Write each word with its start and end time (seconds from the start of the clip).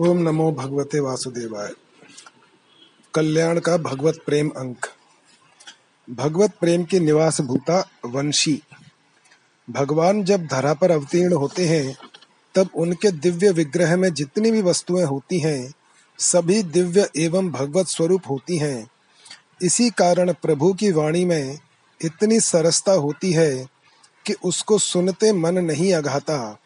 ओम 0.00 0.18
नमो 0.18 0.52
भगवते 0.52 1.00
वासुदेवाय। 1.00 1.70
कल्याण 3.14 3.60
का 3.60 3.76
भगवत 3.76 4.22
प्रेम 4.26 4.48
अंक। 4.48 4.86
भगवत 6.10 6.50
प्रेम 6.60 6.84
के 6.84 7.00
निवास 7.00 7.40
भूता 7.40 7.90
वंशी। 8.04 8.62
भगवान 9.70 10.24
जब 10.24 10.46
धरा 10.46 10.74
पर 10.74 10.90
अवतीर्ण 10.90 11.32
होते 11.32 11.68
हैं, 11.68 11.98
तब 12.54 12.68
उनके 12.74 13.10
दिव्य 13.10 13.50
विग्रह 13.50 13.96
में 13.96 14.14
जितनी 14.14 14.50
भी 14.50 14.62
वस्तुएँ 14.62 15.04
होती 15.04 15.38
हैं, 15.38 15.72
सभी 16.18 16.62
दिव्य 16.62 17.10
एवं 17.16 17.50
भगवत 17.50 17.86
स्वरूप 17.86 18.22
होती 18.30 18.58
हैं। 18.58 18.90
इसी 19.62 19.90
कारण 19.90 20.32
प्रभु 20.32 20.74
की 20.74 20.92
वाणी 20.92 21.24
में 21.24 21.58
इतनी 22.04 22.40
सरसता 22.40 22.92
होती 22.92 23.32
है 23.32 23.68
कि 24.26 24.34
उसको 24.44 24.78
सुनते 24.78 25.32
मन 25.32 25.58
नहीं 25.58 25.94
अघाता। 25.94 26.58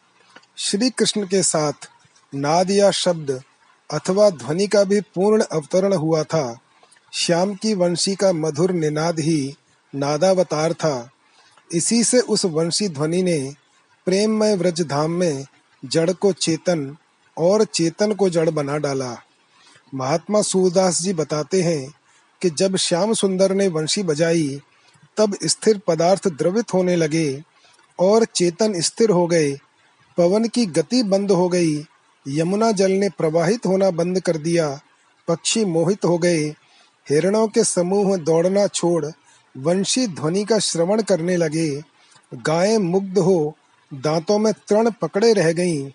श्री 0.57 0.91
कृष्ण 0.91 1.27
के 1.27 1.43
साथ 1.43 1.91
नाद 2.35 2.71
या 2.71 2.91
शब्द 2.91 3.43
अथवा 3.91 4.31
ध्वनि 4.31 4.67
का 4.67 4.85
भी 4.85 5.01
पूर्ण 5.01 5.43
अवतरण 5.43 5.93
हुआ 5.93 6.23
था। 6.23 6.59
श्याम 7.13 7.55
की 7.55 7.75
वंशी 7.75 8.15
का 8.15 8.33
मधुर 8.33 8.73
निनाद 8.73 9.21
ही 9.21 9.55
नादावतार 9.95 10.73
था। 10.73 11.11
इसी 11.73 12.05
से 12.05 12.21
उस 12.21 12.45
वंशी 12.45 12.89
ध्वनि 12.89 13.23
ने 13.23 13.55
प्रेममय 14.05 14.57
व्रज 14.57 14.83
धाम 14.83 15.11
में 15.11 15.45
जड़ 15.85 16.13
को 16.13 16.33
चेतन 16.33 16.97
और 17.39 17.65
चेतन 17.65 18.13
को 18.13 18.31
जड़ 18.31 18.51
बना 18.51 18.77
डाला। 18.77 19.17
महात्मा 19.95 20.43
सूरदास 20.43 21.03
जी 21.03 21.13
बताते 21.13 21.63
हैं 21.63 21.95
कि 22.43 22.51
जब 22.51 22.77
श्याम 22.77 23.13
सुंदर 23.13 23.55
ने 23.55 23.69
वंशी 23.69 24.03
बजाई, 24.03 24.61
तब 25.17 25.37
स्थिर 25.45 25.81
पदार्थ 25.87 26.29
द्रवित 26.29 26.75
होने 26.75 26.97
लगे 26.97 27.43
और 27.99 28.25
चेतन 28.25 28.81
स्थिर 28.81 29.11
हो 29.11 29.27
गए, 29.27 29.53
पवन 30.17 30.49
की 30.49 30.67
गति 30.67 31.03
बंद 31.03 31.31
हो 31.31 31.49
गई 31.49 31.87
यमुना 32.29 32.73
जल 32.73 32.93
ने 32.93 33.09
प्रवाहित 33.09 33.67
होना 33.67 33.91
बंद 33.91 34.21
कर 34.21 34.37
दिया। 34.37 34.81
पक्षी 35.29 35.65
मोहित 35.65 36.05
हो 36.05 36.19
गए। 36.19 36.45
हिरणों 37.09 37.49
के 37.49 37.65
समूह 37.65 38.17
दौड़ना 38.17 38.67
छोड़ 38.67 39.07
वंशी 39.57 40.07
ध्वनि 40.07 40.45
का 40.45 40.59
श्रवण 40.59 41.03
करने 41.03 41.37
लगे। 41.37 41.83
गायें 42.35 42.79
मुग्ध 42.79 43.19
हो 43.19 43.57
दांतों 43.95 44.39
में 44.39 44.53
तृण 44.53 44.91
पकड़े 44.91 45.33
रह 45.33 45.53
गईं। 45.53 45.91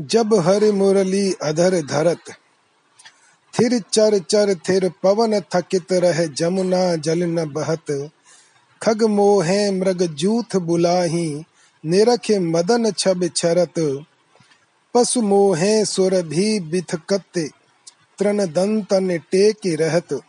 जब 0.00 0.34
हर 0.34 0.72
मुरली 0.72 1.32
अधर 1.32 1.82
धरत, 1.86 2.20
थिर 3.58 3.82
चर 3.92 4.18
चर 4.18 4.54
थिर 4.54 4.92
पवन 5.02 5.40
थकित 5.40 5.92
रह 5.92 6.26
जमुना 6.26 6.96
जल 6.96 7.22
न 7.22 7.52
बहत। 7.52 8.10
खग 8.82 9.02
मोहे 9.02 9.70
मृग 9.70 10.02
जूथ 10.02 10.56
बुलाही 10.56 11.44
निरखे 11.86 12.38
मदन 12.38 12.90
छब 12.90 13.30
छरत, 13.36 14.04
पशु 14.94 15.22
मोहे 15.22 15.84
सुर 15.84 16.22
भी 16.22 16.60
बिथकत, 16.60 17.50
तृण 18.18 18.46
दंतन 18.46 19.18
टेक 19.18 19.56
रहत। 19.66 20.20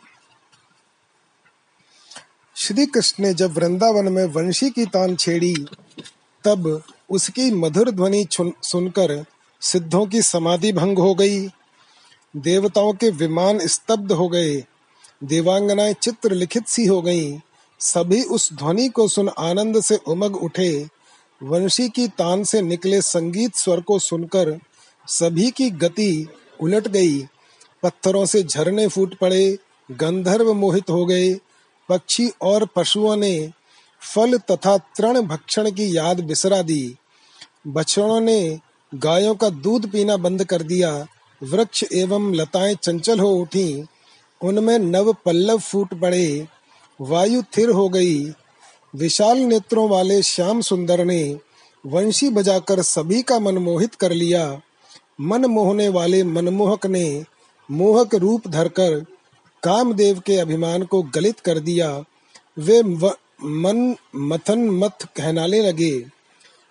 श्री 2.56 2.86
कृष्ण 2.86 3.24
ने 3.24 3.34
जब 3.34 3.52
वृंदावन 3.52 4.12
में 4.12 4.24
वंशी 4.24 4.70
की 4.70 4.86
तान 4.86 5.16
छेड़ी, 5.16 5.54
तब 6.44 6.82
उसकी 7.10 7.50
मधुर 7.50 7.90
ध्वनि 7.90 8.26
सुनकर 8.40 9.24
सिद्धों 9.60 10.06
की 10.06 10.22
समाधि 10.22 10.72
भंग 10.72 10.98
हो 10.98 11.14
गई। 11.14 11.48
देवताओं 12.36 12.92
के 12.92 13.10
विमान 13.10 13.66
स्तब्ध 13.66 14.12
हो 14.12 14.28
गए, 14.28 14.64
देवांगनाएँ 15.24 15.94
चित्र 15.94 16.32
लिखित 16.32 16.68
सी 16.68 16.86
हो 16.86 17.02
गईं। 17.02 17.40
सभी 17.78 18.22
उस 18.22 18.52
ध्वनि 18.52 18.88
को 18.88 19.08
सुन 19.08 19.28
आनंद 19.28 19.80
से 19.80 19.96
उमग 19.96 20.36
उठे। 20.36 20.88
वंशी 21.42 21.88
की 21.88 22.08
तान 22.08 22.44
से 22.44 22.62
निकले 22.62 23.02
संगीत 23.02 23.56
स्वर 23.56 23.80
को 23.80 23.98
सुनकर 23.98 24.58
सभी 25.06 25.50
की 25.50 25.70
गति 25.70 26.28
उलट 26.60 26.88
गई। 26.88 27.22
पत्थरों 27.82 28.26
से 28.26 28.42
झरने 28.42 28.88
फूट 28.88 29.14
पड़े, 29.14 29.58
गंधर्व 29.90 30.54
मोहित 30.54 30.90
हो 30.90 31.06
गए। 31.06 31.34
पक्षी 31.88 32.30
और 32.42 32.68
पशुओं 32.76 33.16
ने 33.16 33.52
फल 34.14 34.38
तथा 34.38 34.78
तृण 34.78 35.20
भक्षण 35.20 35.70
की 35.70 35.96
याद 35.96 36.20
बिसरा 36.20 36.62
दी। 36.62 36.96
बछड़ों 37.66 38.20
ने 38.20 38.60
गायों 38.94 39.34
का 39.34 39.48
दूध 39.48 39.90
पीना 39.90 40.16
बंद 40.16 40.44
कर 40.44 40.62
दिया। 40.62 41.06
वृक्ष 41.42 41.84
एवं 41.92 42.34
लताएँ 42.34 42.74
चंचल 42.74 43.20
हो 43.20 43.30
उठी। 43.30 43.86
उनमें 44.42 44.78
नव 44.78 45.12
पल्लव 45.12 45.58
फूट 45.58 46.00
पड़े। 46.00 46.48
वायु 47.00 47.42
थिर 47.42 47.70
हो 47.70 47.88
गई। 47.88 48.32
विशाल 48.94 49.38
नेत्रों 49.38 49.88
वाले 49.88 50.22
श्याम 50.22 50.60
सुंदर 50.60 51.04
ने 51.04 51.38
वंशी 51.86 52.28
बजाकर 52.30 52.82
सभी 52.82 53.22
का 53.22 53.38
मन 53.38 53.58
मोहित 53.58 53.94
कर 53.94 54.12
लिया। 54.12 54.60
मन 55.20 55.44
मोहने 55.44 55.88
वाले 55.88 56.24
मनमोहक 56.24 56.86
ने 56.86 57.24
मोहक 57.70 58.14
रूप 58.14 58.48
धरकर 58.48 59.00
कामदेव 59.62 60.20
के 60.20 60.36
अभिमान 60.36 60.82
को 60.82 61.02
गलित 61.02 61.40
कर 61.40 61.58
दिया। 61.58 62.04
वे 62.58 62.82
मन 62.82 63.96
मथन 64.16 64.68
मथ 64.70 65.06
कहनाने 65.16 65.62
लगे। 65.62 66.04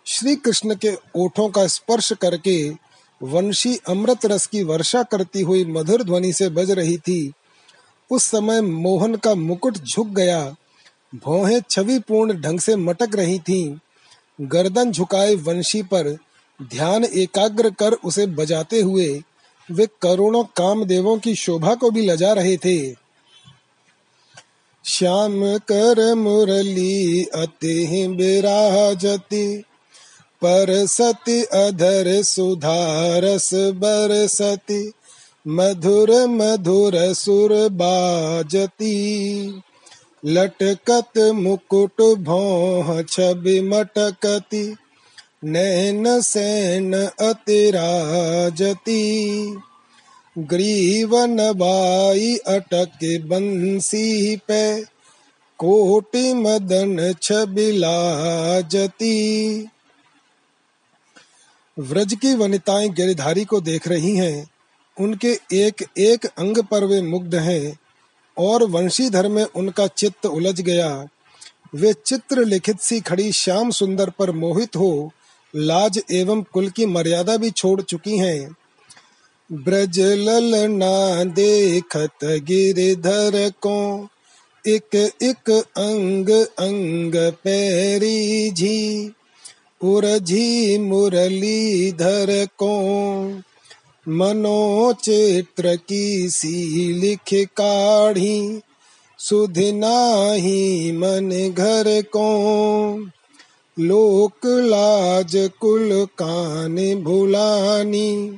श्री 0.05 0.35
कृष्ण 0.35 0.75
के 0.75 0.95
ओठों 1.15 1.49
का 1.49 1.67
स्पर्श 1.67 2.13
करके 2.13 2.69
वंशी 3.21 3.75
अमृत 3.87 4.25
रस 4.25 4.45
की 4.45 4.63
वर्षा 4.63 5.03
करती 5.03 5.41
हुई 5.41 5.65
मधुर 5.65 6.03
ध्वनि 6.03 6.33
से 6.33 6.49
बज 6.49 6.71
रही 6.71 6.97
थी। 6.97 7.31
उस 8.11 8.23
समय 8.23 8.61
मोहन 8.61 9.15
का 9.15 9.35
मुकुट 9.35 9.77
झुक 9.77 10.07
गया। 10.07 10.55
भौहें 11.15 11.61
छवि 11.69 11.99
पूर्ण 11.99 12.41
ढंग 12.41 12.59
से 12.59 12.75
मटक 12.75 13.15
रही 13.15 13.39
थीं। 13.39 13.77
गर्दन 14.41 14.91
झुकाए 14.91 15.35
वंशी 15.35 15.81
पर 15.83 16.17
ध्यान 16.61 17.03
एकाग्र 17.03 17.69
कर 17.69 17.93
उसे 17.93 18.25
बजाते 18.25 18.81
हुए 18.81 19.23
वे 19.71 19.87
करोड़ों 20.01 20.43
कामदेवों 20.43 21.17
की 21.17 21.35
शोभा 21.35 21.75
को 21.75 21.91
भी 21.91 22.05
लजा 22.05 22.33
रहे 22.33 22.57
थे 22.57 22.95
श्याम 24.85 25.57
कर 25.57 26.13
मुरली 26.15 27.23
अति 27.23 28.07
बिराजती 28.07 29.45
पर 30.41 30.85
सती 30.85 31.43
अधर 31.43 32.23
सुधारस 32.23 33.49
बरसती, 33.53 34.91
मधुर 35.47 36.27
मधुर 36.27 37.13
सुर 37.13 37.69
बाजती 37.69 38.93
लटकत 40.25 41.17
मुकुट 41.17 42.17
भौह 42.17 43.01
छवि 43.01 43.61
मटकती 43.61 44.75
नैन 45.43 46.21
सैन 46.21 46.93
अतिराजती। 47.19 49.01
ग्रीवन 50.37 51.35
बाई 51.35 52.35
अटक 52.35 53.23
बंसी 53.25 54.35
पे, 54.35 54.81
कोटि 55.57 56.33
मदन 56.33 57.15
छबिलाजती 57.21 58.09
व्रज 61.79 62.13
की 62.13 62.35
वनिताएँ 62.35 62.89
गिरधारी 62.89 63.45
को 63.45 63.61
देख 63.61 63.87
रही 63.87 64.17
हैं। 64.17 64.47
उनके 64.99 65.39
एक 65.53 65.85
एक 65.97 66.25
अंग 66.25 66.57
पर 66.57 66.83
वे 66.83 67.01
मुग्ध 67.01 67.35
हैं। 67.35 67.79
और 68.37 68.63
वंशीधर 68.63 69.27
में 69.27 69.43
उनका 69.43 69.87
चित्त 69.87 70.25
उलझ 70.25 70.61
गया। 70.61 71.07
वे 71.75 71.93
चित्र 71.93 72.45
लिखित 72.45 72.79
सी 72.79 72.99
खड़ी 72.99 73.31
श्याम 73.31 73.71
सुंदर 73.71 74.09
पर 74.09 74.31
मोहित 74.31 74.75
हो, 74.75 75.11
लाज 75.55 76.01
एवं 76.11 76.43
कुल 76.43 76.69
की 76.69 76.85
मर्यादा 76.85 77.37
भी 77.37 77.51
छोड़ 77.51 77.81
चुकी 77.81 78.17
हैं। 78.17 78.55
ब्रज 79.51 79.99
ललना 79.99 81.23
देखत 81.23 82.23
गिरधर 82.23 83.51
को, 83.61 84.07
एक 84.67 84.95
एक 85.21 85.49
अंग 85.77 86.29
अंग 86.59 87.15
पैरी 87.15 88.51
झी 88.51 89.11
उरझी 89.81 90.77
मुरलीधर 90.77 92.45
को। 92.45 92.73
मनोचित्र 94.07 95.75
की 95.75 96.29
सी 96.29 96.87
लिख 96.93 97.47
काढ़ी, 97.47 98.61
सुध 99.19 99.57
नाही 99.57 100.91
मन 100.91 101.53
घर 101.57 102.01
को। 102.01 102.97
लोक 103.79 104.45
लाज 104.45 105.49
कुल 105.59 106.07
कान 106.17 107.01
भुलानी 107.03 108.37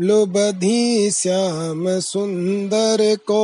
लोबधी 0.00 1.10
श्याम 1.10 2.00
सुंदर 2.00 3.16
को। 3.16 3.42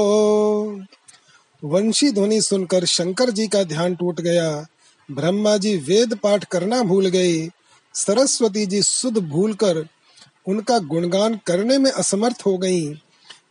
वंशी 1.64 2.10
ध्वनि 2.10 2.40
सुनकर 2.40 2.84
शंकर 2.84 3.30
जी 3.30 3.46
का 3.46 3.62
ध्यान 3.62 3.94
टूट 3.94 4.20
गया। 4.20 4.66
ब्रह्मा 5.10 5.56
जी 5.56 5.76
वेद 5.76 6.18
पाठ 6.22 6.44
करना 6.44 6.82
भूल 6.82 7.06
गए। 7.06 7.48
सरस्वती 7.94 8.66
जी 8.66 8.82
सुध 8.82 9.18
भूलकर 9.18 9.86
उनका 10.48 10.78
गुणगान 10.78 11.40
करने 11.46 11.78
में 11.78 11.90
असमर्थ 11.90 12.42
हो 12.46 12.58
गईं। 12.58 12.94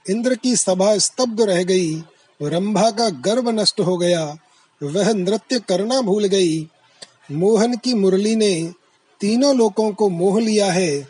इंद्र 0.09 0.35
की 0.35 0.55
सभा 0.55 0.97
स्तब्ध 0.97 1.41
रह 1.41 1.63
गई। 1.63 2.03
रंभा 2.41 2.91
का 2.91 3.09
गर्व 3.09 3.49
नष्ट 3.49 3.79
हो 3.79 3.97
गया। 3.97 4.37
वह 4.83 5.13
नृत्य 5.13 5.59
करना 5.59 6.01
भूल 6.01 6.25
गई। 6.25 6.69
मोहन 7.31 7.77
की 7.77 7.93
मुरली 7.93 8.35
ने 8.35 8.73
तीनों 9.19 9.57
लोगों 9.57 9.91
को 9.91 10.09
मोह 10.09 10.41
लिया 10.41 10.71
है। 10.71 11.07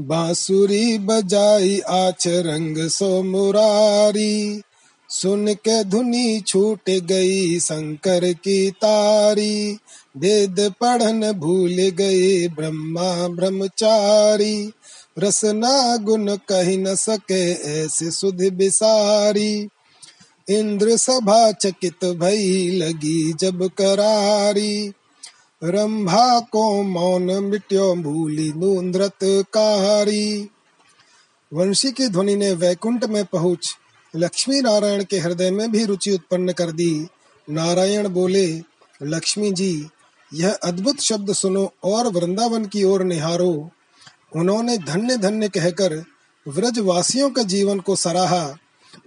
बांसुरी 0.00 0.98
बजाई 0.98 1.80
आच 1.80 2.28
रंग 2.28 2.88
सो 2.88 3.22
मुरारी 3.22 4.62
सुन 5.08 5.54
के 5.54 5.84
धुनी 5.84 6.40
छूट 6.40 6.90
गई 6.90 7.60
शंकर 7.60 8.32
की 8.32 8.70
तारी। 8.70 9.78
वेद 10.16 10.72
पढ़न 10.80 11.32
भूल 11.32 11.76
गए 11.90 12.48
ब्रह्मा 12.48 13.28
ब्रह्मचारी। 13.28 14.72
रसना 15.18 15.96
गुण 15.96 16.36
कही 16.36 16.76
न 16.76 16.94
सके 16.94 17.50
ऐसे 17.52 18.10
सुध 18.10 18.42
बिसारी। 18.52 19.68
इंद्र 20.48 20.96
सभा 20.96 21.52
चकित 21.52 22.04
भई 22.04 22.70
लगी 22.70 23.32
जब 23.32 23.68
करारी। 23.78 24.92
रंभा 25.64 26.40
को 26.40 26.82
मौन 26.82 27.22
मिट्यो 27.22 27.94
भूली 27.94 28.52
नूंद्रत 28.52 29.18
कारी। 29.24 30.48
वंशी 31.52 31.90
की 31.90 32.08
ध्वनि 32.08 32.36
ने 32.36 32.52
वैकुंठ 32.52 33.04
में 33.04 33.24
पहुँच, 33.24 33.76
लक्ष्मी 34.16 34.60
नारायण 34.60 35.04
के 35.04 35.18
हृदय 35.18 35.50
में 35.50 35.70
भी 35.72 35.84
रुचि 35.84 36.10
उत्पन्न 36.10 36.52
कर 36.52 36.72
दी। 36.72 37.06
नारायण 37.50 38.08
बोले, 38.08 38.46
लक्ष्मी 39.02 39.50
जी 39.52 39.86
यह 40.34 40.58
अद्भुत 40.64 41.00
शब्द 41.00 41.32
सुनो 41.32 41.72
और 41.84 42.06
वृंदावन 42.06 42.64
की 42.64 42.84
ओर 42.84 43.04
निहारो। 43.04 43.70
उन्होंने 44.36 44.78
धन्य 44.78 45.16
धन्य 45.16 45.48
कहकर 45.48 46.04
व्रजवासियों 46.48 47.30
के 47.30 47.44
जीवन 47.44 47.80
को 47.80 47.96
सराहा। 47.96 48.56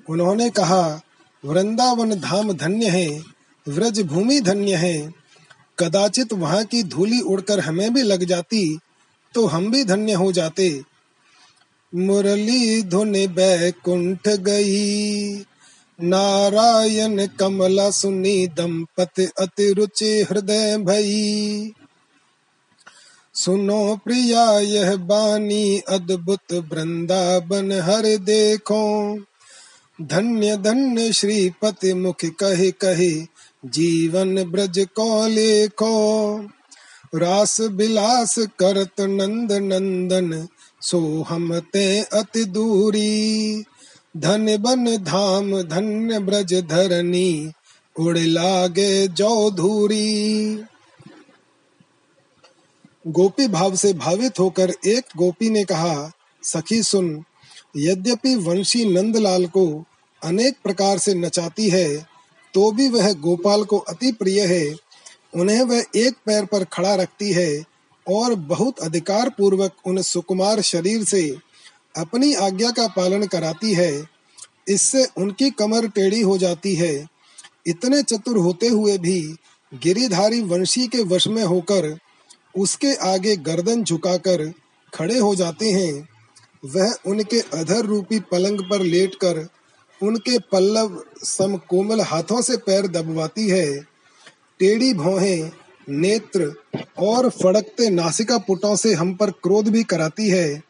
उन्होंने 0.10 0.50
कहा, 0.50 1.02
वृंदावन 1.46 2.20
धाम 2.20 2.54
धन्य 2.54 2.90
है, 2.90 3.24
व्रज 3.68 4.02
भूमि 4.02 4.40
धन्य 4.40 4.76
है। 4.76 5.14
कदाचित 5.80 6.34
वहाँ 6.34 6.64
की 6.64 6.84
धूली 6.84 7.22
उड़कर 7.22 7.60
हमें 7.60 7.94
भी 7.94 8.02
लग 8.02 8.24
जाती 8.24 8.80
तो 9.34 9.46
हम 9.48 9.72
भी 9.72 9.84
धन्य 9.84 10.14
हो 10.14 10.32
जाते। 10.32 10.84
मुरली 11.96 12.84
धुन 12.84 13.12
बैकुंठ 13.12 14.28
गई। 14.28 15.46
नारायण 16.02 17.28
कमला 17.28 17.90
सुनी 17.90 18.48
दंपति 18.48 19.30
अति 19.40 19.74
रुचि 19.74 20.26
हृदय 20.30 20.78
भई। 20.78 21.74
सुनो 23.34 24.00
प्रिया, 24.06 24.60
यह 24.60 24.96
बानी 24.96 25.80
अद्भुत 25.80 26.54
वृंदावन 26.54 27.72
हर 27.72 28.18
देखो। 28.18 29.18
धन्य 30.02 30.58
धन्य 30.58 31.14
श्रीपति 31.14 31.94
मुख 31.94 32.26
कहे 32.26 32.72
कहे, 32.72 33.22
जीवन 33.66 34.44
ब्रज 34.44 34.88
को 34.96 35.28
लेखो। 35.28 36.38
रास 37.16 37.62
बिलास 37.62 38.36
करत 38.40 39.02
नंद, 39.02 39.52
नंदन, 39.52 40.48
सो 40.82 41.26
हम 41.30 41.60
ते 41.60 42.02
अति 42.02 42.46
दूरी। 42.46 43.64
धन 44.18 44.58
बन 44.58 44.98
धाम, 44.98 45.62
धन्य 45.62 46.20
ब्रज 46.20 46.54
धरनी 46.54 47.52
उड़ 48.00 48.18
लागे 48.18 49.08
जो 49.08 49.52
गोपी 53.08 53.48
भाव 53.48 53.76
से 53.76 53.94
भावित 53.94 54.40
होकर 54.40 54.74
एक 54.86 55.04
गोपी 55.18 55.50
ने 55.50 55.64
कहा, 55.64 56.12
सखी 56.44 56.84
सुन, 56.84 57.24
यद्यपि 57.78 58.36
वंशी 58.36 58.86
नंदलाल 58.86 59.46
को 59.46 59.84
अनेक 60.22 60.58
प्रकार 60.64 60.98
से 60.98 61.14
नचाती 61.14 61.70
है 61.70 61.88
तो 62.54 62.72
भी 62.72 62.88
वह 62.90 63.14
गोपाल 63.14 63.64
को 63.64 63.78
अति 63.78 64.12
प्रिय 64.12 64.42
है। 64.42 64.76
उन्हें 65.36 65.62
वह 65.62 65.84
एक 65.96 66.14
पैर 66.26 66.46
पर 66.46 66.64
खड़ा 66.64 66.96
रखती 66.96 67.32
है 67.32 67.64
और 68.10 68.36
बहुत 68.36 68.80
अधिकार 68.80 69.30
पूर्वक 69.30 69.72
उन 69.86 70.02
सुकुमार 70.02 70.62
शरीर 70.62 71.04
से 71.04 71.24
अपनी 71.96 72.34
आज्ञा 72.34 72.72
का 72.72 72.88
पालन 72.88 73.26
कराती 73.26 73.74
है, 73.74 74.08
इससे 74.68 75.06
उनकी 75.18 75.50
कमर 75.50 75.88
टेढ़ी 75.88 76.22
हो 76.22 76.38
जाती 76.38 76.76
है। 76.76 76.94
इतने 77.68 78.02
चतुर 78.04 78.38
होते 78.38 78.68
हुए 78.68 78.98
भी 78.98 79.20
गिरिधारी 79.72 80.42
वंशी 80.42 80.88
के 80.88 81.04
वश 81.04 81.28
में 81.28 81.44
होकर 81.44 81.98
उसके 82.56 82.94
आगे 83.06 83.36
गर्दन 83.36 83.84
झुकाकर 83.84 84.52
खड़े 84.94 85.18
हो 85.18 85.36
जाते 85.36 85.72
हैं। 85.72 86.08
वह 86.66 86.94
उनके 87.06 87.40
अधर 87.54 87.86
रूपी 87.86 88.20
पलंग 88.32 88.60
पर 88.60 88.82
लेटकर 88.82 89.48
उनके 90.02 90.38
पल्लव 90.52 91.02
सम 91.24 91.56
कोमल 91.70 92.02
हाथों 92.02 92.42
से 92.42 92.58
पैर 92.58 92.88
दबवाती 92.88 93.48
है। 93.50 93.80
टेढ़ी 94.60 94.94
भौहें, 94.94 95.52
नेत्र 95.90 96.54
और 96.98 97.30
फड़कते 97.30 97.90
नासिका 97.90 98.38
पुटों 98.38 98.76
से 98.76 98.94
हम 98.94 99.14
पर 99.16 99.32
क्रोध 99.44 99.70
भी 99.70 99.84
कराती 99.84 100.30
है। 100.30 100.64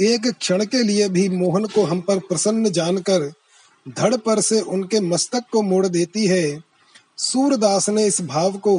एक 0.00 0.26
क्षण 0.26 0.64
के 0.64 0.82
लिए 0.82 1.08
भी 1.08 1.28
मोहन 1.28 1.64
को 1.64 1.84
हम 1.84 2.00
पर 2.00 2.18
प्रसन्न 2.18 2.70
जानकर 2.70 3.32
धड़ 3.88 4.16
पर 4.16 4.40
से 4.40 4.60
उनके 4.60 5.00
मस्तक 5.00 5.42
को 5.52 5.62
मोड़ 5.62 5.86
देती 5.86 6.26
है। 6.26 6.60
सूरदास 7.18 7.88
ने 7.88 8.06
इस 8.06 8.20
भाव 8.20 8.56
को 8.56 8.78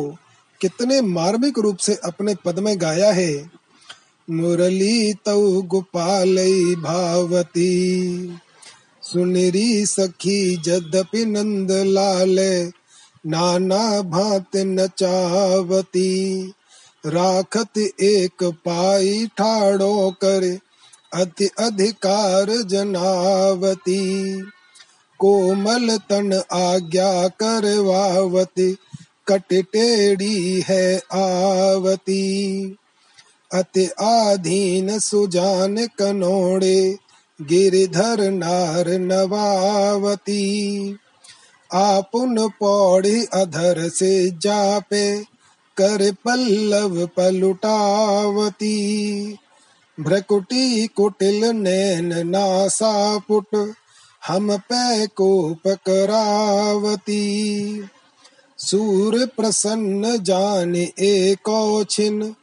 कितने 0.62 1.02
मार्मिक 1.02 1.60
रूप 1.60 1.78
से 1.78 1.96
अपने 1.96 2.36
पद 2.36 2.60
में 2.60 2.82
गाया 2.82 3.12
है। 3.12 3.52
मुरली 4.30 5.14
तऊ 5.14 5.62
गोपाल 5.62 6.36
भावती, 6.76 7.72
सुनरी 9.04 9.86
सखी 9.86 10.58
जदपि 10.58 11.26
नंद 11.26 11.72
लाल 11.72 12.40
नाना 13.28 14.02
भात 14.02 14.56
नचावती, 14.56 16.48
राखत 17.06 17.78
एक 18.02 18.44
पाई 18.44 19.28
ठाड़ो 19.38 20.12
कर 20.12 20.60
अति 21.14 21.50
अधिकार 21.60 22.46
जनावती। 22.46 24.42
कोमल 25.20 25.98
तन 25.98 26.34
आज्ञा 26.52 27.28
करवावती। 27.28 28.78
कटटेड़ी 29.28 30.62
है 30.62 31.02
आवती। 31.14 32.76
अति 33.54 33.90
आधीन 34.02 35.00
सुजान 35.00 35.88
कनोड़े। 35.88 36.98
गिरधर 37.42 38.32
नार 38.32 38.90
नवावती। 38.90 40.38
आपुन 41.74 42.50
पौड़ी 42.50 43.26
अधर 43.26 43.90
से 43.90 44.30
जापे। 44.30 45.24
कर 45.78 46.12
पल्लव 46.12 47.08
पलुटावती। 47.18 48.68
भ्रकुटी 50.00 50.88
कुटिल 50.88 51.46
नैन 51.46 52.28
नासा 52.28 53.18
पुट, 53.18 53.74
हम 54.28 54.58
पै 54.58 55.08
को 55.08 55.54
पकरावती 55.54 57.22
सूर 58.58 59.26
प्रसन्न 59.26 60.24
जान 60.24 60.76
एको 60.76 61.84
छिन 61.84 62.36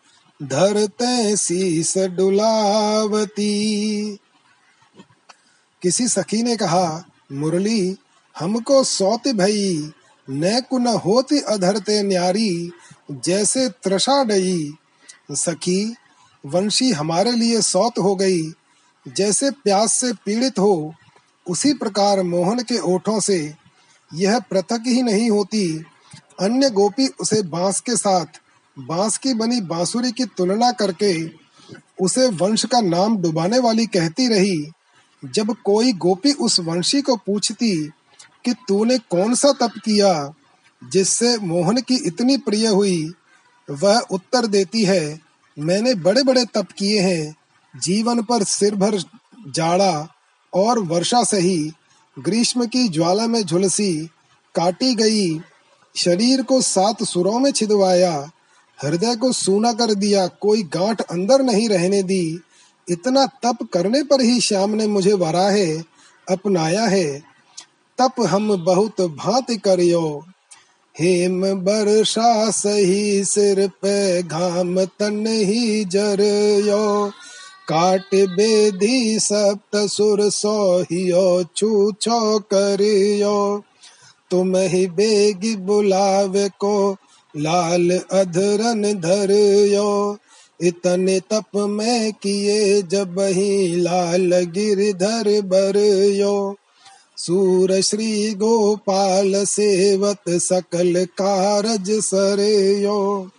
धरते 0.43 1.37
शीस 1.37 1.99
डुलावती। 1.99 3.55
किसी 5.83 6.09
सखी 6.09 6.43
ने 6.43 6.57
कहा, 6.57 7.05
मुरली, 7.33 7.97
हमको 8.38 8.85
सौत 8.85 9.28
भई 9.28 9.93
न 10.31 10.61
कुन 10.61 10.87
होती 10.87 11.40
अधरते 11.40 12.02
न्यारी, 12.02 12.71
जैसे 13.11 13.69
त्रषा 13.69 14.25
डई। 14.25 14.75
सखी 15.33 15.95
वंशी 16.47 16.91
हमारे 16.91 17.33
लिए 17.33 17.61
सौत 17.61 17.99
हो 17.99 18.17
गई। 18.17 18.43
जैसे 19.09 19.51
प्यास 19.51 19.93
से 19.93 20.13
पीड़ित 20.13 20.59
हो, 20.59 20.95
उसी 21.49 21.73
प्रकार 21.75 22.23
मोहन 22.23 22.59
के 22.59 22.79
ओठों 22.79 23.21
से 23.21 23.55
यह 24.15 24.39
पृथक 24.39 24.85
ही 24.87 25.03
नहीं 25.03 25.31
होती। 25.31 25.85
अन्य 26.41 26.71
गोपी 26.71 27.07
उसे 27.07 27.43
बाँस 27.43 27.81
के 27.81 27.97
साथ, 27.97 28.27
बाँस 28.79 29.19
की 29.19 29.35
बनी 29.35 29.61
बांसुरी 29.61 30.13
की 30.13 30.25
तुलना 30.25 30.73
करके 30.73 31.31
उसे 32.01 32.29
वंश 32.29 32.65
का 32.65 32.81
नाम 32.81 33.17
डुबाने 33.17 33.59
वाली 33.59 33.87
कहती 33.87 34.29
रही। 34.29 34.71
जब 35.25 35.57
कोई 35.65 35.93
गोपी 35.93 36.33
उस 36.33 36.61
वंशी 36.61 37.03
को 37.03 37.17
पूछती 37.17 37.87
कि 38.45 38.55
तूने 38.69 38.99
कौन 38.99 39.35
सा 39.35 39.53
तप 39.53 39.71
किया, 39.85 40.35
जिससे 40.93 41.39
मोहन 41.39 41.81
की 41.81 41.95
इतनी 41.95 42.37
प्रिय 42.37 42.67
हुई, 42.67 43.13
वह 43.71 43.99
उत्तर 43.99 44.47
देती 44.47 44.85
है 44.85 45.24
मैंने 45.58 45.94
बड़े 45.94 46.23
बड़े 46.23 46.44
तप 46.44 46.66
किए 46.78 47.00
हैं। 47.00 47.37
जीवन 47.82 48.23
पर 48.23 48.42
सिर 48.42 48.75
भर 48.75 48.99
जाड़ा 49.49 50.08
और 50.54 50.78
वर्षा 50.78 51.23
सही, 51.23 51.73
ग्रीष्म 52.18 52.66
की 52.66 52.88
ज्वाला 52.88 53.26
में 53.26 53.42
झुलसी, 53.42 54.11
काटी 54.54 54.94
गई, 54.94 55.40
शरीर 55.96 56.42
को 56.42 56.61
सात 56.61 57.02
सुरों 57.02 57.38
में 57.38 57.50
छिदवाया, 57.52 58.30
हृदय 58.82 59.16
को 59.16 59.32
सूना 59.32 59.73
कर 59.73 59.94
दिया, 59.94 60.26
कोई 60.26 60.62
गांठ 60.62 61.00
अंदर 61.00 61.42
नहीं 61.42 61.68
रहने 61.68 62.02
दी। 62.02 62.40
इतना 62.88 63.26
तप 63.26 63.58
करने 63.73 64.02
पर 64.02 64.20
ही 64.20 64.40
श्याम 64.40 64.70
ने 64.70 64.87
मुझे 64.87 65.12
वराहे 65.12 65.78
अपनाया 66.30 66.84
है। 66.84 67.23
तप 68.00 68.14
हम 68.20 68.64
बहुत 68.64 69.00
भांति 69.00 69.56
करियो। 69.56 70.26
हेम 71.01 71.43
बरसा 71.43 72.51
सही 72.51 73.25
सिर 73.25 73.69
पे 73.69 74.23
घाम 74.23 74.85
तन 74.85 75.27
ही 75.27 75.85
जर 75.85 76.21
यो। 76.67 77.11
काट 77.69 78.15
बेदी 78.15 79.19
सप्त 79.19 79.77
सुर 79.77 80.31
सोहियो 80.31 81.45
छूछो 81.57 82.39
करियो। 82.39 83.63
तुम 84.31 84.57
ही 84.57 84.87
बेगी 84.87 85.57
बुलावे 85.57 86.49
को, 86.49 86.97
लाल 87.37 87.91
अधरन 88.13 88.83
धरियो 88.83 90.19
इतने 90.61 91.21
तप 91.21 91.57
में 91.57 92.13
किए 92.13 92.83
जब 92.83 93.17
ही 93.19 93.77
लाल 93.77 94.45
गिरधर 94.45 95.41
बरियो 95.41 96.57
सूर 97.18 97.80
श्री 97.80 98.35
गोपाल 98.35 99.44
सेवत 99.44 100.23
सकल 100.28 101.04
कारज 101.04 101.90
सरयो। 101.90 103.30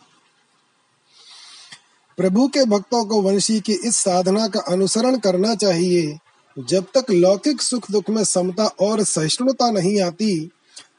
प्रभु 2.17 2.47
के 2.47 2.65
भक्तों 2.65 3.05
को 3.05 3.21
वंशी 3.21 3.59
की 3.59 3.73
इस 3.73 3.97
साधना 3.97 4.47
का 4.47 4.59
अनुसरण 4.59 5.17
करना 5.17 5.55
चाहिए। 5.55 6.19
जब 6.59 6.85
तक 6.97 7.11
लौकिक 7.11 7.61
सुख 7.61 7.91
दुख 7.91 8.09
में 8.09 8.23
समता 8.23 8.65
और 8.65 9.03
सहिष्णुता 9.03 9.71
नहीं 9.71 10.01
आती, 10.01 10.51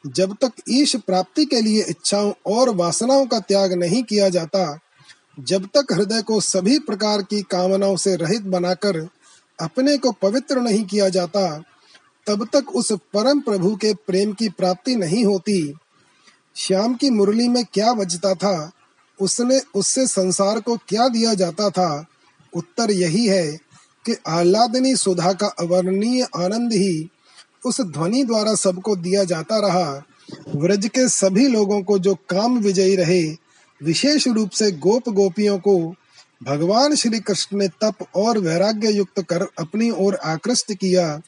जब 0.07 0.37
तक 0.41 0.53
ईश 0.71 0.97
प्राप्ति 0.97 1.45
के 1.45 1.61
लिए 1.61 1.85
इच्छाओं 1.89 2.33
और 2.47 2.75
वासनाओं 2.75 3.27
का 3.27 3.39
त्याग 3.39 3.73
नहीं 3.73 4.03
किया 4.03 4.29
जाता, 4.29 4.79
जब 5.41 5.67
तक 5.67 5.93
हृदय 5.93 6.23
को 6.23 6.41
सभी 6.41 6.79
प्रकार 6.79 7.23
की 7.23 7.43
कामनाओं 7.43 7.97
से 7.97 8.17
रहित 8.17 8.43
बनाकर 8.43 9.09
अपने 9.61 9.97
को 9.97 10.13
पवित्र 10.13 10.61
नहीं 10.61 10.85
किया 10.85 11.09
जाता 11.09 11.65
तब 12.27 12.49
तक 12.53 12.71
उस 12.71 12.93
परम 12.93 13.41
प्रभु 13.41 13.77
के 13.77 13.95
प्रेम 13.95 14.33
की 14.33 14.49
प्राप्ति 14.49 14.97
नहीं 14.97 15.25
होती। 15.25 15.75
श्याम 16.57 16.95
की 16.95 17.11
मुरली 17.11 17.49
में 17.49 17.65
क्या 17.65 17.93
बजता 17.93 18.35
था? 18.35 18.73
उसने, 19.21 19.61
उससे 19.75 20.07
संसार 20.07 20.61
को 20.61 20.77
क्या 20.77 21.09
दिया 21.09 21.35
जाता 21.35 21.71
था? 21.71 22.07
उत्तर 22.57 22.91
यही 22.91 23.27
है 23.27 23.53
कि 24.07 24.17
आह्लादनी 24.29 24.97
सुधा 24.97 25.33
का 25.33 25.47
अवर्णनीय 25.47 26.23
आनंद 26.23 26.73
ही 26.73 27.09
उस 27.67 27.81
ध्वनि 27.81 28.25
द्वारा 28.25 28.55
सबको 28.55 28.97
दिया 28.97 29.25
जाता 29.25 29.59
रहा। 29.59 30.03
व्रज 30.57 30.87
के 30.87 31.09
सभी 31.09 31.49
लोगों 31.49 31.83
को 31.83 31.99
जो 31.99 32.15
काम 32.15 32.59
विजयी 32.59 32.97
रहे, 32.97 33.37
विशेष 33.83 34.29
रूप 34.29 34.51
से 34.51 34.73
गोप 34.73 35.09
गोपियों 35.09 35.59
को 35.59 35.95
भगवान 36.43 36.95
श्री 36.95 37.21
कृष्ण 37.21 37.59
ने 37.59 37.69
तप 37.69 37.95
और 38.17 38.39
वैराग्य 38.39 38.91
युक्त 38.91 39.23
कर 39.23 39.43
अपनी 39.43 39.91
ओर 39.91 40.15
आकृष्ट 40.15 40.73
किया। 40.73 41.21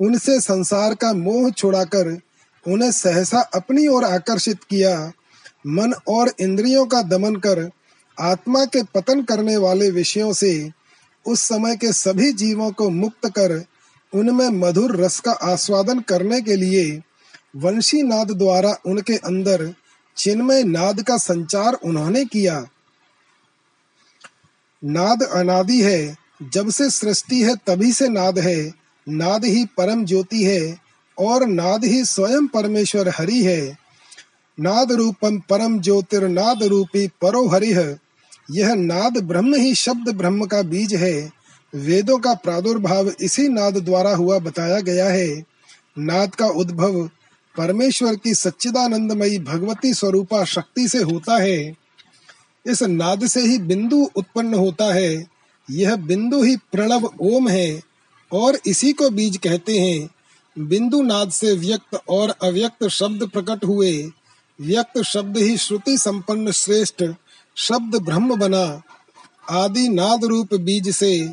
उनसे 0.00 0.40
संसार 0.40 0.94
का 0.94 1.12
मोह 1.12 1.50
छुड़ाकर 1.50 2.18
उन्हें 2.66 2.90
सहसा 2.92 3.40
अपनी 3.40 3.86
ओर 3.86 4.04
आकर्षित 4.04 4.64
किया। 4.64 5.12
मन 5.66 5.92
और 6.08 6.32
इंद्रियों 6.40 6.86
का 6.86 7.02
दमन 7.02 7.36
कर 7.36 7.70
आत्मा 8.20 8.64
के 8.64 8.82
पतन 8.82 9.22
करने 9.22 9.56
वाले 9.56 9.90
विषयों 9.90 10.32
से 10.32 10.70
उस 11.26 11.40
समय 11.40 11.76
के 11.76 11.92
सभी 11.92 12.32
जीवों 12.32 12.70
को 12.72 12.90
मुक्त 12.90 13.28
कर 13.28 13.64
उनमें 14.12 14.48
मधुर 14.48 14.96
रस 14.96 15.20
का 15.20 15.32
आस्वादन 15.32 16.00
करने 16.00 16.40
के 16.40 16.56
लिए 16.56 17.02
वंशी 17.56 18.02
नाद 18.02 18.30
द्वारा 18.30 18.76
उनके 18.86 19.16
अंदर 19.16 19.74
चिन्मय 20.16 20.62
नाद 20.62 21.02
का 21.02 21.16
संचार 21.16 21.74
उन्होंने 21.74 22.24
किया। 22.24 22.66
नाद 24.84 25.22
अनादि 25.22 25.82
है, 25.82 26.16
जब 26.42 26.70
से 26.70 26.90
सृष्टि 26.90 27.42
है 27.42 27.54
तभी 27.56 27.92
से 27.92 28.08
नाद 28.08 28.38
है। 28.38 28.85
नाद 29.08 29.44
ही 29.44 29.64
परम 29.64 30.04
ज्योति 30.04 30.44
है 30.44 30.78
और 31.18 31.46
नाद 31.46 31.84
ही 31.84 32.04
स्वयं 32.04 32.46
परमेश्वर 32.46 33.08
हरि 33.08 33.42
है। 33.42 33.76
नाद 34.60 34.92
रूपम 34.92 35.38
परम 35.38 35.80
ज्योतिर्नाद 35.80 36.62
रूपी 36.62 37.06
परो 37.06 37.48
हरिह 37.48 37.98
यह 38.50 38.74
नाद 38.74 39.18
ब्रह्म 39.18 39.54
ही 39.54 39.74
शब्द 39.74 40.08
ब्रह्म 40.14 40.46
का 40.46 40.62
बीज 40.62 40.94
है। 40.94 41.30
वेदों 41.74 42.18
का 42.18 42.34
प्रादुर्भाव 42.34 43.12
इसी 43.20 43.48
नाद 43.48 43.76
द्वारा 43.76 44.14
हुआ 44.14 44.38
बताया 44.38 44.80
गया 44.80 45.08
है। 45.08 45.44
नाद 45.98 46.34
का 46.34 46.46
उद्भव 46.46 47.10
परमेश्वर 47.56 48.16
की 48.16 48.34
सच्चिदानंदमयी 48.34 49.38
भगवती 49.38 49.94
स्वरूपा 49.94 50.44
शक्ति 50.44 50.88
से 50.88 50.98
होता 50.98 51.36
है। 51.36 51.74
इस 52.66 52.82
नाद 52.82 53.26
से 53.26 53.40
ही 53.40 53.58
बिंदु 53.58 54.10
उत्पन्न 54.16 54.54
होता 54.54 54.94
है। 54.94 55.26
यह 55.70 55.96
बिंदु 55.96 56.42
ही 56.42 56.56
प्रणव 56.56 57.10
ओम 57.20 57.48
है। 57.48 57.95
और 58.32 58.58
इसी 58.66 58.92
को 58.92 59.10
बीज 59.10 59.36
कहते 59.36 59.78
हैं। 59.78 60.08
बिंदु 60.56 61.02
नाद 61.02 61.30
से 61.30 61.52
व्यक्त 61.52 61.98
और 62.08 62.30
अव्यक्त 62.42 62.86
शब्द 62.88 63.28
प्रकट 63.28 63.64
हुए। 63.64 63.92
व्यक्त 64.58 65.02
शब्द 65.02 65.36
ही 65.36 65.56
श्रुति 65.56 65.96
संपन्न 65.98 66.52
श्रेष्ठ, 66.52 67.04
शब्द 67.56 67.96
ब्रह्म 67.96 68.36
बना। 68.36 68.82
आदि 69.50 69.88
नाद 69.88 70.24
रूप 70.24 70.54
बीज 70.54 70.94
से 70.96 71.28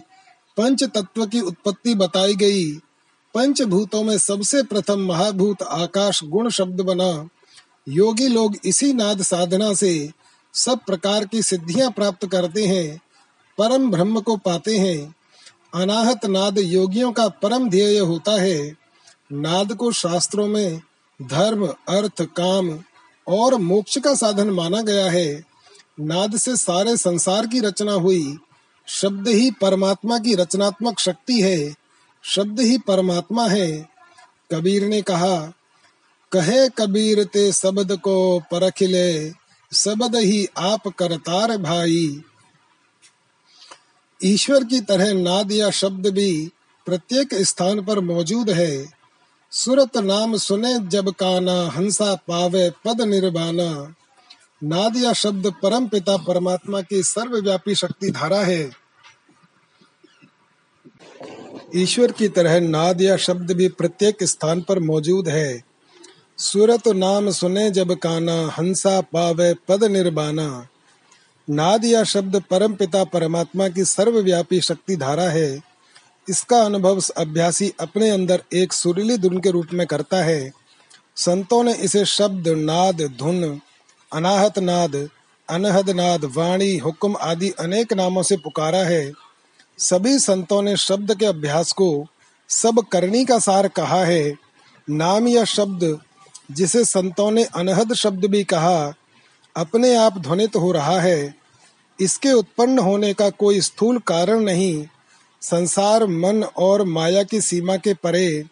पंच 0.58 0.84
तत्व 0.84 1.26
की 1.26 1.40
उत्पत्ति 1.42 1.96
बताई 1.96 2.36
गई। 2.36 2.72
पंच 3.36 3.62
भूतों 3.62 4.04
में 4.04 4.18
सबसे 4.18 4.64
प्रथम 4.64 5.00
महाभूत 5.00 5.64
आकाश 5.64 6.24
गुण 6.24 6.50
शब्द 6.50 6.82
बना। 6.82 7.30
योगी 7.90 8.28
लोग 8.28 8.56
इसी 8.66 8.94
नाद 8.94 9.22
साधना 9.22 9.74
से 9.74 10.10
सब 10.54 10.80
प्रकार 10.80 11.26
की 11.26 11.42
सिद्धियाँ 11.42 11.92
प्राप्त 11.92 12.26
करते 12.26 12.66
हैं, 12.66 13.02
परम 13.58 13.90
ब्रह्म 13.92 14.22
को 14.22 14.36
पाते 14.38 14.78
हैं। 14.78 15.16
अनाहत 15.76 16.26
नाद 16.26 16.58
योगियों 16.58 17.12
का 17.12 17.28
परम 17.28 17.70
ध्येय 17.70 18.00
होता 18.00 18.42
है। 18.42 18.76
नाद 19.34 19.74
को 19.74 19.92
शास्त्रों 19.92 20.48
में 20.48 20.82
धर्म, 21.22 21.68
अर्थ, 21.68 22.22
काम 22.22 22.80
और 23.28 23.56
मोक्ष 23.56 23.98
का 23.98 24.16
साधन 24.16 24.50
माना 24.50 24.82
गया 24.82 25.12
है। 25.12 25.44
नाद 26.00 26.38
से 26.38 26.56
सारे 26.58 26.98
संसार 26.98 27.48
की 27.48 27.60
रचना 27.60 27.92
हुई। 27.92 28.38
शब्द 28.88 29.28
ही 29.28 29.52
परमात्मा 29.52 30.20
की 30.20 30.36
रचनात्मक 30.36 31.00
शक्ति 31.00 31.42
है। 31.42 31.76
शब्द 32.24 32.60
ही 32.60 32.78
परमात्मा 32.78 33.48
है। 33.48 33.90
कबीर 34.52 34.88
ने 34.88 35.02
कहा, 35.02 35.54
कहे 36.32 36.70
कबीर, 36.70 37.24
ते 37.24 37.52
शब्द 37.52 37.98
को 37.98 38.40
परखिले। 38.40 39.30
शब्द 39.74 40.16
ही 40.16 40.48
आप 40.58 40.88
करतार 40.88 41.58
भाई। 41.58 42.22
ईश्वर 44.26 44.64
की 44.64 44.82
तरह 44.82 45.14
नाद 45.14 45.52
या 45.52 45.70
शब्द 45.70 46.08
भी 46.08 46.50
प्रत्येक 46.86 47.34
स्थान 47.34 47.86
पर 47.86 48.00
मौजूद 48.00 48.50
है। 48.50 48.92
सुरत 49.52 49.98
नाम 49.98 50.38
सुने 50.38 50.80
जब 50.80 51.10
काना, 51.10 51.68
हंसा 51.68 52.16
पावे 52.16 52.70
पद 52.70 53.02
निर्वाणा। 53.02 53.96
नाद 54.64 54.98
या 54.98 55.14
शब्द 55.14 55.54
परम 55.64 55.88
पिता 55.88 56.18
परमात्मा 56.18 56.82
की 56.82 57.04
सर्वव्यापी 57.04 57.76
शक्ति 57.76 58.10
धारा 58.10 58.40
है। 58.40 58.72
ईश्वर 61.76 62.12
की 62.12 62.28
तरह 62.28 62.60
नाद 62.60 63.02
या 63.02 63.18
शब्द 63.18 63.52
भी 63.52 63.68
प्रत्येक 63.68 64.24
स्थान 64.24 64.62
पर 64.62 64.80
मौजूद 64.80 65.30
है। 65.30 65.64
सुरत 66.38 66.88
नाम 66.88 67.32
सुने 67.32 67.72
जब 67.72 67.96
काना, 67.96 68.48
हंसा 68.48 69.02
पावे 69.02 69.54
पद 69.68 69.84
निर्बाना 69.84 70.68
नाद 71.50 71.86
या 71.86 72.04
शब्द 72.04 72.44
परम 72.50 72.74
पिता 72.74 73.04
परमात्मा 73.04 73.68
की 73.68 73.86
सर्वव्यापी 73.86 74.62
शक्ति 74.62 74.96
धारा 74.96 75.24
है। 75.24 75.62
इसका 76.30 76.62
अनुभव 76.62 77.02
अभ्यासी 77.18 77.74
अपने 77.80 78.10
अंदर 78.10 78.44
एक 78.54 78.74
सुरीली 78.74 79.18
धुन 79.18 79.40
के 79.40 79.50
रूप 79.50 79.68
में 79.74 79.88
करता 79.88 80.18
है। 80.18 80.52
संतों 81.16 81.64
ने 81.64 81.74
इसे 81.74 82.06
शब्द 82.06 82.48
नाद, 82.48 83.02
धुन, 83.02 83.62
अनाहत 84.14 84.60
नाद, 84.60 85.10
अनहद 85.50 85.90
नाद, 85.90 86.26
वाणी, 86.26 86.78
हुक्म 86.78 87.16
आदि 87.22 87.50
अनेक 87.50 87.94
नामों 87.94 88.24
से 88.24 88.38
पुकारा 88.38 88.84
है। 88.84 89.12
सभी 89.78 90.20
संतों 90.20 90.62
ने 90.62 90.78
शब्द 90.78 91.16
के 91.16 91.26
अभ्यास 91.26 91.72
को 91.72 92.08
सब 92.50 92.84
करनी 92.92 93.26
का 93.26 93.40
सार 93.40 93.68
कहा 93.68 94.04
है। 94.06 94.34
नाम 94.90 95.28
या 95.28 95.44
शब्द, 95.44 96.00
जिसे 96.52 96.86
संतों 96.86 97.32
ने 97.32 97.44
अनहद 97.44 97.94
शब्द 97.94 98.26
भी 98.26 98.44
कहा 98.44 98.94
अपने 99.56 99.96
आप 99.96 100.18
ध्वनित 100.18 100.56
हो 100.56 100.72
रहा 100.72 101.00
है। 101.00 101.36
इसके 102.00 102.32
उत्पन्न 102.32 102.80
होने 102.80 103.14
का 103.14 103.30
कोई 103.30 103.62
स्थूल 103.62 104.00
कारण 104.00 104.40
नहीं। 104.40 104.86
संसार, 105.42 106.08
मन 106.08 106.44
और 106.44 106.84
माया 106.84 107.24
की 107.24 107.42
सीमा 107.42 107.78
के 107.78 107.94
परे 107.94 108.44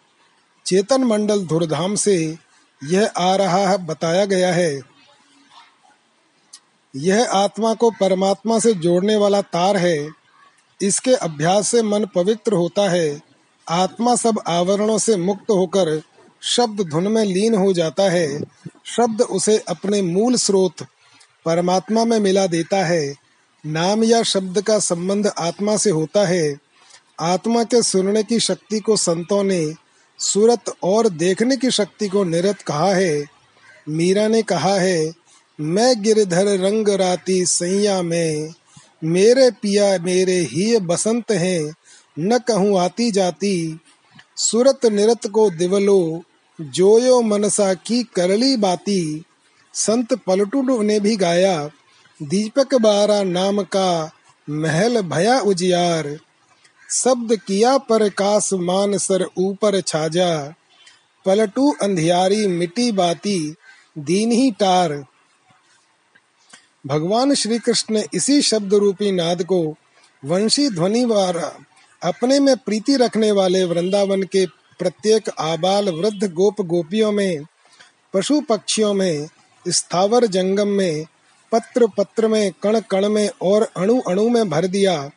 चेतन 0.66 1.04
मंडल 1.04 1.46
धुरधाम 1.46 1.94
से 1.94 2.38
यह 2.84 3.12
आ 3.16 3.36
रहा 3.36 3.68
है, 3.68 3.86
बताया 3.86 4.24
गया 4.24 4.52
है। 4.52 4.80
यह 6.96 7.30
आत्मा 7.32 7.74
को 7.74 7.90
परमात्मा 7.90 8.58
से 8.58 8.74
जोड़ने 8.74 9.16
वाला 9.16 9.42
तार 9.42 9.76
है। 9.76 10.10
इसके 10.82 11.14
अभ्यास 11.14 11.68
से 11.68 11.82
मन 11.82 12.06
पवित्र 12.14 12.52
होता 12.52 12.90
है। 12.90 13.20
आत्मा 13.68 14.16
सब 14.16 14.40
आवरणों 14.46 14.98
से 14.98 15.16
मुक्त 15.16 15.50
होकर 15.50 16.02
शब्द 16.42 16.80
धुन 16.80 17.08
में 17.08 17.24
लीन 17.24 17.54
हो 17.54 17.72
जाता 17.72 18.02
है। 18.02 18.40
शब्द 18.84 19.20
उसे 19.20 19.58
अपने 19.58 20.02
मूल 20.02 20.36
स्रोत 20.36 20.86
परमात्मा 21.44 22.04
में 22.04 22.20
मिला 22.20 22.46
देता 22.46 22.84
है। 22.84 23.14
नाम 23.66 24.04
या 24.04 24.22
शब्द 24.22 24.62
का 24.62 24.78
संबंध 24.78 25.26
आत्मा 25.38 25.76
से 25.76 25.90
होता 25.90 26.26
है। 26.26 26.58
आत्मा 27.20 27.64
के 27.64 27.82
सुनने 27.82 28.22
की 28.22 28.40
शक्ति 28.40 28.80
को 28.80 28.96
संतों 28.96 29.44
ने 29.44 29.74
सूरत 30.18 30.64
और 30.82 31.08
देखने 31.08 31.56
की 31.56 31.70
शक्ति 31.70 32.08
को 32.08 32.24
निरत 32.24 32.62
कहा 32.62 32.94
है। 32.94 33.24
मीरा 33.88 34.28
ने 34.28 34.42
कहा 34.42 34.74
है, 34.74 35.12
मैं 35.60 36.02
गिरधर 36.02 36.58
रंग 36.58 36.88
राती 36.88 37.46
सैया 37.46 38.02
में, 38.02 38.54
मेरे 39.04 39.50
पिया 39.50 39.98
मेरे 39.98 40.38
ही 40.40 40.78
बसंत 40.78 41.30
हैं, 41.30 41.74
न 42.18 42.38
कहूँ 42.38 42.80
आती 42.80 43.10
जाती। 43.10 43.80
सुरत 44.36 44.86
निरत 44.86 45.26
को 45.26 45.50
दिवलो, 45.50 46.22
जोयो 46.60 47.22
मनसा 47.22 47.74
की 47.74 48.02
करली 48.02 48.56
बाती। 48.56 49.24
संत 49.74 50.14
पलटू 50.14 50.82
ने 50.82 50.98
भी 51.00 51.16
गाया, 51.16 51.70
दीपक 52.20 52.74
बारा 52.74 53.22
नाम 53.22 53.62
का 53.62 54.10
महल 54.50 55.00
भया 55.02 55.38
उजियार। 55.40 56.16
शब्द 56.88 57.36
किया 57.36 57.76
पर 57.78 58.08
कास 58.08 58.52
मान 58.52 58.98
सर 58.98 59.26
ऊपर 59.38 59.80
छाजा। 59.80 60.54
पलटू 61.26 61.70
अंधियारी 61.82 62.46
मिटी 62.46 62.92
बाती, 62.92 63.54
दीन 63.98 64.32
ही 64.32 64.50
टार। 64.50 64.92
भगवान 66.86 67.34
श्री 67.34 67.58
कृष्ण 67.58 67.94
ने 67.94 68.04
इसी 68.14 68.40
शब्द 68.42 68.74
रूपी 68.74 69.10
नाद 69.12 69.42
को 69.42 69.62
वंशी 70.22 70.68
ध्वनि 70.68 71.04
द्वारा 71.04 71.52
अपने 72.02 72.38
में 72.40 72.56
प्रीति 72.56 72.96
रखने 72.96 73.30
वाले 73.32 73.64
वृंदावन 73.64 74.22
के 74.22 74.46
प्रत्येक 74.78 75.28
आबाल 75.38 75.88
वृद्ध 75.88 76.32
गोप 76.32 76.60
गोपियों 76.60 77.12
में, 77.12 77.44
पशु 78.14 78.40
पक्षियों 78.40 78.94
में 78.94 79.28
स्थावर 79.68 80.26
जंगम 80.26 80.68
में, 80.68 81.06
पत्र 81.52 81.86
पत्र 81.86 82.28
में, 82.28 82.52
कण 82.62 82.80
कण 82.80 83.08
में 83.08 83.30
और 83.42 83.68
अणु 83.76 84.00
अणु 84.00 84.28
में 84.28 84.50
भर 84.50 84.66
दिया। 84.66 85.10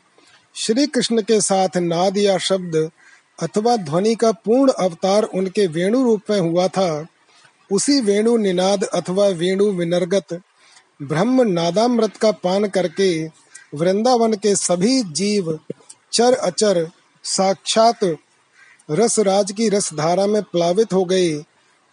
श्री 0.56 0.88
कृष्ण 0.88 1.22
के 1.22 1.42
साथ 1.42 1.78
नाद 1.78 2.18
या 2.18 2.38
शब्द 2.38 2.92
अथवा 3.40 3.76
ध्वनि 3.76 4.16
का 4.16 4.32
पूर्ण 4.32 4.72
अवतार 4.72 5.24
उनके 5.24 5.68
वेणु 5.68 6.04
रूप 6.04 6.22
में 6.30 6.40
हुआ 6.40 6.68
था। 6.68 7.06
उसी 7.72 8.02
वेणु 8.02 8.38
निनाद 8.38 8.84
अथवा 8.84 9.28
वेणु 9.28 9.66
विनर्गत, 9.66 10.42
ब्रह्म 11.02 11.42
नादामृत 11.42 12.18
का 12.18 12.32
पान 12.32 12.68
करके 12.68 13.28
वृंदावन 13.74 14.34
के 14.34 14.56
सभी 14.56 15.04
जीव 15.04 15.60
चर 16.14 16.34
अचर 16.34 16.90
साक्षात 17.24 18.16
रसराज 18.92 19.52
की 19.52 19.70
रस 19.70 19.94
धारा 19.94 20.26
में 20.28 20.44
प्लावित 20.44 20.94
हो 20.94 21.06
गए। 21.06 21.44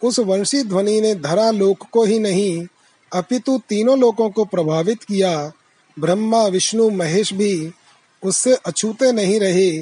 उस 0.03 0.19
वंशी 0.19 0.63
ध्वनि 0.63 1.01
ने 1.01 1.15
धरा 1.15 1.51
लोक 1.51 1.87
को 1.91 2.03
ही 2.03 2.19
नहीं, 2.19 2.67
अपितु 3.13 3.61
तीनों 3.69 3.99
लोकों 3.99 4.29
को 4.29 4.45
प्रभावित 4.45 5.03
किया। 5.03 5.51
ब्रह्मा, 5.99 6.45
विष्णु, 6.47 6.89
महेश 6.89 7.33
भी 7.33 7.71
उससे 8.23 8.53
अछूते 8.55 9.11
नहीं 9.11 9.39
रहे। 9.39 9.81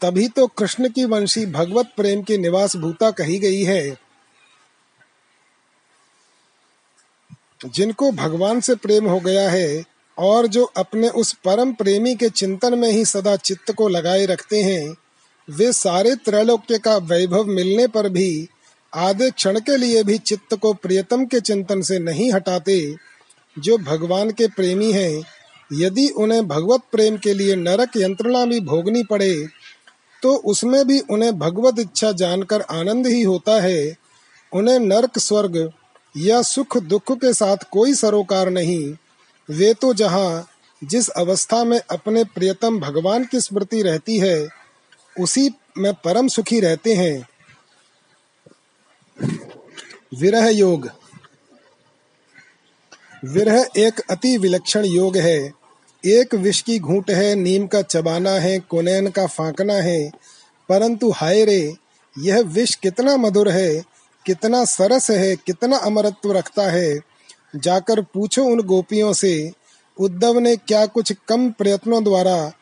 तभी 0.00 0.28
तो 0.28 0.46
कृष्ण 0.46 0.88
की 0.88 1.04
वंशी 1.04 1.46
भगवत 1.46 1.86
प्रेम 1.96 2.22
की 2.22 2.38
निवास 2.38 2.76
भूता 2.76 3.10
कही 3.10 3.38
गई 3.38 3.62
है। 3.62 3.96
जिनको 7.74 8.12
भगवान 8.12 8.60
से 8.60 8.74
प्रेम 8.74 9.06
हो 9.06 9.20
गया 9.20 9.50
है 9.50 9.84
और 10.18 10.46
जो 10.46 10.64
अपने 10.64 11.08
उस 11.08 11.32
परम 11.32 11.72
प्रेमी 11.72 12.14
के 12.14 12.28
चिंतन 12.28 12.78
में 12.78 12.88
ही 12.88 13.04
सदा 13.04 13.36
चित्त 13.36 13.72
को 13.72 13.88
लगाए 13.88 14.26
रखते 14.26 14.62
हैं, 14.62 14.96
वे 15.50 15.72
सारे 15.72 16.16
त्रैलोक्य 16.16 16.78
का 16.78 16.96
वैभव 16.96 17.44
मिलने 17.44 17.86
पर 17.86 18.08
भी 18.08 18.48
आधे 18.92 19.30
क्षण 19.30 19.58
के 19.60 19.76
लिए 19.76 20.02
भी 20.02 20.18
चित्त 20.18 20.54
को 20.54 20.72
प्रियतम 20.74 21.24
के 21.24 21.40
चिंतन 21.40 21.82
से 21.82 21.98
नहीं 21.98 22.32
हटाते 22.32 22.94
जो 23.56 23.78
भगवान 23.78 24.30
के 24.30 24.46
प्रेमी 24.48 24.92
हैं। 24.92 25.22
यदि 25.72 26.08
उन्हें 26.08 26.46
भगवत 26.48 26.80
प्रेम 26.92 27.16
के 27.16 27.34
लिए 27.34 27.56
नरक 27.56 27.96
यंत्रणा 27.96 28.44
भी 28.44 28.60
भोगनी 28.60 29.02
पड़े 29.02 29.34
तो 30.22 30.34
उसमें 30.34 30.84
भी 30.86 30.98
उन्हें 31.00 31.38
भगवत 31.38 31.78
इच्छा 31.78 32.12
जानकर 32.12 32.60
आनंद 32.60 33.06
ही 33.06 33.22
होता 33.22 33.60
है। 33.62 33.96
उन्हें 34.52 34.78
नरक 34.78 35.18
स्वर्ग 35.18 35.72
या 36.16 36.42
सुख 36.42 36.76
दुख 36.78 37.12
के 37.12 37.32
साथ 37.34 37.56
कोई 37.70 37.94
सरोकार 37.94 38.50
नहीं। 38.50 38.94
वे 39.48 39.72
तो 39.74 39.94
जहाँ 39.94 40.48
जिस 40.82 41.08
अवस्था 41.08 41.64
में 41.64 41.80
अपने 41.90 42.24
प्रियतम 42.24 42.78
भगवान 42.80 43.24
की 43.24 43.40
स्मृति 43.40 43.82
रहती 43.82 44.18
है, 44.18 44.48
उसी 45.16 45.50
में 45.78 45.92
परम 45.94 46.28
सुखी 46.28 46.60
रहते 46.60 46.94
हैं। 46.94 47.28
विरह 50.14 50.48
योग। 50.48 50.90
विरह 53.24 53.66
एक 53.76 54.00
अति 54.10 54.38
विलक्षण 54.38 54.84
योग 54.84 55.16
है। 55.16 55.52
एक 56.06 56.34
विष 56.34 56.62
की 56.62 56.78
घूट 56.78 57.10
है, 57.10 57.34
नीम 57.34 57.66
का 57.66 57.82
चबाना 57.82 58.30
है, 58.30 58.58
कुनैन 58.58 59.10
का 59.10 59.26
फांकना 59.26 59.74
है। 59.74 60.10
परंतु 60.68 61.10
हाय 61.10 61.44
रे, 61.44 61.76
यह 62.18 62.40
विष 62.40 62.74
कितना 62.74 63.16
मधुर 63.16 63.48
है, 63.48 63.84
कितना 64.26 64.64
सरस 64.64 65.10
है, 65.10 65.36
कितना 65.36 65.76
अमरत्व 65.76 66.32
रखता 66.32 66.70
है। 66.70 67.00
जाकर 67.56 68.00
पूछो 68.00 68.44
उन 68.44 68.60
गोपियों 68.60 69.12
से, 69.12 69.52
उद्धव 70.00 70.38
ने 70.38 70.56
क्या 70.56 70.86
कुछ 70.86 71.12
कम 71.28 71.50
प्रयत्नों 71.50 72.04
द्वारा 72.04 72.52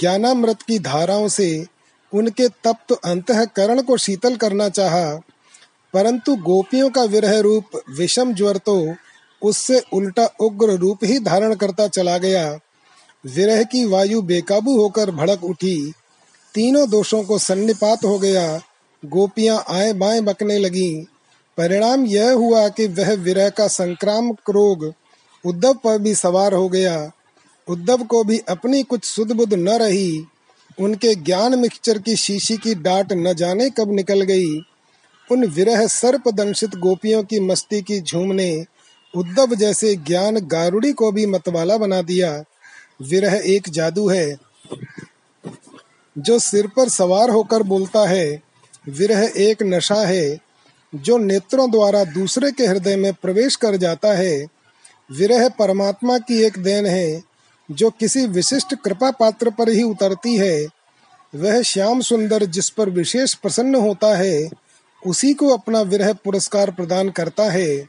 ज्ञानामृत 0.00 0.62
की 0.62 0.78
धाराओं 0.78 1.28
से 1.28 1.66
उनके 2.14 2.48
तप्त 2.48 2.92
अंतकरण 3.04 3.82
को 3.82 3.96
शीतल 3.96 4.36
करना 4.36 4.68
चाहा? 4.68 5.20
परंतु 5.94 6.36
गोपियों 6.36 6.90
का 6.90 7.02
विरह 7.02 7.38
रूप 7.40 7.64
विषम 7.98 8.32
ज्वर 8.32 8.56
तो 8.56 8.94
उससे 9.42 9.82
उल्टा 9.92 10.30
उग्र 10.40 10.70
रूप 10.70 10.98
ही 11.04 11.18
धारण 11.18 11.54
करता 11.54 11.88
चला 11.88 12.18
गया। 12.18 12.58
विरह 13.26 13.62
की 13.62 13.84
वायु 13.84 14.22
बेकाबू 14.22 14.78
होकर 14.78 15.10
भड़क 15.10 15.44
उठी। 15.44 15.92
तीनों 16.54 16.90
दोषों 16.90 17.22
को 17.22 17.38
सन्निपात 17.38 18.04
हो 18.04 18.18
गया। 18.18 18.60
गोपियाँ 19.04 19.64
आए 19.68 19.92
बाएँ 19.92 20.20
बकने 20.20 20.58
लगी। 20.58 21.06
परिणाम 21.56 22.06
यह 22.06 22.30
हुआ 22.30 22.68
कि 22.68 22.86
वह 22.86 23.14
विरह 23.14 23.48
का 23.48 23.68
संक्रामक 23.68 24.50
रोग 24.50 24.92
उद्धव 25.44 25.74
पर 25.74 25.98
भी 25.98 26.14
सवार 26.14 26.54
हो 26.54 26.68
गया। 26.68 27.10
उद्धव 27.68 28.04
को 28.04 28.24
भी 28.24 28.38
अपनी 28.48 28.82
कुछ 28.82 29.04
सुध 29.04 29.32
बुध 29.32 29.54
न 29.54 29.68
रही। 29.68 30.24
उनके 30.80 31.14
ज्ञान 31.14 31.58
मिक्सचर 31.58 31.98
की 31.98 32.16
शीशी 32.16 32.56
की 32.56 32.74
डाट 32.74 33.12
न 33.12 33.34
जाने 33.34 33.70
कब 33.70 33.92
निकल 33.92 34.20
गई। 34.20 34.60
उन 35.32 35.44
विरह 35.44 35.86
सर्प 35.86 36.28
दंशित 36.28 36.74
गोपियों 36.74 37.24
की 37.24 37.40
मस्ती 37.40 37.82
की 37.82 38.00
झूम 38.00 38.32
ने 38.32 38.64
उद्धव 39.16 39.54
जैसे 39.54 39.96
ज्ञान 39.96 40.36
गारुड़ी 40.36 40.92
को 40.92 41.12
भी 41.12 41.26
मतवाला 41.26 41.78
बना 41.78 42.02
दिया। 42.02 42.44
विरह 43.02 43.42
एक 43.46 43.68
जादू 43.68 44.08
है। 44.08 44.36
जो 46.18 46.38
सिर 46.38 46.66
पर 46.66 46.88
सवार 46.88 47.30
होकर 47.30 47.62
बोलता 47.62 48.08
है, 48.08 48.42
विरह 48.88 49.32
एक 49.36 49.62
नशा 49.62 50.06
है। 50.06 50.38
जो 50.94 51.18
नेत्रों 51.18 51.70
द्वारा 51.70 52.04
दूसरे 52.04 52.52
के 52.52 52.66
हृदय 52.66 52.96
में 52.96 53.12
प्रवेश 53.14 53.56
कर 53.56 53.76
जाता 53.76 54.08
है, 54.08 54.46
विरह 55.12 55.48
परमात्मा 55.48 56.18
की 56.18 56.42
एक 56.42 56.58
देन 56.58 56.86
है। 56.86 57.22
जो 57.70 57.90
किसी 57.90 58.26
विशिष्ट 58.26 58.74
कृपा 58.74 59.10
पात्र 59.10 59.50
पर 59.50 59.68
ही 59.68 59.82
उतरती 59.82 60.36
है, 60.36 60.66
वह 61.34 61.62
श्याम 61.62 62.00
सुंदर 62.00 62.44
जिस 62.44 62.70
पर 62.70 62.90
विशेष 62.90 63.34
प्रसन्न 63.34 63.74
होता 63.74 64.16
है 64.16 64.48
उसी 65.06 65.34
को 65.34 65.48
अपना 65.48 65.80
विरह 65.80 66.12
पुरस्कार 66.12 66.70
प्रदान 66.70 67.10
करता 67.10 67.50
है। 67.50 67.88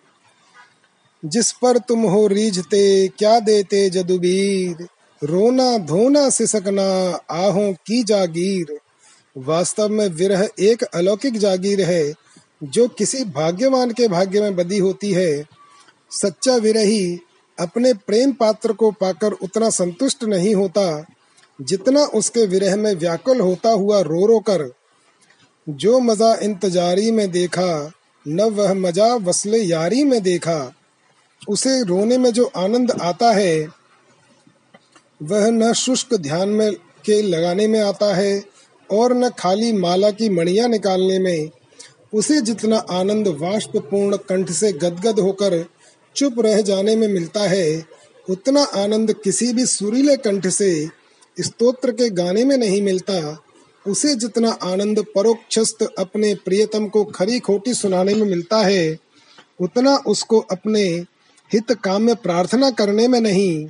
जिस 1.25 1.51
पर 1.51 1.77
तुम 1.77 1.99
हो 2.01 2.27
रीझते, 2.27 3.07
क्या 3.07 3.39
देते 3.39 3.89
जदुबीर? 3.89 4.87
रोना 5.23 5.77
धोना 5.77 6.29
सिसकना, 6.29 7.19
आहों 7.31 7.73
की 7.73 8.03
जागीर। 8.03 8.79
वास्तव 9.37 9.89
में 9.89 10.07
विरह 10.07 10.49
एक 10.59 10.83
अलौकिक 10.83 11.37
जागीर 11.37 11.81
है, 11.81 12.13
जो 12.63 12.87
किसी 12.87 13.23
भाग्यवान 13.23 13.91
के 13.91 14.07
भाग्य 14.07 14.41
में 14.41 14.55
बदी 14.55 14.77
होती 14.77 15.11
है। 15.11 15.45
सच्चा 16.11 16.55
विरही 16.55 17.19
अपने 17.59 17.93
प्रेम 17.93 18.31
पात्र 18.31 18.73
को 18.73 18.91
पाकर 18.91 19.31
उतना 19.31 19.69
संतुष्ट 19.69 20.23
नहीं 20.23 20.55
होता, 20.55 21.05
जितना 21.61 22.03
उसके 22.03 22.45
विरह 22.45 22.75
में 22.75 22.93
व्याकुल 22.93 23.39
होता 23.39 23.69
हुआ 23.69 24.01
रो 24.01 24.25
रो 24.25 24.39
कर। 24.39 24.78
जो 25.67 25.99
मज़ा 25.99 26.35
इंतजारी 26.35 27.11
में 27.11 27.31
देखा, 27.31 27.91
न 28.27 28.41
वह 28.41 28.73
मज़ा 28.73 29.15
वसले 29.15 29.57
यारी 29.57 30.03
में 30.03 30.23
देखा। 30.23 30.73
उसे 31.49 31.83
रोने 31.83 32.17
में 32.17 32.33
जो 32.33 32.51
आनंद 32.55 32.91
आता 32.91 33.31
है, 33.31 33.67
वह 35.23 35.49
न 35.51 35.73
शुष्क 35.73 36.13
ध्यान 36.13 36.49
में 36.49 36.71
के 37.05 37.21
लगाने 37.21 37.67
में 37.67 37.79
आता 37.79 38.15
है 38.15 38.43
और 38.91 39.13
न 39.13 39.29
खाली 39.29 39.73
माला 39.73 40.11
की 40.11 40.29
मणिया 40.29 40.67
निकालने 40.67 41.19
में। 41.19 41.49
उसे 42.13 42.41
जितना 42.41 42.77
आनंद 42.77 43.27
वाष्पूर्ण 43.27 44.17
कंठ 44.17 44.51
से 44.51 44.71
गदगद 44.71 45.19
होकर 45.19 45.65
चुप 46.15 46.39
रह 46.39 46.61
जाने 46.61 46.95
में 46.95 47.07
मिलता 47.07 47.39
है, 47.39 47.85
उतना 48.29 48.63
आनंद 48.63 49.13
किसी 49.13 49.53
भी 49.53 49.65
सुरीले 49.65 50.17
कंठ 50.17 50.47
से 50.47 50.87
स्तोत्र 51.37 51.91
के 51.91 52.09
गाने 52.09 52.43
में 52.43 52.57
नहीं 52.57 52.81
मिलता। 52.81 53.43
उसे 53.87 54.15
जितना 54.15 54.51
आनंद 54.51 55.05
परोक्षस्त 55.15 55.87
अपने 55.99 56.35
प्रियतम 56.35 56.87
को 56.87 57.03
खरी 57.03 57.39
खोटी 57.39 57.73
सुनाने 57.73 58.13
में 58.13 58.27
मिलता 58.27 58.57
है, 58.57 58.97
उतना 59.61 59.95
उसको 59.95 60.39
अपने 60.39 60.85
हित 61.53 61.71
काम 61.71 62.01
में 62.01 62.15
प्रार्थना 62.15 62.71
करने 62.71 63.07
में 63.07 63.21
नहीं। 63.21 63.67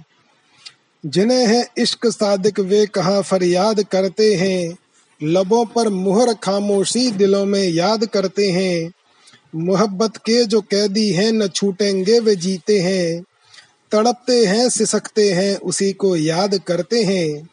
जिन्हें 1.06 1.48
है 1.48 1.70
इश्क 1.78 2.08
सादिक, 2.08 2.60
वे 2.60 2.86
कहा 2.86 3.22
फरियाद 3.22 3.84
करते 3.84 4.36
हैं? 4.36 4.78
लबों 5.24 5.66
पर 5.66 5.90
मुहर 5.90 6.34
खामोशी 6.34 7.12
दिलों 7.12 7.46
में 7.46 7.64
याद 7.64 8.06
करते 8.06 8.52
हैं। 8.52 8.92
मोहब्बत 9.56 10.18
के 10.18 10.46
जो 10.46 10.62
कैदी 10.62 11.12
हैं, 11.12 11.32
न 11.32 11.48
छूटेंगे 11.48 12.20
वे 12.20 12.36
जीते 12.36 12.80
हैं। 12.80 13.24
तड़पते 13.92 14.46
हैं, 14.46 14.70
सिसकते 14.70 15.32
हैं, 15.32 15.58
उसी 15.58 15.94
को 15.94 16.16
याद 16.16 16.60
करते 16.68 17.04
हैं। 17.04 17.50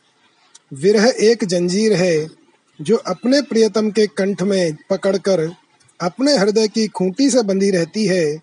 विरह 0.72 1.14
एक 1.20 1.44
जंजीर 1.44 1.92
है 1.92 2.45
जो 2.80 2.96
अपने 2.96 3.40
प्रियतम 3.42 3.90
के 3.90 4.06
कंठ 4.06 4.42
में 4.42 4.76
पकड़कर 4.90 5.50
अपने 6.00 6.36
हृदय 6.36 6.68
की 6.68 6.86
खूंटी 6.86 7.30
से 7.30 7.42
बंधी 7.42 7.70
रहती 7.70 8.06
है, 8.06 8.40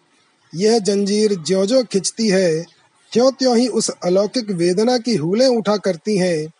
यह 0.55 0.79
जंजीर 0.79 1.35
ज्यो 1.47 1.65
ज्यो 1.65 1.83
खिंचती 1.83 2.27
है 2.27 2.65
क्यों 3.11 3.31
त्यों 3.31 3.57
ही 3.57 3.67
उस 3.67 3.89
अलौकिक 4.05 4.49
वेदना 4.51 4.97
की 4.97 5.15
हुलें 5.15 5.47
उठा 5.47 5.77
करती 5.77 6.17
हैं, 6.17 6.53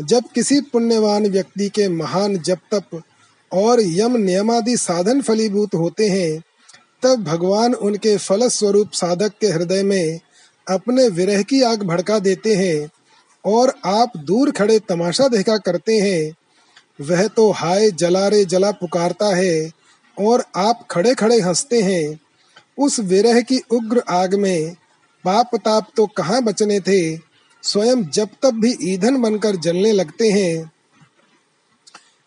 जब 0.00 0.24
किसी 0.34 0.60
पुण्यवान 0.60 1.26
व्यक्ति 1.26 1.68
के 1.68 1.88
महान 1.88 2.36
जप 2.38 2.60
तप 2.74 3.00
और 3.52 3.80
यम 3.80 4.16
नियमादि 4.16 4.76
साधन 4.76 5.20
फलीभूत 5.20 5.74
होते 5.74 6.08
हैं, 6.08 6.42
तब 7.02 7.24
भगवान 7.24 7.74
उनके 7.74 8.16
फल 8.16 8.48
स्वरूप 8.48 8.90
साधक 8.92 9.32
के 9.40 9.46
हृदय 9.46 9.82
में 9.82 10.20
अपने 10.66 11.08
विरह 11.08 11.42
की 11.42 11.62
आग 11.62 11.82
भड़का 11.82 12.18
देते 12.18 12.54
हैं 12.54 12.88
और 13.44 13.74
आप 13.84 14.16
दूर 14.16 14.50
खड़े 14.50 14.78
तमाशा 14.78 15.28
देखा 15.28 15.56
करते 15.56 15.98
हैं 15.98 16.34
वह 17.00 17.26
तो 17.28 17.50
हाय 17.50 17.90
जला 17.90 18.28
रे 18.28 18.44
जला 18.44 18.70
पुकारता 18.70 19.36
है 19.36 19.70
और 20.20 20.44
आप 20.56 20.86
खड़े 20.90 21.14
खड़े 21.14 21.40
हँसते 21.40 21.82
हैं। 21.82 22.20
उस 22.78 23.00
विरह 23.00 23.40
की 23.40 23.58
उग्र 23.70 24.02
आग 24.08 24.34
में 24.34 24.76
पाप 25.24 25.50
ताप 25.56 25.88
तो 25.96 26.06
कहाँ 26.06 26.42
बचने 26.42 26.80
थे? 26.80 27.16
स्वयं 27.62 28.04
जब 28.04 28.28
तब 28.42 28.60
भी 28.60 28.76
ईंधन 28.82 29.22
बनकर 29.22 29.56
जलने 29.56 29.92
लगते 29.92 30.30
हैं। 30.30 30.72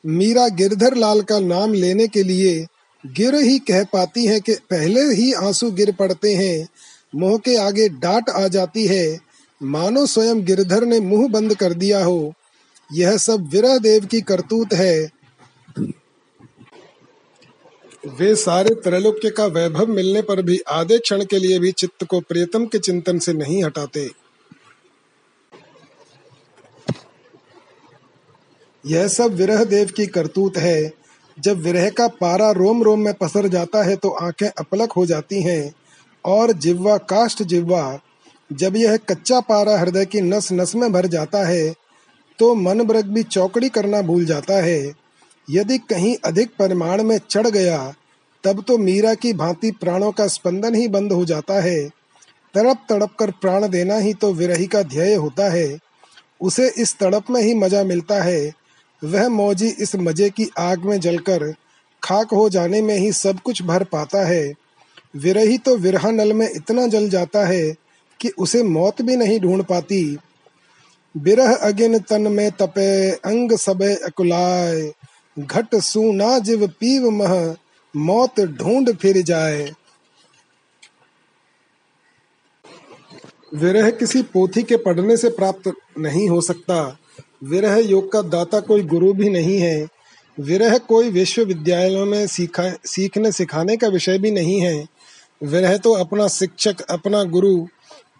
मीरा 0.06 0.48
गिरधर 0.48 0.96
लाल 0.96 1.22
का 1.22 1.40
नाम 1.40 1.74
लेने 1.74 2.08
के 2.08 2.24
लिए 2.24 2.68
गिर 3.06 3.36
ही 3.36 3.60
कह 3.60 3.84
पाती 3.84 4.26
है 4.26 4.40
कि 4.40 4.54
पहले 4.54 5.02
ही 5.02 5.34
आँसू 5.34 5.72
गिर 5.72 5.92
पड़ते 5.92 6.36
हैं। 6.36 6.68
मोह 7.16 7.38
के 7.38 7.58
आगे 7.58 7.90
डांट 7.90 8.30
आ 8.30 8.48
जाती 8.48 8.88
है। 8.88 9.20
मानो 9.64 10.06
स्वयं 10.06 10.46
गिरधर 10.46 10.86
ने 10.86 11.00
मुँह 11.00 11.28
बंद 11.30 11.56
कर 11.56 11.74
दिया 11.74 12.04
हो। 12.04 12.34
यह 12.92 13.18
सब 13.18 13.50
विरह 13.52 13.78
देव 13.78 14.06
की 14.06 14.22
करतूत 14.22 14.74
है। 14.74 15.12
वे 18.20 18.36
सारे 18.36 18.76
त्रैलोक्य 18.76 19.30
का 19.30 19.46
वैभव 19.46 19.88
मिलने 19.88 20.22
पर 20.22 20.42
भी 20.42 20.60
आधे 20.68 20.98
क्षण 20.98 21.24
के 21.26 21.40
लिए 21.40 21.60
भी 21.60 21.72
चित्त 21.72 22.04
को 22.04 22.20
प्रियतम 22.20 22.66
के 22.66 22.80
चिंतन 22.80 23.20
से 23.20 23.34
नहीं 23.34 23.64
हटाते। 23.64 24.10
यह 28.86 29.08
सब 29.08 29.34
विरह 29.34 29.64
देव 29.64 29.92
की 29.96 30.06
करतूत 30.08 30.58
है। 30.58 30.92
जब 31.40 31.58
विरह 31.58 31.90
का 31.90 32.08
पारा 32.08 32.52
रोम 32.52 32.84
रोम 32.84 33.00
में 33.00 33.14
पसर 33.14 33.48
जाता 33.48 33.84
है 33.84 33.96
तो 33.96 34.10
आँखें 34.10 34.48
अपलक 34.48 34.92
हो 34.92 35.06
जाती 35.06 35.42
हैं 35.42 35.74
और 36.26 36.52
जिव्वा 36.52 36.98
काष्ठ 36.98 37.44
जिव्वा 37.44 38.00
जब 38.54 38.76
यह 38.76 38.98
कच्चा 38.98 39.40
पारा 39.40 39.78
हृदय 39.78 40.06
की 40.06 40.22
नस 40.22 40.52
नस 40.52 40.76
में 40.76 40.92
भर 40.92 41.06
जाता 41.06 41.48
है 41.48 41.87
तो 42.40 42.54
मन 42.56 42.84
ब्रग 42.84 43.06
भी 43.06 43.24
चौकड़ी 43.24 43.70
करना 43.70 44.02
भूल 44.02 44.26
जाता 44.26 44.62
है। 44.64 44.94
यदि 45.48 45.78
कहीं 45.78 46.16
अधिक 46.26 46.50
परिमाण 46.60 47.04
में 47.04 47.18
चढ़ 47.30 47.48
गया, 47.48 47.94
तब 48.44 48.64
तो 48.68 48.78
मीरा 48.78 49.14
की 49.14 49.34
भांति 49.34 49.72
प्राणों 49.72 50.12
का 50.12 50.28
स्पंदन 50.28 50.76
ही 50.76 50.88
बंद 50.88 51.12
हो 51.12 51.26
जाता 51.26 51.62
है। 51.62 51.90
तड़प 52.54 52.86
तड़प 52.90 53.16
कर 53.20 53.32
प्राण 53.32 53.68
देना 53.68 53.98
ही 53.98 54.14
तो 54.14 54.34
विरही 54.34 54.68
का 54.68 54.82
ध्येय 54.84 55.16
होता 55.16 55.52
है। 55.52 55.78
उसे 56.42 56.68
इस 56.78 56.96
तड़प 57.00 57.30
में 57.30 57.42
ही 57.42 57.54
मज़ा 57.56 57.84
मिलता 57.84 58.22
है। 58.24 58.54
वह 59.02 59.28
मौजी 59.30 59.68
इस 59.80 59.96
मज़े 59.96 60.30
की 60.30 60.50
आग 60.60 60.86
में 60.86 61.00
जलकर 61.00 61.54
खाक 62.04 62.34
हो 62.34 62.50
जाने 62.50 62.82
में 62.82 62.96
ही 62.96 63.12
सब 63.12 63.40
कुछ 63.40 63.62
भर 63.64 63.84
पाता 63.84 64.26
है। 64.28 64.54
विरही 65.16 65.58
तो 65.58 65.76
विरहा 65.78 66.12
नल 66.12 66.34
में 66.34 66.50
इतना 66.56 66.88
जल 66.88 67.10
जाता 67.10 67.46
है 67.46 67.76
कि 68.20 68.30
उसे 68.30 68.64
मौत 68.64 69.02
भी 69.02 69.16
नहीं 69.16 69.40
ढूंढ 69.40 69.64
पाती। 69.64 70.18
बिरह 71.18 71.56
अगिन 71.56 72.00
तन 72.00 72.22
में 72.22 72.52
तपे, 72.52 73.12
अंग 73.12 73.58
सबे 73.58 73.96
अकुलाय 73.96 74.92
घट 75.40 75.76
सूना 75.76 76.40
जिव 76.40 76.68
पीव 76.68 77.10
मह, 77.10 77.56
मौत 77.96 78.40
ढूंढ 78.40 78.96
फिर 78.96 79.22
जाए। 79.22 79.72
विरह 83.54 83.90
किसी 83.90 84.22
पोथी 84.22 84.64
के 84.64 84.78
पढ़ने 84.78 85.18
से 85.18 85.30
प्राप्त 85.30 85.72
नहीं 86.00 86.30
हो 86.30 86.42
सकता। 86.42 86.98
विरह 87.44 87.76
योग 87.76 88.12
का 88.12 88.22
दाता 88.22 88.60
कोई 88.60 88.82
गुरु 88.84 89.14
भी 89.14 89.30
नहीं 89.30 89.60
है। 89.60 89.88
विरह 90.40 90.78
कोई 90.78 91.10
विश्वविद्यालयों 91.10 92.06
में 92.06 92.28
सीखा, 92.28 92.74
सीखने, 92.86 93.32
सिखाने 93.32 93.78
का 93.78 93.88
विषय 93.88 94.18
भी 94.18 94.32
नहीं 94.32 94.62
है। 94.62 94.88
विरह 95.44 95.78
तो 95.78 95.94
अपना 95.94 96.28
शिक्षक, 96.28 96.82
अपना 96.82 97.24
गुरु 97.24 97.68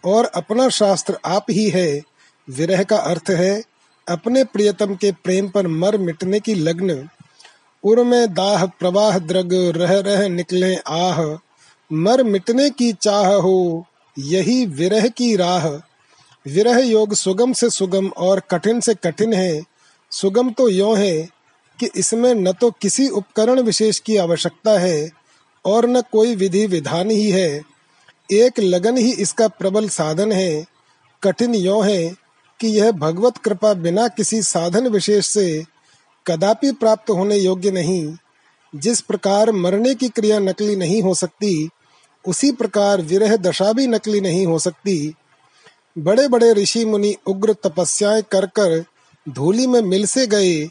और 0.04 0.24
अपना 0.24 0.68
शास्त्र 0.68 1.18
आप 1.24 1.46
ही 1.50 1.70
है। 1.70 2.00
विरह 2.50 2.82
का 2.82 2.96
अर्थ 2.96 3.30
है, 3.30 3.62
अपने 4.08 4.44
प्रियतम 4.44 4.94
के 4.94 5.12
प्रेम 5.12 5.48
पर 5.48 5.66
मर 5.66 5.98
मिटने 5.98 6.40
की 6.40 6.54
लग्न। 6.54 7.08
उर 7.84 8.04
में 8.04 8.34
दाह 8.34 8.66
प्रवाह 8.66 9.18
द्रग 9.18 9.48
रह 9.76 9.98
रह 9.98 10.28
निकले 10.28 10.76
आह। 10.76 11.38
मर 11.92 12.22
मिटने 12.22 12.70
की 12.70 12.92
चाह 12.92 13.28
हो, 13.28 13.86
यही 14.18 14.66
विरह 14.66 15.08
की 15.08 15.36
राह। 15.36 15.68
विरह 16.46 16.78
योग 16.78 17.14
सुगम 17.14 17.52
से 17.52 17.70
सुगम 17.70 18.08
और 18.08 18.40
कठिन 18.40 18.80
से 18.80 18.94
कठिन 18.94 19.32
है। 19.32 19.62
सुगम 20.10 20.50
तो 20.50 20.68
यो 20.68 20.94
है 20.94 21.28
कि 21.78 21.88
इसमें 21.96 22.34
न 22.34 22.52
तो 22.52 22.70
किसी 22.70 23.08
उपकरण 23.08 23.60
विशेष 23.60 23.98
की 23.98 24.16
आवश्यकता 24.16 24.78
है 24.78 25.10
और 25.64 25.88
न 25.88 26.00
कोई 26.00 26.34
विधि 26.34 26.66
विधान 26.66 27.10
ही 27.10 27.30
है। 27.30 27.62
एक 28.32 28.60
लगन 28.60 28.96
ही 28.96 29.12
इसका 29.12 29.48
प्रबल 29.48 29.88
साधन 29.88 30.32
है। 30.32 30.66
कठिन 31.22 31.54
यो 31.54 31.80
है 31.80 32.27
कि 32.60 32.68
यह 32.68 32.92
भगवत 32.92 33.36
कृपा 33.36 33.74
बिना 33.74 34.08
किसी 34.08 34.42
साधन 34.42 34.88
विशेष 34.88 35.26
से 35.26 35.64
कदापि 36.26 36.72
प्राप्त 36.72 37.10
होने 37.10 37.36
योग्य 37.36 37.70
नहीं। 37.70 38.16
जिस 38.76 39.00
प्रकार 39.00 39.52
मरने 39.52 39.94
की 39.94 40.08
क्रिया 40.08 40.38
नकली 40.38 40.76
नहीं 40.76 41.02
हो 41.02 41.14
सकती, 41.14 41.68
उसी 42.28 42.52
प्रकार 42.52 43.02
विरह 43.02 43.36
दशा 43.36 43.72
भी 43.72 43.86
नकली 43.86 44.20
नहीं 44.20 44.46
हो 44.46 44.58
सकती। 44.58 45.14
बड़े 45.98 46.28
बड़े 46.28 46.52
ऋषि 46.52 46.84
मुनि 46.84 47.14
उग्र 47.26 47.52
तपस्याएँ 47.52 48.22
कर 48.22 48.46
कर 48.46 48.84
धूली 49.28 49.66
में 49.66 49.80
मिल 49.80 50.06
से 50.06 50.26
गए, 50.26 50.64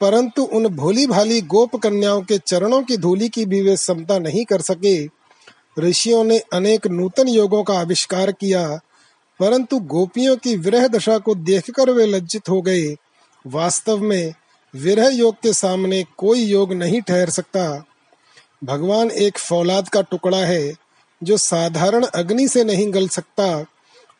परंतु 0.00 0.42
उन 0.42 0.68
भोली 0.68 1.06
भाली 1.06 1.40
गोप 1.42 1.76
कन्याओं 1.76 2.22
के 2.22 2.38
चरणों 2.38 2.82
की 2.82 2.96
धूली 2.96 3.28
की 3.28 3.46
भी 3.46 3.60
वे 3.62 3.76
समता 3.76 4.18
नहीं 4.18 4.44
कर 4.44 4.60
सके। 4.60 5.06
ऋषियों 5.78 6.24
ने 6.24 6.38
अनेक 6.38 6.86
नूतन 6.86 7.28
योगों 7.28 7.64
का 7.64 7.74
आविष्कार 7.74 8.32
किया 8.32 8.80
परंतु 9.40 9.78
गोपियों 9.78 10.36
की 10.36 10.56
विरह 10.56 10.86
दशा 10.88 11.18
को 11.18 11.34
देखकर 11.34 11.90
वे 11.90 12.06
लज्जित 12.06 12.48
हो 12.48 12.60
गए। 12.62 12.96
वास्तव 13.46 13.98
में 13.98 14.34
विरह 14.74 15.08
योग 15.08 15.34
के 15.34 15.52
सामने 15.52 16.04
कोई 16.16 16.42
योग 16.42 16.72
नहीं 16.72 17.00
ठहर 17.00 17.30
सकता। 17.30 17.84
भगवान 18.64 19.10
एक 19.10 19.38
फौलाद 19.38 19.88
का 19.88 20.02
टुकड़ा 20.02 20.38
है, 20.38 20.72
जो 21.22 21.36
साधारण 21.36 22.04
अग्नि 22.04 22.48
से 22.48 22.64
नहीं 22.64 22.92
गल 22.94 23.08
सकता। 23.08 23.64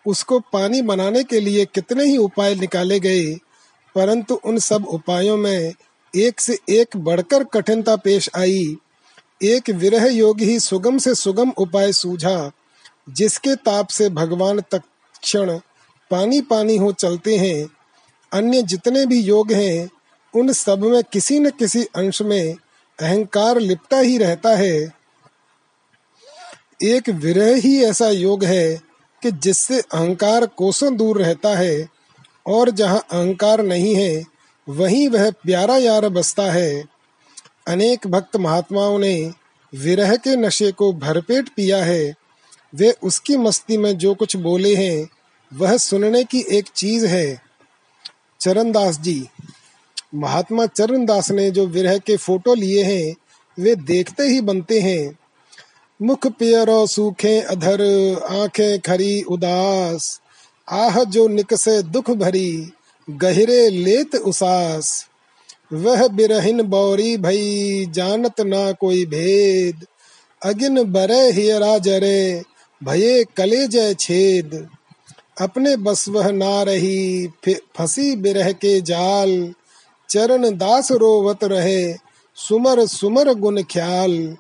उसको 0.07 0.39
पानी 0.53 0.83
बनाने 0.83 1.25
के 1.25 1.41
लिए 1.41 1.65
कितने 1.65 2.05
ही 2.05 2.17
उपाय 2.17 2.55
निकाले 2.55 3.01
गए, 3.01 3.35
परंतु 3.95 4.35
उन 4.35 4.59
सब 4.59 4.87
उपायों 4.87 5.37
में 5.37 5.73
एक 6.15 6.41
से 6.41 6.59
एक 6.69 6.97
बढ़कर 6.97 7.45
कठिनता 7.45 7.97
पेश 7.97 8.29
आई। 8.37 8.77
एक 9.43 9.71
विरह 9.71 10.07
योग 10.07 10.41
ही 10.41 10.61
सुगम 10.61 10.99
से 10.99 11.15
सुगम 11.15 11.51
उपाय 11.51 11.93
सूझा, 11.93 12.51
जिसके 13.11 13.55
ताप 13.55 13.89
से 13.89 14.09
भगवान 14.09 14.61
तक 14.61 14.83
क्षण 15.23 15.59
पानी 16.11 16.41
पानी 16.41 16.77
हो 16.77 16.93
चलते 16.93 17.37
हैं। 17.37 17.69
अन्य 18.33 18.63
जितने 18.63 19.07
भी 19.07 19.21
योग 19.21 19.53
हैं, 19.53 19.91
उन 20.35 20.53
सब 20.53 20.85
में 20.85 21.03
किसी 21.13 21.41
न 21.41 21.51
किसी 21.51 21.85
अंश 21.85 22.23
में 22.23 22.55
अहंकार 23.01 23.59
लिपटा 23.59 23.99
ही 23.99 24.19
रहता 24.19 24.57
है। 24.57 24.93
एक 26.83 27.09
विरह 27.09 27.55
ही 27.55 27.85
ऐसा 27.85 28.09
योग 28.09 28.45
है 28.45 28.81
कि 29.23 29.31
जिससे 29.31 29.81
अहंकार 29.81 30.47
कोसों 30.47 30.97
दूर 30.97 31.23
रहता 31.23 31.57
है 31.57 31.89
और 32.47 32.71
जहाँ 32.71 32.99
अहंकार 32.99 33.63
नहीं 33.63 33.95
है, 33.95 34.25
वहीं 34.69 35.09
वह 35.09 35.31
प्यारा 35.31 35.77
यार 35.77 36.09
बसता 36.09 36.43
है। 36.43 36.85
अनेक 37.69 38.07
भक्त 38.07 38.37
महात्माओं 38.37 38.99
ने 38.99 39.33
विरह 39.75 40.17
के 40.17 40.37
नशे 40.37 40.73
को 40.73 40.93
भरपेट 40.93 41.49
पिया 41.49 41.85
है। 41.85 42.15
वे 42.77 42.95
उसकी 43.03 43.37
मस्ती 43.37 43.77
में 43.77 43.99
जो 43.99 44.15
कुछ 44.15 44.37
बोले 44.37 44.75
हैं, 44.75 45.09
वह 45.55 45.77
सुनने 45.77 46.25
की 46.25 46.45
एक 46.51 46.65
चीज़ 46.77 47.07
है। 47.07 47.43
चरणदास 48.41 49.01
जी, 49.01 49.29
महात्मा 50.15 50.67
चरणदास 50.67 51.31
ने 51.31 51.51
जो 51.51 51.67
विरह 51.67 51.99
के 51.99 52.17
फ़ोटो 52.17 52.55
लिए 52.55 52.83
हैं, 52.83 53.15
वे 53.59 53.75
देखते 53.75 54.23
ही 54.23 54.41
बनते 54.41 54.81
हैं। 54.81 55.19
मुख 56.03 56.27
पियरो 56.27 56.87
सूखे 56.87 57.41
अधर, 57.41 57.83
आँखें 58.31 58.81
खरी 58.81 59.23
उदास, 59.23 60.21
आह 60.71 61.05
जो 61.05 61.29
निकसे 61.29 61.83
दुख 61.83 62.11
भरी, 62.11 62.73
गहरे 63.11 63.71
लेत 63.71 64.15
उसास। 64.15 65.07
वह 65.73 66.09
बिरहिन 66.09 66.63
बौरी 66.63 67.17
भई, 67.17 67.87
जानत 67.87 68.41
ना 68.41 68.73
कोई 68.73 69.07
भेद, 69.07 69.87
अगिन 70.43 70.83
बरे 70.83 71.31
हियरा 71.31 71.79
जरे 71.79 72.43
भये 72.83 73.25
कले 73.37 73.67
जय 73.67 73.95
छेद। 73.95 74.69
अपने 75.41 75.77
बस 75.77 76.09
वह 76.09 76.31
ना 76.31 76.63
रही 76.63 77.27
फंसी 77.49 78.17
बिरह 78.17 78.53
के 78.53 78.81
जाल। 78.81 79.55
चरण 80.11 80.57
दास 80.57 80.93
रोवत 80.93 81.45
रहे, 81.45 81.95
सुमर 82.37 82.87
सुमर 82.87 83.33
गुन 83.35 83.63
ख्याल। 83.63 84.37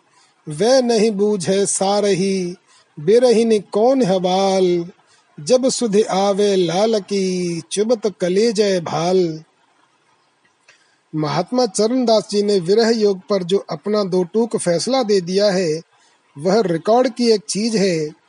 वे 0.47 0.83
नहीं 0.83 1.11
बूझे 1.11 1.67
सारही 1.67 2.55
बिरहिन 2.99 3.59
कौन 3.73 4.03
हवाल 4.03 4.87
जब 5.39 5.69
सुध 5.69 5.97
आवे 6.11 6.55
लाल 6.57 6.99
की, 7.01 7.63
चुबत 7.73 8.15
कले 8.21 8.53
जय 8.53 8.81
भाल। 8.81 9.43
महात्मा 11.15 11.67
चरणदास 11.67 12.29
जी 12.31 12.43
ने 12.43 12.59
विरह 12.61 12.91
योग 12.91 13.21
पर 13.31 13.43
जो 13.43 13.59
अपना 13.71 14.05
दो 14.05 14.23
टूक 14.25 14.57
फैसला 14.57 15.03
दे 15.03 15.21
दिया 15.21 15.51
है, 15.51 15.81
वह 16.37 16.63
रिकॉर्ड 16.67 17.09
की 17.15 17.31
एक 17.31 17.43
चीज़ 17.49 17.77
है 17.77 18.26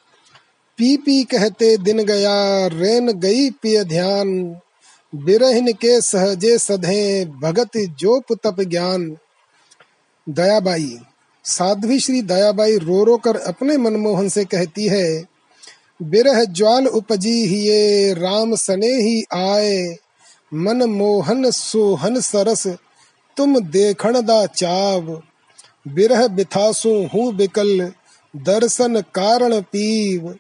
पी 0.77 0.97
पी 0.97 1.23
कहते 1.23 1.77
दिन 1.77 2.03
गया, 2.03 2.67
रेन 2.67 3.11
गई 3.11 3.49
पिय 3.49 3.83
ध्यान। 3.83 4.55
बिरहिन 5.15 5.73
के 5.73 6.01
सहजे 6.01 6.57
सधे, 6.57 7.25
भगत 7.25 7.77
जोप 7.77 8.23
तप 8.33 8.55
ज्ञान। 8.61 9.17
दयाबाई, 10.29 10.99
साध्वी 11.43 11.99
श्री 11.99 12.21
दयाबाई 12.21 12.77
रो 12.77 13.03
रो 13.03 13.17
कर 13.17 13.35
अपने 13.35 13.77
मनमोहन 13.77 14.29
से 14.29 14.45
कहती 14.45 14.87
है, 14.87 15.25
बिरह 16.01 16.43
ज्वाल 16.43 16.87
उपजी 16.87 17.45
हिये, 17.45 18.13
राम 18.13 18.55
सने 18.55 18.93
ही 18.93 19.23
आए। 19.33 19.95
मन 20.53 20.83
मोहन 20.83 21.51
सोहन 21.51 22.21
सरस, 22.21 22.67
तुम 23.37 23.59
देखण 23.59 24.21
दा 24.21 24.45
चाव। 24.45 25.21
बिरह 25.87 26.27
बिथासु 26.27 27.09
हूँ 27.13 27.35
बिकल, 27.35 27.91
दर्शन 28.35 29.01
कारण 29.01 29.61
पीव। 29.61 30.35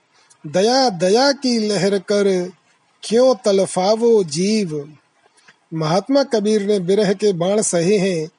दया 0.45 0.89
दया 0.89 1.31
की 1.31 1.67
लहर 1.67 1.99
कर 1.99 2.51
क्यों 3.03 3.35
तलफावो 3.45 4.23
जीव? 4.23 4.97
महात्मा 5.73 6.23
कबीर 6.23 6.65
ने 6.65 6.79
बिरह 6.79 7.13
के 7.13 7.33
बाण 7.33 7.61
सहे 7.61 7.97
हैं। 7.97 8.29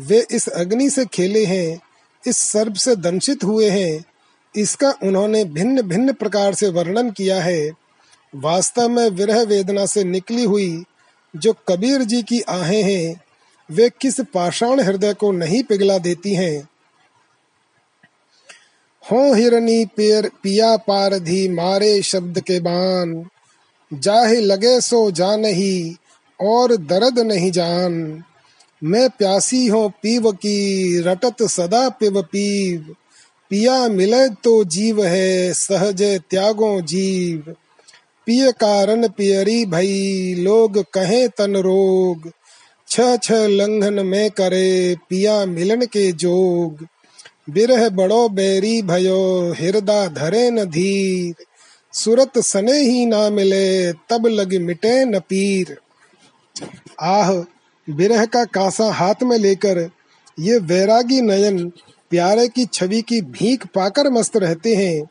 वे 0.00 0.26
इस 0.30 0.48
अग्नि 0.48 0.90
से 0.90 1.04
खेले 1.04 1.44
हैं, 1.44 1.80
इस 2.26 2.36
सर्प 2.36 2.74
से 2.74 2.96
दंशित 2.96 3.44
हुए 3.44 3.70
हैं। 3.70 4.04
इसका 4.56 4.94
उन्होंने 5.02 5.44
भिन्न 5.44 5.82
भिन्न 5.82 6.12
प्रकार 6.12 6.54
से 6.54 6.68
वर्णन 6.68 7.10
किया 7.10 7.42
है। 7.42 7.72
वास्तव 8.34 8.88
में 8.88 9.10
विरह 9.10 9.42
वेदना 9.42 9.86
से 9.86 10.04
निकली 10.04 10.44
हुई 10.44 10.84
जो 11.36 11.54
कबीर 11.68 12.02
जी 12.02 12.22
की 12.22 12.40
आहें 12.40 12.82
हैं, 12.82 13.20
वे 13.70 13.90
किस 14.00 14.20
पाषाण 14.20 14.80
हृदय 14.80 15.14
को 15.14 15.32
नहीं 15.32 15.62
पिघला 15.62 15.98
देती 15.98 16.34
हैं? 16.34 16.68
हो 19.12 19.34
हिरनी 19.34 19.84
पेर 19.84 20.30
पिया 20.42 20.76
पारधी 20.76 21.48
मारे 21.48 22.02
शब्द 22.02 22.40
के 22.40 22.60
बान। 22.60 23.26
जाहे 23.92 24.40
लगे 24.40 24.80
सो 24.80 25.10
जान 25.10 25.44
ही 25.44 25.96
और 26.40 26.76
दर्द 26.76 27.18
नहीं 27.18 27.50
जान। 27.50 28.22
मैं 28.84 29.10
प्यासी 29.10 29.66
हो 29.66 29.88
पीव 29.88 30.32
की, 30.32 31.00
रटत 31.00 31.42
सदा 31.42 31.88
पिव 31.88 32.22
पीव। 32.22 32.96
पिया 33.50 33.88
मिले 33.88 34.28
तो 34.28 34.64
जीव 34.64 35.04
है, 35.04 35.52
सहज 35.52 36.02
त्यागो 36.02 36.80
जीव। 36.80 37.54
पिय 38.26 38.52
कारण 38.52 39.08
पियरी 39.08 39.66
भई, 39.66 40.34
लोग 40.38 40.84
कहे 40.92 41.28
तन 41.28 41.56
रोग। 41.56 42.30
छ 42.88 43.00
छ 43.22 43.32
लंघन 43.32 44.06
में 44.06 44.30
करे, 44.30 44.96
पिया 45.08 45.46
मिलन 45.46 45.80
के 45.80 46.12
जोग। 46.12 46.86
बिरह 47.50 47.88
बड़ो 47.88 48.28
बैरी 48.28 48.82
भयो 48.82 49.54
हृदा 49.60 50.06
धरे 50.06 50.50
न 50.50 50.64
धीर। 50.64 51.34
सुरत 51.92 52.38
सने 52.38 52.78
ही 52.78 53.06
ना 53.06 53.30
मिले, 53.30 53.92
तब 53.92 54.26
लग 54.26 54.54
मिटे 54.54 55.04
न 55.04 55.18
पीर। 55.18 55.76
आह, 57.00 57.32
बिरह 57.90 58.24
का 58.24 58.44
कासा 58.44 58.92
हाथ 58.92 59.14
में 59.22 59.38
लेकर, 59.38 59.90
ये 60.40 60.58
वैरागी 60.58 61.20
नयन, 61.20 61.72
प्यारे 62.10 62.48
की 62.48 62.64
छवि 62.64 63.02
की 63.02 63.20
भीख 63.20 63.66
पाकर 63.66 64.10
मस्त 64.10 64.36
रहते 64.36 64.74
हैं। 64.74 65.06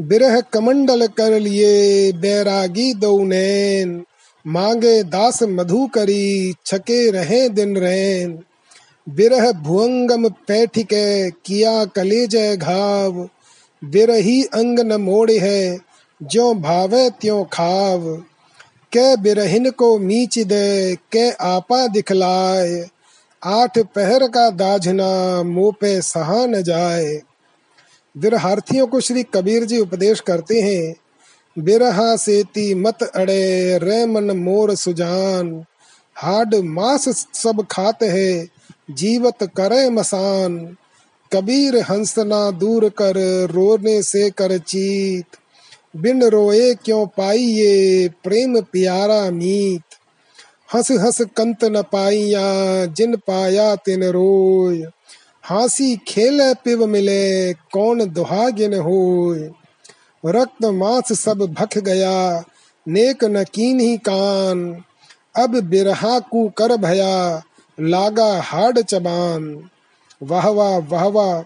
बिरह 0.00 0.40
कमंडल 0.40 1.06
कर 1.06 1.40
लिए, 1.40 2.12
बैरागी 2.12 2.94
दो 2.94 3.24
नैन। 3.24 4.04
मांगे 4.46 5.02
दास 5.02 5.42
मधु 5.42 5.86
करी, 5.86 6.54
छके 6.66 7.10
रहे 7.10 7.48
दिन 7.48 7.76
रैन। 7.76 8.42
बिरह 9.08 9.52
भुअंगम 9.52 10.28
पैठिके, 10.28 11.30
किया 11.30 11.84
कलेज 11.84 12.36
घाव। 12.36 13.28
बिरही 13.84 14.44
अंग 14.44 14.80
न 14.80 15.00
मोड़ 15.00 15.30
है 15.30 15.78
जो 16.22 16.54
भावे 16.54 17.10
त्यों 17.10 17.44
खाव। 17.44 18.16
के 18.92 19.16
बिरहिन 19.16 19.70
को 19.70 19.98
मीच 19.98 20.38
दे, 20.38 20.96
के 21.12 21.30
आपा 21.30 21.86
दिखलाए। 21.86 22.88
आठ 23.44 23.78
पहर 23.78 24.28
का 24.28 24.50
दाझना 24.50 25.42
मुँह 25.42 25.72
पे 25.80 26.02
सहा 26.02 26.46
न 26.46 26.62
जाए। 26.62 27.22
बिरहार्थियों 28.16 28.86
को 28.86 29.00
श्री 29.00 29.22
कबीर 29.22 29.64
जी 29.64 29.78
उपदेश 29.78 30.20
करते 30.20 30.60
हैं 30.60 30.94
बिरहा 31.58 32.16
सेती 32.16 32.74
मत 32.74 33.02
अड़े 33.02 33.78
रे 33.78 34.06
मन 34.06 34.24
मोर 34.24 34.74
सुजान। 34.74 35.64
हाड 36.16 36.54
मास 36.54 37.26
सब 37.34 37.66
खात 37.70 38.02
है 38.02 38.53
जीवत 38.90 39.36
करे 39.42 39.90
मसान, 39.90 40.76
कबीर 41.32 41.76
हंसना 41.76 42.50
दूर 42.50 42.88
कर, 42.88 43.46
रोने 43.50 44.02
से 44.02 44.30
कर 44.30 44.58
चीत। 44.58 45.24
बिन 45.96 46.24
रोए 46.24 46.74
क्यों 46.74 47.06
पाई 47.06 47.38
ये 47.38 48.10
प्रेम 48.24 48.60
प्यारा 48.60 49.30
मीत? 49.30 49.82
हंस 50.74 50.90
हंस 50.90 51.20
कंत 51.20 51.64
न 51.64 51.82
पाइया, 51.82 52.86
जिन 52.86 53.16
पाया 53.16 53.76
तिन 53.76 54.04
रोय 54.04 54.78
हासी 55.42 55.96
खेल 55.96 56.54
पिव 56.54 56.86
मिले, 56.86 57.52
कौन 57.52 58.10
दुहागिन 58.10 58.74
होय 58.74 59.50
रक्त 60.26 60.64
मांस 60.64 61.20
सब 61.20 61.38
भख 61.38 61.78
गया, 61.78 62.44
नेक 62.88 63.24
नकीन 63.24 63.80
ही 63.80 63.96
कान। 63.96 64.84
अब 65.36 65.60
बिरहा 65.60 66.18
कु 66.18 66.48
कर 66.48 66.76
भया 66.76 67.42
लागा 67.80 68.40
हाड 68.40 68.78
चबान। 68.78 69.70
वाह 70.22 70.48
वाह 70.48 70.78
वाह 70.78 71.06
वाह। 71.06 71.42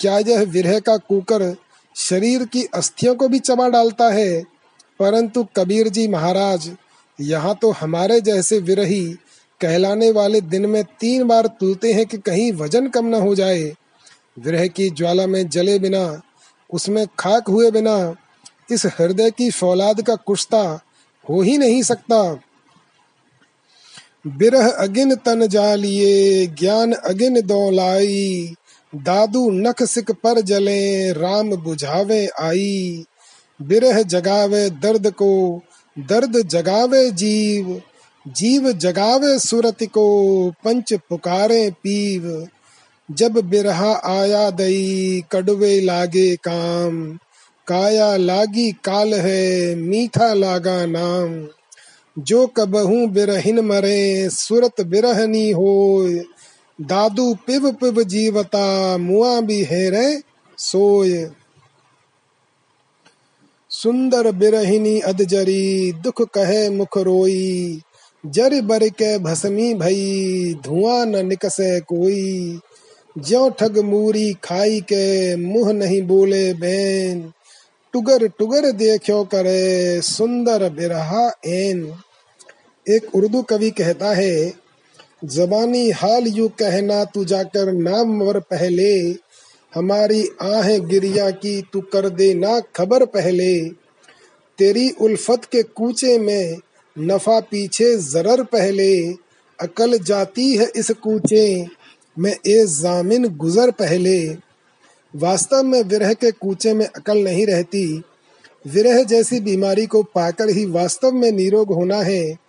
क्या 0.00 0.18
यह 0.18 0.42
विरह 0.42 0.78
का 0.78 0.96
कुकर 0.96 1.56
शरीर 1.96 2.44
की 2.44 2.64
अस्थियों 2.64 3.14
को 3.14 3.28
भी 3.28 3.38
चबा 3.38 3.68
डालता 3.68 4.08
है? 4.08 4.42
परंतु 4.98 5.46
कबीर 5.56 5.88
जी 5.88 6.08
महाराज, 6.08 6.70
यहाँ 7.20 7.58
तो 7.62 7.70
हमारे 7.70 8.20
जैसे 8.20 8.58
विरही 8.58 9.16
कहलाने 9.60 10.10
वाले 10.10 10.40
दिन 10.40 10.66
में 10.66 10.84
तीन 10.84 11.24
बार 11.24 11.46
तुलते 11.46 11.92
हैं 11.92 12.06
कि 12.06 12.18
कहीं 12.18 12.52
वज़न 12.52 12.88
कम 12.88 13.06
न 13.06 13.14
हो 13.14 13.34
जाए। 13.34 13.74
विरह 14.38 14.66
की 14.66 14.90
ज्वाला 14.90 15.26
में 15.26 15.48
जले 15.48 15.78
बिना, 15.78 16.20
उसमें 16.72 17.06
खाक 17.18 17.48
हुए 17.48 17.70
बिना, 17.70 18.14
इस 18.70 18.86
हृदय 18.86 19.30
की 19.30 19.50
फौलाद 19.50 20.02
का 20.02 20.14
कुश्ता 20.14 20.80
हो 21.30 21.40
ही 21.40 21.58
नहीं 21.58 21.82
सकता। 21.82 22.40
बिरह 24.26 24.68
अगिन 24.68 25.14
तन 25.14 25.46
जालिए, 25.46 26.46
ज्ञान 26.46 26.92
अगिन 26.92 27.40
दौलाई 27.40 28.54
दादू 28.94 29.50
नख 29.50 29.82
सिक 29.82 30.10
पर 30.10 30.40
जले, 30.40 31.12
राम 31.12 31.50
बुझावे 31.56 32.28
आई। 32.40 33.04
बिरह 33.62 34.02
जगावे 34.02 34.70
दर्द 34.70 35.10
को, 35.10 35.62
दर्द 35.98 36.48
जगावे 36.48 37.10
जीव। 37.10 37.82
जीव 38.28 38.72
जगावे 38.72 39.38
सुरत 39.38 39.76
को, 39.82 40.50
पंच 40.64 40.92
पुकारे 40.92 41.70
पीव। 41.70 42.48
जब 43.10 43.32
बिरहा 43.32 44.00
आया 44.04 44.50
दई, 44.50 45.24
कड़वे 45.32 45.80
लागे 45.80 46.36
काम। 46.36 47.18
काया 47.66 48.16
लागी 48.16 48.72
काल 48.72 49.14
है, 49.14 49.74
मीठा 49.74 50.34
लागा 50.34 50.86
नाम। 50.86 51.48
जो 52.18 52.46
कबहू 52.46 53.06
बिरहिन 53.06 53.60
मरे, 53.60 54.30
सुरत 54.30 54.80
बिरहनी 54.80 55.50
हो 55.50 56.04
दादू 56.80 57.34
पिब 57.34 57.74
पिब 57.74 58.02
जीवता, 58.02 58.98
मुआ 58.98 59.40
भी 59.40 59.64
हेरे 59.64 60.22
सोय। 60.58 61.30
सुंदर 63.70 64.32
बिरहिनी 64.32 65.00
अदजरी 65.00 65.92
दुख 65.92 66.22
कहे 66.22 66.70
मुख 66.70 66.98
रोई। 66.98 67.82
जर 68.26 68.62
बर 68.62 68.88
के 68.88 69.18
भसमी 69.18 69.74
भई, 69.74 70.54
धुआँ 70.64 71.06
न 71.06 71.26
निकसे 71.26 71.80
कोई। 71.80 72.60
ज्यो 73.18 73.50
ठग 73.50 73.78
मूरी 73.78 74.34
खाई 74.44 74.80
के, 74.80 75.36
मुँह 75.36 75.72
नहीं 75.72 76.02
बोले 76.02 76.54
बैन। 76.54 77.32
टुगर 77.92 78.28
टुगर 78.28 78.72
देखो 78.72 79.24
करे, 79.24 80.00
सुंदर 80.00 80.70
बिरहा 80.70 81.32
एन 81.46 81.94
एक 82.88 83.14
उर्दू 83.14 83.42
कवि 83.42 83.70
कहता 83.70 84.14
है, 84.14 84.52
जबानी 85.24 85.90
हाल 85.90 86.26
यू 86.26 86.48
कहना 86.48 87.04
तू 87.04 87.24
जाकर 87.24 87.72
नाम 87.72 88.24
मर 88.24 88.38
पहले। 88.40 89.00
हमारी 89.74 90.28
आहें 90.42 90.88
गिरिया 90.88 91.30
की 91.30 91.62
तू 91.72 91.80
कर 91.80 92.08
दे 92.08 92.34
ना 92.34 92.60
खबर 92.60 93.04
पहले। 93.04 93.68
तेरी 94.58 94.90
उल्फत 94.90 95.44
के 95.44 95.62
कूचे 95.62 96.18
में 96.18 96.56
नफा 96.98 97.40
पीछे 97.40 97.96
जरर 97.96 98.42
पहले। 98.42 99.12
अकल 99.60 99.98
जाती 99.98 100.56
है 100.56 100.70
इस 100.76 100.90
कूचे 100.90 101.66
में 102.18 102.36
ए 102.46 102.66
जामिन 102.66 103.28
गुजर 103.28 103.70
पहले। 103.70 104.28
वास्तव 105.16 105.62
में 105.62 105.82
विरह 105.82 106.12
के 106.12 106.30
कूचे 106.30 106.74
में 106.74 106.86
अकल 106.86 107.18
नहीं 107.18 107.46
रहती। 107.46 108.02
विरह 108.66 109.02
जैसी 109.02 109.40
बीमारी 109.40 109.86
को 109.86 110.02
पाकर 110.02 110.48
ही 110.48 110.64
वास्तव 110.64 111.12
में 111.12 111.32
निरोग 111.32 111.72
होना 111.72 112.02
है। 112.02 112.43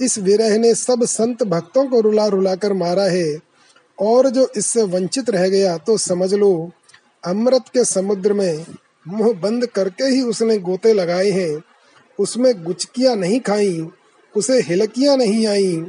इस 0.00 0.18
विरह 0.18 0.56
ने 0.58 0.74
सब 0.74 1.04
संत 1.04 1.42
भक्तों 1.42 1.86
को 1.86 2.00
रुला 2.00 2.26
रुला 2.26 2.54
कर 2.54 2.72
मारा 2.72 3.04
है। 3.04 3.38
और 3.98 4.28
जो 4.30 4.48
इससे 4.56 4.82
वंचित 4.84 5.30
रह 5.30 5.48
गया 5.48 5.76
तो 5.78 5.96
समझ 5.98 6.32
लो, 6.34 6.70
अमृत 7.24 7.68
के 7.72 7.84
समुद्र 7.84 8.32
में 8.32 8.64
मुँह 9.08 9.32
बंद 9.40 9.66
करके 9.66 10.04
ही 10.04 10.20
उसने 10.22 10.58
गोते 10.58 10.92
लगाए 10.92 11.30
हैं। 11.30 11.62
उसमें 12.18 12.52
गुचकियाँ 12.64 13.14
नहीं 13.16 13.40
खाई, 13.40 13.86
उसे 14.34 14.60
हिलकियाँ 14.60 15.16
नहीं 15.16 15.46
आई, 15.46 15.84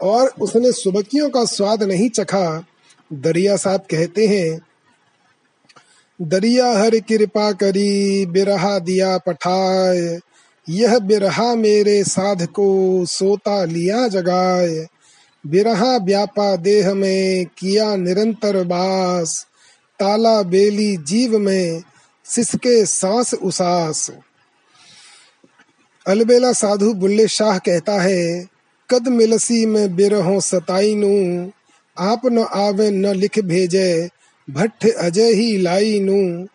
और 0.00 0.32
उसने 0.40 0.72
सुबकियों 0.72 1.28
का 1.30 1.44
स्वाद 1.46 1.82
नहीं 1.82 2.08
चखा। 2.10 2.64
दरिया 3.10 3.56
साहब 3.56 3.86
कहते 3.90 4.26
हैं, 4.26 4.60
दरिया 6.20 6.70
हर 6.72 6.98
कृपा 7.00 7.50
करी, 7.52 8.26
बिरहा 8.26 8.78
दिया 8.78 9.16
पठाए 9.18 10.18
यह 10.70 10.98
बिरहा 10.98 11.54
मेरे 11.54 12.04
साध 12.04 12.46
को 12.46 13.04
सोता 13.06 13.64
लिया 13.64 14.08
जगाए। 14.08 14.86
बिरहा 15.46 15.96
व्यापा 15.96 16.56
देह 16.56 16.94
में 16.94 17.44
किया 17.44 17.96
निरंतर 17.96 18.64
बास। 18.64 19.46
ताला 20.00 20.42
बेली 20.42 20.96
जीव 20.96 21.38
में 21.38 21.82
सिसके 22.24 22.86
सांस 22.86 23.34
उसास। 23.34 24.10
अलबेला 26.06 26.52
साधु 26.52 26.94
बुल्ले 26.94 27.28
शाह 27.28 27.58
कहता 27.58 28.02
है, 28.02 28.48
कद 28.90 29.08
मिलसी 29.08 29.66
में 29.66 29.96
बिरहो 29.96 30.40
सताई 30.40 30.94
नू। 30.94 31.50
आप 31.98 32.26
न 32.26 32.38
आवे 32.38 32.90
न 32.90 33.06
लिख 33.06 33.38
भेजे 33.38 34.10
भट्ट 34.50 34.90
अजय 34.90 35.32
ही 35.32 35.58
लाई 35.58 36.00
नू। 36.00 36.46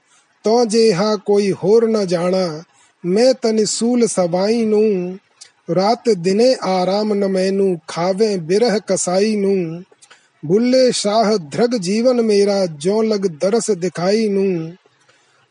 तो 0.44 0.66
जे 0.66 0.92
हा 0.92 1.16
कोई 1.16 1.50
होर 1.50 1.90
न 1.90 2.06
जाना 2.06 2.64
मैं 3.06 3.34
तनि 3.34 3.66
सूल 3.66 4.08
सबाई 4.08 4.66
नू, 4.66 5.18
रात 5.70 6.10
दिने 6.10 6.54
आराम 6.54 7.14
न 7.14 7.32
मैनू, 7.32 7.80
खावे 7.90 8.38
बिरह 8.38 8.80
कसाई 8.80 9.36
नू। 9.36 9.84
बुल्ले 10.46 10.92
शाह 10.92 11.38
ध्रग 11.38 11.78
जीवन 11.78 12.26
मेरा 12.26 12.66
जो 12.66 13.02
लग 13.02 13.26
दरस 13.26 13.72
दिखाई 13.72 14.30
नू। 14.30 14.76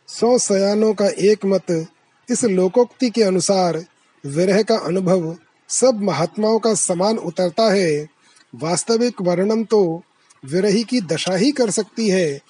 सौ 0.08 0.38
सयानों 0.38 0.94
का 0.94 1.08
एक 1.08 1.44
मत, 1.46 1.86
इस 2.30 2.44
लोकोक्ति 2.44 3.10
के 3.10 3.22
अनुसार, 3.22 3.84
विरह 4.26 4.62
का 4.62 4.76
अनुभव, 4.76 5.36
सब 5.68 6.00
महात्माओं 6.02 6.58
का 6.58 6.74
समान 6.74 7.18
उतरता 7.18 7.72
है। 7.72 8.08
वास्तविक 8.54 9.22
वर्णन 9.22 9.64
तो 9.64 10.02
विरही 10.44 10.84
की 10.84 11.00
दशा 11.00 11.36
ही 11.36 11.52
कर 11.52 11.70
सकती 11.70 12.08
है। 12.08 12.40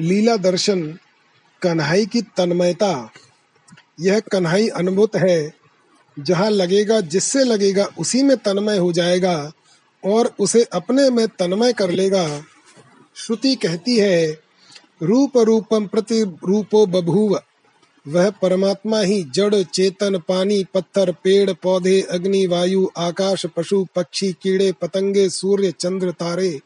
लीला 0.00 0.36
दर्शन 0.36 0.98
कन्हाई 1.62 2.06
की 2.06 2.22
तन्मयता। 2.22 3.10
यह 4.00 4.20
कन्हई 4.20 4.68
अनुभूत 4.68 5.16
है। 5.16 5.54
जहाँ 6.18 6.50
लगेगा, 6.50 7.00
जिससे 7.00 7.44
लगेगा, 7.44 7.88
उसी 7.98 8.22
में 8.22 8.36
तन्मय 8.36 8.78
हो 8.78 8.92
जाएगा 8.92 9.52
और 10.04 10.34
उसे 10.38 10.64
अपने 10.64 11.10
में 11.10 11.28
तन्मय 11.28 11.72
कर 11.72 11.90
लेगा। 11.90 12.42
श्रुति 13.16 13.54
कहती 13.54 13.96
है, 13.96 14.40
रूप 15.02 15.38
रूपम 15.38 15.86
प्रति 15.86 16.22
रूपो 16.22 16.86
बभूव। 16.86 17.40
वह 18.08 18.30
परमात्मा 18.30 19.00
ही 19.00 19.26
जड़, 19.34 19.62
चेतन, 19.62 20.18
पानी, 20.18 20.64
पत्थर, 20.74 21.12
पेड़, 21.12 21.52
पौधे, 21.52 22.02
अग्नि, 22.02 22.46
वायु, 22.46 22.88
आकाश, 22.98 23.46
पशु, 23.46 23.86
पक्षी, 23.96 24.32
कीड़े, 24.32 24.72
पतंगे, 24.72 25.28
सूर्य, 25.28 25.70
चंद्र, 25.70 26.10
तारे। 26.10 26.60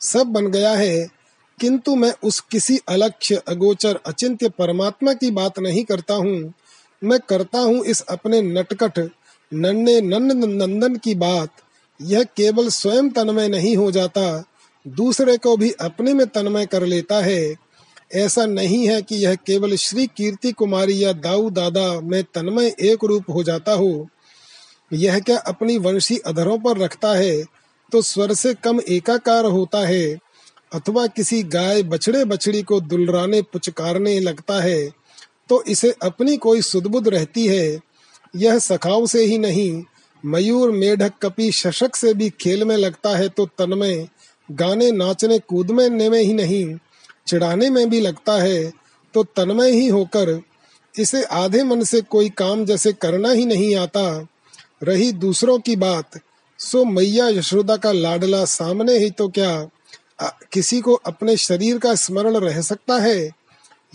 सब 0.00 0.26
बन 0.26 0.46
गया 0.46 0.70
है। 0.70 1.19
किंतु 1.60 1.96
मैं 1.96 2.14
उस 2.24 2.40
किसी 2.40 2.80
अलक्ष्य, 2.88 3.42
अगोचर, 3.48 4.00
अचिंत्य 4.06 4.48
परमात्मा 4.48 5.12
की 5.12 5.30
बात 5.30 5.58
नहीं 5.58 5.84
करता 5.84 6.14
हूँ। 6.14 6.52
मैं 7.04 7.18
करता 7.28 7.58
हूँ 7.58 7.84
इस 7.84 8.00
अपने 8.00 8.42
नटकट 8.42 9.10
नन्ने 9.54 10.00
नन्न 10.00 10.48
नंदन 10.62 10.96
की 10.96 11.14
बात। 11.14 11.48
यह 12.02 12.22
केवल 12.22 12.68
स्वयं 12.68 13.10
तन्मय 13.10 13.48
नहीं 13.48 13.76
हो 13.76 13.90
जाता, 13.90 14.44
दूसरे 14.88 15.36
को 15.36 15.56
भी 15.56 15.70
अपने 15.70 16.14
में 16.14 16.26
तन्मय 16.26 16.66
कर 16.66 16.82
लेता 16.82 17.20
है। 17.20 17.56
ऐसा 18.14 18.46
नहीं 18.46 18.88
है 18.88 19.02
कि 19.02 19.16
यह 19.16 19.34
केवल 19.34 19.76
श्री 19.76 20.06
कीर्ति 20.06 20.52
कुमारी 20.52 21.04
या 21.04 21.12
दाऊ 21.12 21.50
दादा 21.50 22.00
में 22.00 22.22
तन्मय 22.22 22.74
एक 22.80 23.04
रूप 23.04 23.24
हो 23.30 23.42
जाता 23.42 23.72
हो। 23.72 24.08
यह 24.92 25.18
क्या 25.18 25.38
अपनी 25.38 25.78
वंशी 25.78 26.16
अधरों 26.18 26.58
पर 26.58 26.78
रखता 26.78 27.08
है? 27.08 27.44
तो 27.92 28.02
स्वर 28.02 28.34
से 28.34 28.54
कम 28.54 28.80
एकाकार 28.88 29.44
होता 29.44 29.86
है। 29.86 30.29
अथवा 30.72 31.06
किसी 31.06 31.42
गाय 31.44 31.82
बछड़े 31.82 32.24
बछड़ी 32.24 32.62
को 32.62 32.80
दुलराने, 32.80 33.42
पुचकारने 33.42 34.18
लगता 34.20 34.60
है 34.62 34.90
तो 35.48 35.62
इसे 35.64 35.94
अपनी 36.02 36.36
कोई 36.36 36.60
सुदबुद 36.62 37.08
रहती 37.08 37.46
है। 37.46 37.80
यह 38.34 38.58
सखाव 38.58 39.06
से 39.06 39.24
ही 39.24 39.38
नहीं, 39.38 39.82
मयूर 40.24 40.70
मेढक 40.70 41.12
कपि 41.22 41.50
शशक 41.52 41.96
से 41.96 42.12
भी 42.14 42.28
खेल 42.40 42.64
में 42.64 42.76
लगता 42.76 43.16
है 43.16 43.28
तो 43.28 43.46
तन्मय, 43.58 44.06
गाने 44.48 44.90
नाचने 44.92 45.38
कूदने 45.38 46.08
में 46.08 46.20
ही 46.20 46.32
नहीं, 46.34 46.76
चिढ़ाने 47.26 47.70
में 47.70 47.88
भी 47.90 48.00
लगता 48.00 48.32
है 48.32 48.72
तो 49.14 49.22
तन्मय 49.26 49.70
ही 49.70 49.86
होकर, 49.88 50.40
इसे 50.94 51.22
आधे 51.24 51.62
मन 51.64 51.82
से 51.84 52.00
कोई 52.02 52.28
काम 52.28 52.64
जैसे 52.64 52.92
करना 52.92 53.30
ही 53.30 53.46
नहीं 53.46 53.74
आता। 53.76 54.28
रही 54.82 55.10
दूसरों 55.14 55.58
की 55.58 55.76
बात, 55.76 56.20
सो 56.58 56.84
मैया 56.84 57.28
यशोदा 57.28 57.76
का 57.76 57.92
लाडला 57.92 58.44
सामने 58.44 58.98
ही 58.98 59.10
तो 59.10 59.28
क्या 59.28 59.52
किसी 60.52 60.80
को 60.80 60.94
अपने 60.94 61.36
शरीर 61.36 61.78
का 61.78 61.94
स्मरण 61.94 62.36
रह 62.36 62.60
सकता 62.60 62.98
है, 62.98 63.30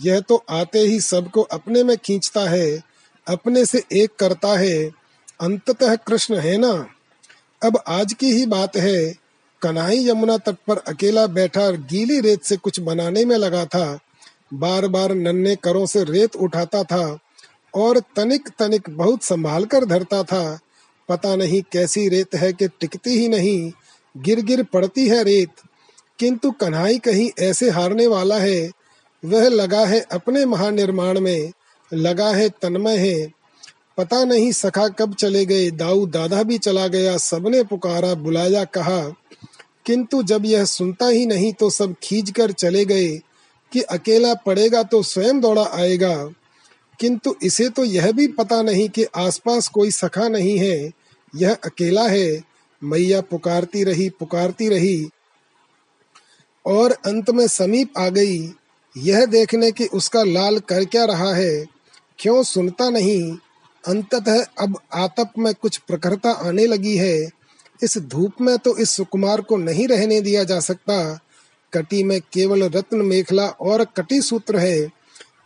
यह 0.00 0.20
तो 0.20 0.42
आते 0.50 0.78
ही 0.78 1.00
सबको 1.00 1.42
अपने 1.42 1.82
में 1.84 1.96
खींचता 1.96 2.48
है, 2.50 2.82
अपने 3.26 3.64
से 3.66 3.82
एक 3.92 4.14
करता 4.18 4.58
है, 4.58 4.84
अंततः 5.40 5.94
कृष्ण 5.96 6.36
है 6.36 6.56
ना? 6.56 6.72
अब 7.62 7.78
आज 7.88 8.12
की 8.12 8.32
ही 8.32 8.46
बात 8.46 8.76
है 8.76 9.14
कनाई 9.62 10.08
यमुना 10.08 10.36
तट 10.38 10.56
पर 10.66 10.78
अकेला 10.78 11.26
बैठा 11.26 11.70
गीली 11.70 12.20
रेत 12.20 12.42
से 12.42 12.56
कुछ 12.56 12.80
बनाने 12.80 13.24
में 13.24 13.36
लगा 13.36 13.64
था 13.64 13.98
बार 14.54 14.86
बार 14.88 15.14
नन्हे 15.14 15.54
करों 15.56 15.86
से 15.86 16.04
रेत 16.04 16.36
उठाता 16.36 16.82
था, 16.82 17.18
और 17.74 17.98
तनिक 18.16 18.48
तनिक 18.58 18.90
बहुत 18.90 19.22
संभाल 19.22 19.64
कर 19.64 19.84
धरता 19.84 20.22
था, 20.22 20.58
पता 21.08 21.34
नहीं 21.36 21.62
कैसी 21.72 22.08
रेत 22.08 22.34
है 22.34 22.52
कि 22.52 22.68
टिकती 22.68 23.18
ही 23.18 23.28
नहीं 23.28 23.72
गिर 24.16 24.40
गिर 24.40 24.62
पड़ती 24.62 25.08
है 25.08 25.22
रेत 25.24 25.62
किंतु 26.18 26.50
कन्हाई 26.50 26.98
कहीं 26.98 27.30
ऐसे 27.38 27.70
हारने 27.70 28.06
वाला 28.06 28.38
है, 28.38 28.70
वह 29.24 29.48
लगा 29.48 29.86
है 29.86 30.00
अपने 30.00 30.44
महानिर्माण 30.44 31.20
में, 31.20 31.52
लगा 31.94 32.28
है 32.28 32.48
तन्मय 32.48 32.96
है। 32.96 33.32
पता 33.98 34.24
नहीं 34.24 34.52
सखा 34.52 34.88
कब 34.88 35.14
चले 35.14 35.46
गए, 35.46 35.70
दाऊ 35.70 36.06
दादा 36.06 36.42
भी 36.42 36.58
चला 36.58 36.88
गया, 36.88 37.16
सबने 37.16 37.64
पुकारा, 37.64 38.14
बुलाया, 38.14 38.64
कहा। 38.64 39.00
किंतु 39.86 40.22
जब 40.22 40.46
यह 40.46 40.64
सुनता 40.64 41.06
ही 41.06 41.26
नहीं 41.26 41.52
तो 41.52 41.70
सब 41.70 41.94
खींच 42.02 42.30
कर 42.30 42.52
चले 42.52 42.84
गए 42.84 43.08
कि 43.72 43.80
अकेला 43.80 44.34
पड़ेगा 44.34 44.82
तो 44.82 45.02
स्वयं 45.02 45.40
दौड़ा 45.40 45.64
आएगा। 45.72 46.30
किंतु 47.00 47.36
इसे 47.42 47.68
तो 47.68 47.84
यह 47.84 48.12
भी 48.12 48.26
पता 48.28 48.62
नहीं 48.62 48.88
कि 48.88 49.04
आसपास 49.04 49.68
कोई 49.68 49.90
सखा 49.90 50.28
नहीं 50.28 50.58
है, 50.58 50.90
यह 51.36 51.54
अकेला 51.54 52.08
है। 52.08 52.42
मैया 52.84 53.20
पुकारती 53.20 53.84
रही 53.84 54.10
पुकारती 54.10 54.68
रही 54.68 55.08
और 56.66 56.92
अंत 57.06 57.30
में 57.30 57.46
समीप 57.46 57.98
आ 57.98 58.08
गई। 58.08 58.54
यह 58.96 59.24
देखने 59.26 59.70
की 59.72 59.86
उसका 59.86 60.22
लाल 60.22 60.58
कर 60.58 60.84
क्या 60.84 61.04
रहा 61.04 61.34
है, 61.34 61.66
क्यों 62.18 62.42
सुनता 62.42 62.88
नहीं। 62.90 63.36
अंततः 63.84 64.44
अब 64.60 64.78
आतप 64.94 65.32
में 65.38 65.54
कुछ 65.54 65.76
प्रखरता 65.78 66.30
आने 66.30 66.66
लगी 66.66 66.96
है। 66.96 67.28
इस 67.82 67.96
धूप 67.98 68.40
में 68.40 68.56
तो 68.58 68.76
इस 68.76 68.90
सुकुमार 68.90 69.40
को 69.40 69.56
नहीं 69.56 69.86
रहने 69.88 70.20
दिया 70.20 70.44
जा 70.44 70.60
सकता। 70.60 71.18
कटी 71.72 72.02
में 72.04 72.20
केवल 72.32 72.62
रत्न 72.62 72.96
मेखला 72.96 73.46
और 73.46 73.84
कटी 73.96 74.20
सूत्र 74.20 74.58
है। 74.58 74.88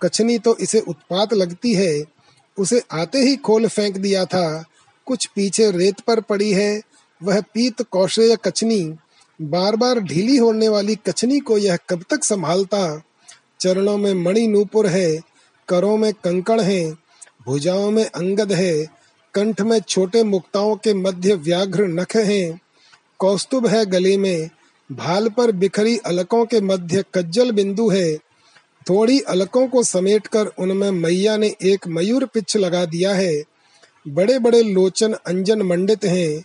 कछनी 0.03 0.39
तो 0.39 0.57
इसे 0.57 0.81
उत्पात 0.81 1.35
लगती 1.35 1.75
है। 1.75 2.03
उसे 2.59 2.83
आते 2.93 3.19
ही 3.19 3.37
खोल 3.37 3.67
फेंक 3.67 3.97
दिया 3.97 4.25
था। 4.25 4.65
कुछ 5.07 5.27
पीछे 5.27 5.71
रेत 5.71 6.01
पर 6.01 6.21
पड़ी 6.21 6.53
है। 6.53 6.83
वह 7.23 7.41
पीत 7.41 7.83
कौशेय 7.83 8.37
कछनी। 8.45 8.83
बार 9.43 9.77
बार 9.77 10.01
ढीली 10.01 10.37
होने 10.37 10.69
वाली 10.69 10.95
कछनी 10.95 11.39
को 11.39 11.59
यह 11.59 11.77
कब 11.77 12.05
तक 12.11 12.25
संभालता? 12.25 13.03
चरणों 13.61 13.99
में 13.99 14.15
मणि 14.15 14.47
नूपुर 14.47 14.87
है, 14.87 15.21
करों 15.69 15.97
में 15.97 16.13
कंकड़ 16.13 16.61
है, 16.61 16.91
भुजाओं 17.47 17.91
में 17.91 18.05
अंगद 18.05 18.53
है, 18.53 18.87
कंठ 19.35 19.61
में 19.61 19.81
छोटे 19.81 20.25
मुक्ताओं 20.25 20.77
के 20.77 20.95
मध्य 20.95 21.35
व्याघ्र 21.35 21.87
नख 21.87 22.17
हैं। 22.17 22.61
कौस्तुभ 23.19 23.67
है 23.67 23.87
गले 23.87 24.17
में, 24.17 24.51
भाल 24.93 25.29
पर 25.29 25.53
बिखरी 25.53 25.99
अलकों 25.99 26.45
के 26.45 26.61
मध्य 26.61 27.05
कज्जल 27.15 27.51
बिंदु 27.51 27.89
है। 27.89 28.17
थोड़ी 28.91 29.21
अलकों 29.21 29.69
को 29.69 29.83
समेटकर 29.83 30.47
उनमें 30.47 30.91
मैया 30.91 31.37
ने 31.37 31.55
एक 31.63 31.89
मयूर 31.89 32.27
पिछ 32.27 32.57
लगा 32.57 32.85
दिया 32.85 33.15
है। 33.15 33.43
बड़े 34.09 34.39
बड़े 34.39 34.63
लोचन 34.63 35.13
अंजन 35.13 35.63
मंडित 35.63 36.05
हैं। 36.05 36.45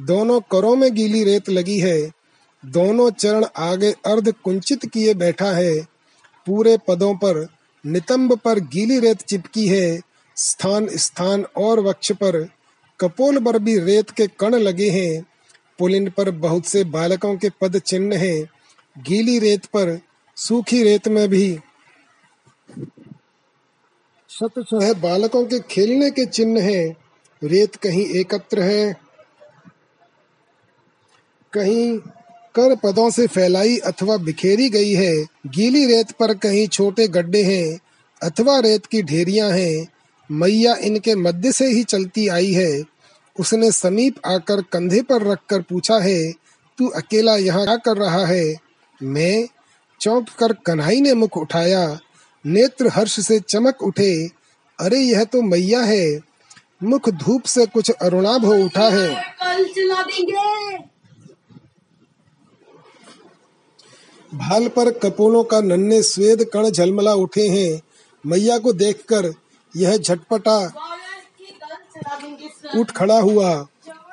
दोनों 0.00 0.40
करों 0.40 0.76
में 0.76 0.94
गीली 0.94 1.24
रेत 1.24 1.50
लगी 1.50 1.78
है। 1.78 2.15
दोनों 2.62 3.10
चरण 3.10 3.44
आगे 3.56 3.90
अर्ध 4.06 4.32
कुंचित 4.34 4.86
किए 4.86 5.14
बैठा 5.14 5.50
है। 5.52 5.76
पूरे 6.46 6.76
पदों 6.88 7.14
पर 7.14 7.46
नितंब 7.84 8.36
पर 8.38 8.58
गीली 8.66 8.98
रेत 8.98 9.22
चिपकी 9.22 9.66
है। 9.68 10.00
स्थान 10.36 10.88
स्थान 10.96 11.44
और 11.56 11.80
वक्ष 11.80 12.12
पर 12.12 12.42
कपोल 13.00 13.38
पर 13.44 13.58
भी 13.58 13.78
रेत 13.78 14.10
के 14.10 14.26
कण 14.40 14.54
लगे 14.54 14.90
हैं। 14.90 15.22
पुलिन 15.78 16.10
पर 16.10 16.30
बहुत 16.30 16.66
से 16.66 16.84
बालकों 16.84 17.36
के 17.36 17.50
पद 17.60 17.78
चिन्ह 17.78 18.16
हैं। 18.18 18.48
गीली 18.96 19.38
रेत 19.38 19.64
पर 19.66 19.98
सूखी 20.36 20.82
रेत 20.82 21.08
में 21.08 21.28
भी 21.28 21.58
शत 24.30 24.52
बालकों 24.98 25.44
के 25.44 25.58
खेलने 25.60 26.10
के 26.10 26.24
चिन्ह 26.26 26.62
हैं। 26.62 26.96
रेत 27.42 27.76
कहीं 27.76 28.04
एकत्र 28.20 28.62
है, 28.62 28.96
कहीं 31.52 31.98
कर 32.58 32.76
पदों 32.76 33.10
से 33.10 33.26
फैलाई 33.26 33.76
अथवा 33.76 34.16
बिखेरी 34.16 34.68
गई 34.68 34.92
है। 34.92 35.26
गीली 35.46 35.86
रेत 35.86 36.10
पर 36.10 36.34
कहीं 36.34 36.68
छोटे 36.68 37.08
गड्ढे 37.08 37.42
हैं, 37.42 37.80
अथवा 38.22 38.58
रेत 38.58 38.86
की 38.86 39.02
ढेरियाँ 39.02 39.50
हैं। 39.50 39.86
मैया 40.30 40.76
इनके 40.76 41.14
मध्य 41.14 41.52
से 41.52 41.66
ही 41.66 41.84
चलती 41.84 42.28
आई 42.28 42.52
है। 42.52 42.84
उसने 43.40 43.72
समीप 43.72 44.14
आकर 44.26 44.62
कंधे 44.62 45.02
पर 45.02 45.22
रखकर 45.22 45.60
पूछा 45.60 45.98
है, 45.98 46.32
तू 46.78 46.88
अकेला 46.88 47.36
यहाँ 47.36 47.64
क्या 47.64 47.76
कर 47.76 47.96
रहा 47.96 48.26
है? 48.26 48.56
मैं 49.02 49.48
चौंक 50.00 50.26
कर 50.38 50.52
कन्हई 50.52 51.00
ने 51.00 51.14
मुख 51.14 51.36
उठाया। 51.36 52.00
नेत्र 52.46 52.88
हर्ष 52.88 53.20
से 53.20 53.40
चमक 53.40 53.82
उठे। 53.82 54.30
अरे, 54.80 54.98
यह 54.98 55.24
तो 55.24 55.42
मैया 55.42 55.80
है। 55.80 56.20
मुख 56.82 57.10
धूप 57.10 57.42
से 57.42 57.66
कुछ 57.66 57.90
अरुणाभ 57.90 58.44
हो 58.44 58.54
उठा 58.54 58.88
है। 58.88 59.08
कल 59.08 59.64
चला 59.64 60.02
देंगे। 60.02 60.95
भाल 64.34 64.68
पर 64.68 64.90
कपोलों 64.98 65.44
का 65.44 65.60
नन्हे 65.60 66.02
स्वेद 66.02 66.44
कण 66.52 66.70
झलमला 66.70 67.14
उठे 67.14 67.48
हैं। 67.48 67.80
मैया 68.24 68.58
को 68.58 68.72
देखकर 68.72 69.32
यह 69.76 69.96
झटपटा 69.96 70.58
उठ 72.76 72.90
खड़ा 72.90 73.18
हुआ, 73.20 73.54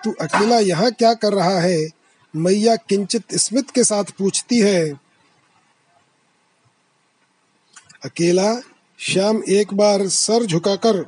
तू 0.04 0.12
अकेला 0.22 0.60
यहाँ 0.60 0.92
क्या 0.92 1.14
कर 1.14 1.34
रहा 1.34 1.60
है? 1.60 1.90
मैया 2.36 2.76
किंचित 2.76 3.36
स्मित 3.36 3.72
के 3.72 3.84
साथ 3.84 4.04
पूछती 4.04 4.60
है। 4.60 4.92
अकेला, 8.06 8.62
श्याम 9.00 9.42
एक 9.50 9.74
बार 9.74 10.08
सर 10.08 10.46
झुकाकर 10.46 11.06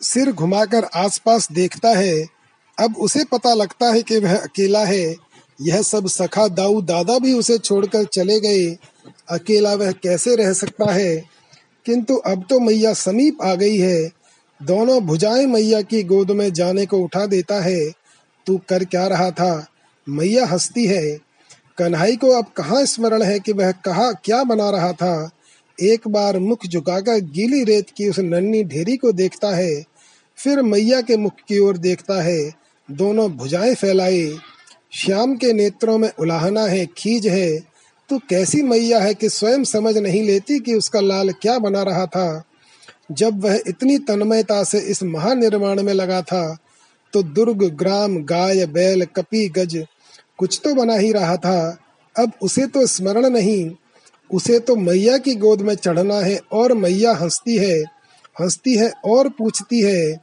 सिर 0.00 0.32
घुमाकर 0.32 0.84
आसपास 0.84 1.52
देखता 1.52 1.88
है। 1.88 2.35
अब 2.78 2.96
उसे 2.96 3.24
पता 3.24 3.54
लगता 3.54 3.92
है 3.92 4.02
कि 4.02 4.18
वह 4.18 4.36
अकेला 4.36 4.84
है। 4.84 5.16
यह 5.60 5.82
सब 5.82 6.06
सखा 6.06 6.48
दाऊ 6.48 6.82
दादा 6.82 7.18
भी 7.18 7.32
उसे 7.32 7.58
छोड़कर 7.58 8.04
चले 8.04 8.40
गए। 8.40 8.78
अकेला 9.28 9.74
वह 9.74 9.92
कैसे 9.92 10.36
रह 10.36 10.52
सकता 10.52 10.92
है? 10.92 11.24
किंतु 11.86 12.14
अब 12.14 12.46
तो 12.50 12.60
मैया 12.60 12.92
समीप 12.92 13.38
आ 13.42 13.54
गई 13.54 13.76
है। 13.76 14.10
दोनों 14.62 15.00
भुजाएँ 15.00 15.46
मैया 15.46 15.82
की 15.82 16.02
गोद 16.02 16.30
में 16.30 16.52
जाने 16.52 16.86
को 16.86 16.98
उठा 16.98 17.26
देता 17.26 17.60
है। 17.60 17.90
तू 18.46 18.60
कर 18.68 18.84
क्या 18.84 19.06
रहा 19.06 19.30
था? 19.30 19.66
मैया 20.08 20.46
हंसती 20.46 20.86
है। 20.86 21.18
कन्हई 21.78 22.16
को 22.16 22.30
अब 22.30 22.46
कहाँ 22.56 22.84
स्मरण 22.84 23.22
है 23.22 23.40
कि 23.40 23.52
वह 23.52 23.72
कहा 23.72 24.12
क्या 24.12 24.44
बना 24.44 24.70
रहा 24.70 24.92
था? 24.92 25.30
एक 25.80 26.08
बार 26.08 26.38
मुख 26.38 26.66
झुकाकर 26.66 27.18
गीली 27.18 27.64
रेत 27.64 27.86
की 27.96 28.08
उस 28.08 28.18
नन्ही 28.18 28.64
ढेरी 28.64 28.96
को 28.96 29.12
देखता 29.12 29.56
है। 29.56 29.84
फिर 30.36 30.62
मैया 30.62 31.00
के 31.00 31.16
मुख 31.16 31.32
की 31.48 31.58
ओर 31.58 31.76
देखता 31.76 32.22
है। 32.22 32.65
दोनों 32.88 33.30
भुजाएँ 33.32 33.74
फैलाई। 33.74 34.36
श्याम 34.92 35.34
के 35.36 35.52
नेत्रों 35.52 35.96
में 35.98 36.10
उलाहना 36.18 36.62
है, 36.62 36.84
खीज 36.98 37.26
है। 37.26 37.58
तो 38.10 38.18
कैसी 38.18 38.62
मैया 38.62 38.98
है 38.98 39.14
कि 39.14 39.28
स्वयं 39.28 39.64
समझ 39.64 39.96
नहीं 39.98 40.22
लेती 40.22 40.58
कि 40.58 40.74
उसका 40.74 41.00
लाल 41.00 41.30
क्या 41.32 41.58
बना 41.58 41.82
रहा 41.82 42.06
था। 42.06 42.44
जब 43.12 43.42
वह 43.44 43.60
इतनी 43.66 43.98
तन्मयता 43.98 44.62
से 44.64 44.78
इस 44.80 45.02
महानिर्माण 45.02 45.82
में 45.82 45.92
लगा 45.92 46.20
था 46.22 46.56
तो 47.12 47.22
दुर्ग, 47.22 47.62
ग्राम, 47.74 48.16
गाय, 48.24 48.64
बैल, 48.66 49.04
कपी, 49.06 49.48
गज, 49.48 49.84
कुछ 50.38 50.60
तो 50.64 50.74
बना 50.74 50.94
ही 50.94 51.12
रहा 51.12 51.36
था। 51.36 51.78
अब 52.16 52.32
उसे 52.42 52.66
तो 52.66 52.86
स्मरण 52.86 53.28
नहीं। 53.30 53.70
उसे 54.30 54.58
तो 54.58 54.76
मैया 54.76 55.18
की 55.18 55.34
गोद 55.34 55.60
में 55.60 55.74
चढ़ना 55.74 56.14
है 56.14 56.40
और 56.52 56.72
मैया 56.74 57.12
हंसती 57.12 57.56
है 57.56 57.82
हंसती 58.36 58.76
है 58.76 58.90
और 59.04 59.28
पूछती 59.28 59.80
है, 59.80 60.20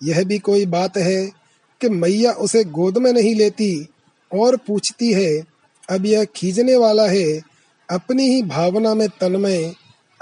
यह 0.00 0.24
भी 0.24 0.38
कोई 0.38 0.66
बात 0.66 0.96
है? 0.96 1.45
कि 1.80 1.88
मैया 1.88 2.32
उसे 2.32 2.64
गोद 2.64 2.98
में 2.98 3.12
नहीं 3.12 3.34
लेती 3.34 3.88
और 4.34 4.56
पूछती 4.56 5.12
है, 5.12 5.44
अब 5.90 6.06
यह 6.06 6.24
खींचने 6.24 6.76
वाला 6.76 7.06
है? 7.06 7.42
अपनी 7.90 8.28
ही 8.28 8.42
भावना 8.42 8.94
में 8.94 9.08
तन्मय। 9.08 9.74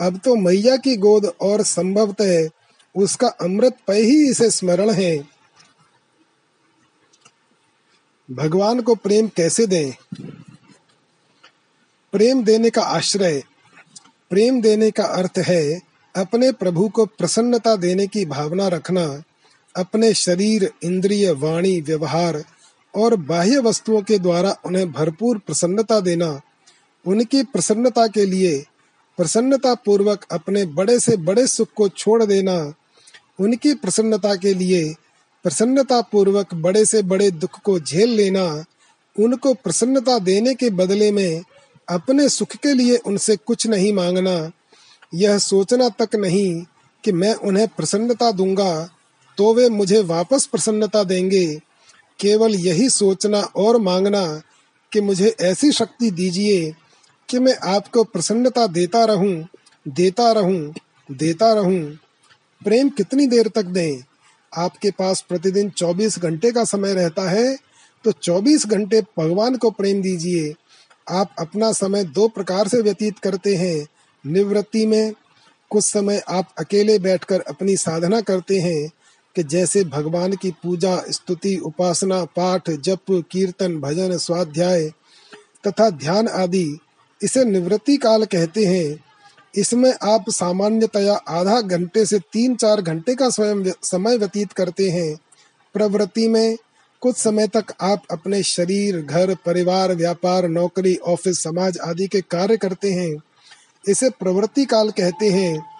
अब 0.03 0.21
तो 0.25 0.37
मैया 0.37 0.77
की 0.77 0.97
गोद 0.97 1.33
और 1.41 1.63
संभवतः 1.63 2.49
उसका 2.97 3.29
अमृत 3.29 3.77
पय 3.87 4.01
ही 4.01 4.31
इसे 4.31 4.51
स्मरण 4.51 4.91
है। 4.91 5.29
भगवान 8.31 8.81
को 8.81 8.95
प्रेम 8.95 9.29
कैसे 9.29 9.67
दें? 9.67 9.93
प्रेम 12.13 12.45
देने 12.45 12.71
का 12.71 12.83
आश्रय। 12.83 13.43
प्रेम 14.31 14.63
देने 14.63 14.91
का 14.91 15.05
अर्थ 15.05 15.39
है 15.39 15.81
अपने 16.17 16.53
प्रभु 16.53 16.89
को 16.89 17.07
प्रसन्नता 17.07 17.77
देने 17.77 18.07
की 18.07 18.25
भावना 18.27 18.69
रखना। 18.69 19.23
अपने 19.77 20.13
शरीर, 20.15 20.71
इंद्रिय, 20.85 21.31
वाणी, 21.31 21.81
व्यवहार 21.81 22.45
और 22.95 23.17
बाह्य 23.17 23.59
वस्तुओं 23.59 24.03
के 24.03 24.19
द्वारा 24.19 24.57
उन्हें 24.65 24.93
भरपूर 24.93 25.39
प्रसन्नता 25.39 26.01
देना, 26.01 26.41
उनकी 27.07 27.43
प्रसन्नता 27.43 28.07
के 28.07 28.25
लिए 28.27 28.65
प्रसन्नता 29.19 29.75
पूर्वक 29.75 30.25
अपने 30.31 30.65
बड़े 30.67 31.01
से 31.01 31.17
बड़े 31.17 31.47
सुख 31.47 31.69
को 31.77 31.89
छोड़ 31.89 32.25
देना, 32.25 32.75
उनकी 33.41 33.75
प्रसन्नता 33.75 34.35
के 34.35 34.55
लिए 34.55 34.95
प्रसन्नता 35.45 36.01
पूर्वक 36.01 36.55
बड़े 36.55 36.85
से 36.85 37.03
बड़े 37.03 37.31
दुख 37.31 37.61
को 37.61 37.81
झेल 37.81 38.09
लेना, 38.09 38.65
उनको 39.19 39.55
प्रसन्नता 39.55 40.19
देने 40.19 40.55
के 40.55 40.71
बदले 40.71 41.13
में 41.13 41.43
अपने 41.89 42.29
सुख 42.29 42.57
के 42.57 42.73
लिए 42.75 42.97
उनसे 42.97 43.37
कुछ 43.37 43.67
नहीं 43.67 43.93
मांगना, 43.93 44.51
यह 45.15 45.39
सोचना 45.39 45.89
तक 45.89 46.15
नहीं 46.15 46.65
कि 47.05 47.13
मैं 47.13 47.35
उन्हें 47.35 47.69
प्रसन्नता 47.69 48.31
दूँगा। 48.33 48.91
तो 49.39 49.53
वे 49.55 49.69
मुझे 49.69 50.01
वापस 50.03 50.47
प्रसन्नता 50.47 51.03
देंगे। 51.05 51.47
केवल 52.21 52.55
यही 52.55 52.89
सोचना 52.89 53.41
और 53.57 53.81
मांगना 53.81 54.25
कि 54.93 55.01
मुझे 55.01 55.35
ऐसी 55.41 55.71
शक्ति 55.73 56.11
दीजिए 56.11 56.73
कि 57.29 57.39
मैं 57.39 57.57
आपको 57.67 58.05
प्रसन्नता 58.05 58.67
देता 58.67 59.05
रहूँ, 59.05 59.47
देता 59.87 60.31
रहूँ, 60.33 60.75
देता 61.09 61.53
रहूँ। 61.55 61.81
प्रेम 62.63 62.89
कितनी 62.89 63.27
देर 63.27 63.49
तक 63.49 63.65
दें? 63.65 64.03
आपके 64.53 64.91
पास 64.91 65.25
प्रतिदिन 65.29 65.71
24 65.71 66.19
घंटे 66.19 66.51
का 66.53 66.65
समय 66.65 66.95
रहता 66.95 67.29
है 67.31 67.57
तो 68.05 68.13
24 68.13 68.67
घंटे 68.67 69.01
भगवान 69.19 69.57
को 69.57 69.71
प्रेम 69.71 70.03
दीजिए। 70.03 70.55
आप 71.09 71.35
अपना 71.39 71.73
समय 71.73 72.05
दो 72.05 72.29
प्रकार 72.29 72.69
से 72.69 72.81
व्यतीत 72.83 73.19
करते 73.19 73.55
हैं 73.57 73.87
निवृत्ति 74.25 74.85
में। 74.87 75.13
कुछ 75.71 75.85
समय 75.85 76.23
आप 76.29 76.55
अकेले 76.59 76.99
बैठकर 76.99 77.41
अपनी 77.41 77.77
साधना 77.77 78.21
करते 78.21 78.59
हैं 78.59 78.91
कि 79.37 79.43
जैसे 79.43 79.85
भगवान 79.85 80.33
की 80.33 80.51
पूजा, 80.51 81.03
स्तुति, 81.11 81.57
उपासना, 81.57 82.25
पाठ, 82.25 82.71
जप, 82.71 83.01
कीर्तन, 83.11 83.81
भजन, 83.81 84.17
स्वाध्याय 84.17 84.89
तथा 85.67 85.91
ध्यान 85.91 86.29
आदि, 86.29 86.79
इसे 87.23 87.45
निवृत्ति 87.45 87.97
काल 87.97 88.25
कहते 88.25 88.67
हैं। 88.67 89.05
इसमें 89.57 89.95
आप 90.03 90.25
सामान्यतया 90.31 91.15
आधा 91.15 91.61
घंटे 91.61 92.07
से 92.07 92.19
तीन 92.19 92.57
चार 92.57 92.83
घंटे 92.83 93.15
का 93.15 93.31
स्वयं 93.31 93.73
समय 93.83 94.17
व्यतीत 94.17 94.53
करते 94.53 94.91
हैं। 94.91 95.19
प्रवृत्ति 95.75 96.29
में 96.29 96.57
कुछ 97.01 97.17
समय 97.17 97.49
तक 97.49 97.65
आप 97.81 98.03
अपने 98.11 98.43
शरीर, 98.43 99.01
घर, 99.01 99.35
परिवार, 99.35 99.95
व्यापार, 99.95 100.49
नौकरी, 100.49 100.97
ऑफ़िस, 100.97 101.43
समाज 101.43 101.79
आदि 101.79 102.07
के 102.07 102.21
कार्य 102.21 102.57
करते 102.57 102.93
हैं। 102.93 103.17
इसे 103.89 104.11
प्रवृत्ति 104.11 104.65
काल 104.65 104.91
कहते 104.91 105.31
हैं। 105.31 105.74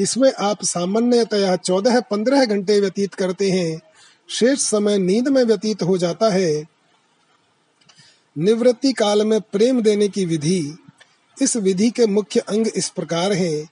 इसमें 0.00 0.32
आप 0.38 0.64
सामान्यतया 0.64 1.56
चौदह 1.56 2.00
पंद्रह 2.00 2.44
घंटे 2.44 2.80
व्यतीत 2.80 3.14
करते 3.14 3.50
हैं। 3.50 3.80
शेष 4.30 4.58
समय 4.58 4.98
नींद 4.98 5.28
में 5.28 5.44
व्यतीत 5.44 5.82
हो 5.82 5.98
जाता 5.98 6.30
है। 6.30 6.64
निवृत्ति 8.38 8.92
काल 8.92 9.26
में 9.26 9.40
प्रेम 9.40 9.82
देने 9.82 10.08
की 10.08 10.24
विधि। 10.24 10.78
इस 11.42 11.56
विधि 11.56 11.90
के 11.90 12.06
मुख्य 12.06 12.40
अंग 12.40 12.66
इस 12.66 12.88
प्रकार 12.88 13.32
हैं। 13.32 13.68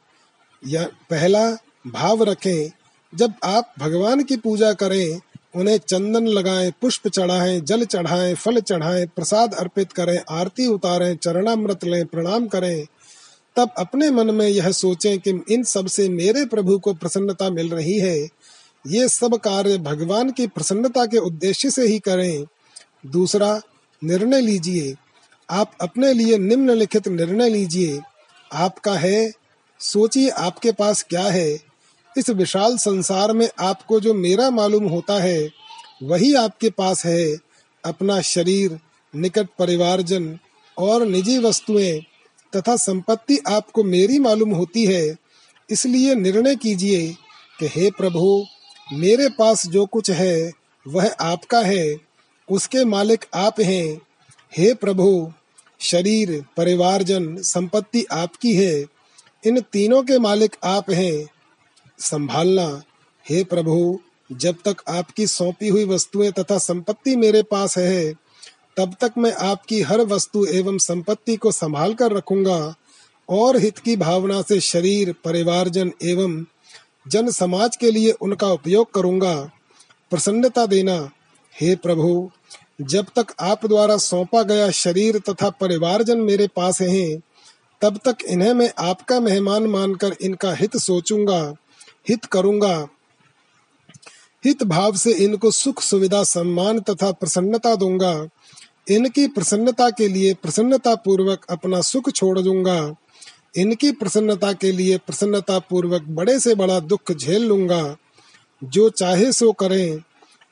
या 0.67 0.85
पहला, 0.85 1.51
भाव 1.87 2.23
रखें। 2.23 2.71
जब 3.15 3.35
आप 3.45 3.75
भगवान 3.79 4.23
की 4.23 4.37
पूजा 4.37 4.73
करें, 4.73 5.21
उन्हें 5.57 5.79
चंदन 5.79 6.27
लगाएँ, 6.27 6.73
पुष्प 6.81 7.09
चढ़ाएँ, 7.09 7.61
जल 7.61 7.85
चढ़ाएँ, 7.85 8.35
फल 8.35 8.61
चढ़ाएँ, 8.61 9.07
प्रसाद 9.07 9.55
अर्पित 9.55 9.93
करें, 9.93 10.23
आरती 10.31 10.67
उतारें, 10.67 11.17
चरणामृत 11.17 11.85
लें, 11.85 12.07
प्रणाम 12.07 12.47
करें। 12.47 12.87
तब 13.57 13.71
अपने 13.79 14.11
मन 14.11 14.31
में 14.31 14.49
यह 14.49 14.71
सोचें 14.71 15.19
कि 15.19 15.45
इन 15.51 15.63
सबसे 15.63 16.09
मेरे 16.09 16.45
प्रभु 16.45 16.79
को 16.79 16.95
प्रसन्नता 16.95 17.51
मिल 17.51 17.69
रही 17.69 17.99
है। 17.99 18.29
ये 18.87 19.09
सब 19.09 19.35
कार्य 19.35 19.79
भगवान 19.79 20.31
की 20.31 20.47
प्रसन्नता 20.47 21.07
के 21.07 21.19
उद्देश्य 21.19 21.71
से 21.71 21.87
ही 21.87 21.99
करें। 21.99 22.47
दूसरा, 23.07 23.61
निर्णय 24.05 24.41
लीजिए। 24.41 24.95
आप 25.51 25.73
अपने 25.81 26.13
लिए 26.13 26.39
निम्नलिखित 26.39 27.09
निर्णय 27.09 27.49
लीजिए। 27.49 28.01
आपका 28.53 28.95
है, 28.95 29.33
सोचिए 29.81 30.29
आपके 30.29 30.73
पास 30.73 31.03
क्या 31.03 31.23
है। 31.23 31.59
इस 32.19 32.31
विशाल 32.31 32.77
संसार 32.77 33.33
में 33.33 33.49
आपको 33.59 34.01
जो 34.01 34.15
मेरा 34.15 34.51
मालूम 34.51 34.85
होता 34.85 35.23
है, 35.23 35.51
वही 36.03 36.35
आपके 36.35 36.71
पास 36.71 37.07
है। 37.07 37.37
अपना 37.85 38.21
शरीर, 38.21 38.81
निकट 39.17 39.49
परिवारजन 39.59 40.39
और 40.79 41.07
निजी 41.07 41.39
वस्तुएँ 41.39 42.05
तथा 42.57 42.77
संपत्ति 42.77 43.39
आपको 43.49 43.85
मेरी 43.85 44.19
मालूम 44.19 44.51
होती 44.51 44.85
है। 44.85 45.17
इसलिए 45.71 46.15
निर्णय 46.15 46.57
कीजिए 46.57 47.17
कि 47.61 47.67
हे 47.67 47.91
प्रभु, 47.91 48.45
मेरे 48.93 49.29
पास 49.29 49.67
जो 49.67 49.87
कुछ 49.87 50.11
है, 50.11 50.53
वह 50.89 51.11
आपका 51.21 51.61
है। 51.61 51.97
उसके 52.51 52.85
मालिक 52.85 53.25
आप 53.35 53.61
हैं। 53.61 54.01
हे 54.57 54.75
प्रभु, 54.75 55.33
शरीर, 55.81 56.45
परिवारजन, 56.57 57.37
संपत्ति 57.37 58.05
आपकी 58.13 58.55
है। 58.55 58.85
इन 59.47 59.61
तीनों 59.61 60.03
के 60.03 60.19
मालिक 60.19 60.57
आप 60.65 60.91
हैं। 60.91 61.27
संभालना, 61.99 62.83
हे 63.31 63.45
प्रभु, 63.45 64.01
जब 64.33 64.55
तक 64.65 64.77
आपकी 64.89 65.27
सौंपी 65.27 65.69
हुई 65.69 65.85
वस्तुएँ 65.85 66.31
तथा 66.31 66.59
संपत्ति 66.59 67.17
मेरे 67.17 67.43
पास 67.43 67.79
है 67.79 68.26
तब 68.77 68.95
तक 69.01 69.13
मैं 69.19 69.33
आपकी 69.33 69.83
हर 69.83 70.01
वस्तु 70.01 70.45
एवं 70.45 70.79
संपत्ति 70.79 71.37
को 71.37 71.53
संभाल 71.53 71.95
कर 71.95 72.13
रखूँगा 72.13 72.75
और 73.29 73.57
हित 73.57 73.79
की 73.79 73.97
भावना 73.97 74.43
से 74.43 74.61
शरीर, 74.61 75.15
परिवारजन 75.25 75.93
एवं 76.03 76.45
जन 77.09 77.31
समाज 77.31 77.77
के 77.77 77.91
लिए 77.91 78.11
उनका 78.11 78.47
उपयोग 78.47 78.93
करूँगा। 78.95 79.51
प्रसन्नता 80.11 80.67
देना, 80.67 81.11
हे 81.61 81.77
प्रभु, 81.77 82.31
जब 82.81 83.07
तक 83.17 83.27
आप 83.41 83.67
द्वारा 83.67 83.97
सौंपा 83.97 84.43
गया 84.43 84.71
शरीर 84.71 85.19
तथा 85.19 85.51
परिवारजन 85.51 86.19
मेरे 86.19 86.47
पास 86.47 86.81
हैं, 86.81 87.21
तब 87.81 88.01
तक 88.05 88.17
इन्हें 88.29 88.53
मैं 88.55 88.73
आपका 88.79 89.21
मेहमान 89.21 89.67
मानकर 89.67 90.17
इनका 90.21 90.53
हित 90.53 90.77
सोचूँगा, 90.77 91.55
हित 92.09 92.25
करूँगा। 92.25 92.89
हित 94.45 94.63
भाव 94.63 94.97
से 94.97 95.13
इनको 95.13 95.51
सुख, 95.51 95.81
सुविधा, 95.81 96.23
सम्मान 96.25 96.81
तथा 96.81 97.13
प्रसन्नता 97.13 97.75
दूँगा। 97.77 98.29
इनकी 98.91 99.27
प्रसन्नता 99.27 99.91
के 99.91 100.09
लिए 100.09 100.35
प्रसन्नता 100.35 100.95
पूर्वक 100.95 101.47
अपना 101.51 101.81
सुख 101.81 102.11
छोड़ 102.11 102.41
दूँगा। 102.41 102.95
इनकी 103.57 103.93
प्रसन्नता 103.93 104.53
के 104.53 104.73
लिए 104.73 104.99
प्रसन्नता 104.99 105.59
पूर्वक 105.59 106.03
बड़े 106.03 106.41
से 106.41 106.55
बड़ा 106.55 106.81
दुख 106.81 107.13
झेल 107.13 107.43
लूँगा। 107.43 107.97
जो 108.65 108.91
चाहे 108.91 109.33
सो 109.33 109.53
करें। 109.53 109.99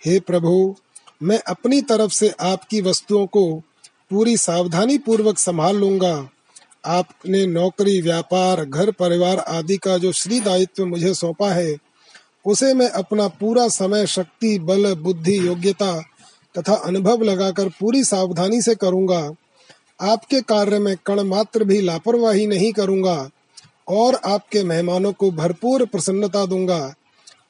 हे 0.07 0.21
प्रभु, 0.21 0.77
मैं 1.23 1.39
अपनी 1.39 1.83
तरफ़ 1.83 2.13
से 2.13 2.35
आपकी 2.41 2.81
वस्तुओं 2.81 3.27
को 3.27 3.63
पूरी 4.11 4.37
सावधानी 4.37 4.99
पूर्वक 4.99 5.39
संभाल 5.39 5.77
लूँगा। 5.77 6.29
आपने 6.87 7.47
नौकरी, 7.47 8.01
व्यापार, 8.01 8.65
घर, 8.65 8.91
परिवार 8.91 9.39
आदि 9.39 9.77
का 9.77 9.99
जो 9.99 10.13
श्री 10.13 10.41
दायित्व 10.41 10.87
मुझे 10.87 11.15
सौंपा 11.15 11.53
है, 11.53 11.77
उसे 12.47 12.75
मैं 12.75 12.89
अपना 12.89 13.29
पूरा 13.29 13.69
समय, 13.69 14.07
शक्ति, 14.07 14.59
बल, 14.59 14.95
बुद्धि, 14.95 15.47
योग्यता 15.47 16.05
तथा 16.59 16.75
अनुभव 16.75 17.23
लगाकर 17.23 17.69
पूरी 17.69 18.05
सावधानी 18.05 18.63
से 18.63 18.75
करूँगा। 18.75 19.31
आपके 20.01 20.41
कार्य 20.41 20.79
में 20.79 20.97
कण 21.07 21.21
मात्र 21.21 21.65
भी 21.65 21.81
लापरवाही 21.81 22.47
नहीं 22.47 22.73
करूँगा 22.73 23.31
और 23.89 24.15
आपके 24.15 24.63
मेहमानों 24.65 25.13
को 25.13 25.31
भरपूर 25.31 25.85
प्रसन्नता 25.85 26.47
दूँगा। 26.47 26.95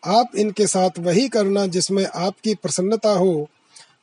आप 0.07 0.37
इनके 0.37 0.67
साथ 0.67 0.99
वही 0.99 1.29
करना 1.29 1.67
जिसमें 1.67 2.05
आपकी 2.07 2.55
प्रसन्नता 2.55 3.13
हो। 3.13 3.49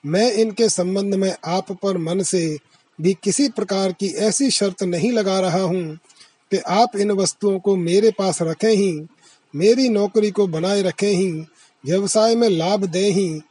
मैं 0.05 0.31
इनके 0.31 0.69
संबंध 0.69 1.15
में 1.15 1.35
आप 1.45 1.71
पर 1.71 1.97
मन 1.97 2.23
से 2.23 2.57
भी 3.01 3.13
किसी 3.23 3.47
प्रकार 3.49 3.91
की 3.91 4.07
ऐसी 4.07 4.49
शर्त 4.51 4.83
नहीं 4.83 5.11
लगा 5.11 5.39
रहा 5.39 5.61
हूँ 5.61 5.95
कि 6.51 6.57
आप 6.57 6.95
इन 6.95 7.11
वस्तुओं 7.11 7.59
को 7.59 7.75
मेरे 7.75 8.11
पास 8.11 8.41
रखें 8.41 8.69
ही, 8.69 9.07
मेरी 9.55 9.89
नौकरी 9.89 10.31
को 10.31 10.47
बनाए 10.47 10.81
रखें 10.81 11.11
ही, 11.11 11.31
व्यवसाय 11.85 12.35
में 12.35 12.49
लाभ 12.49 12.85
दें 12.85 13.11
ही 13.11 13.41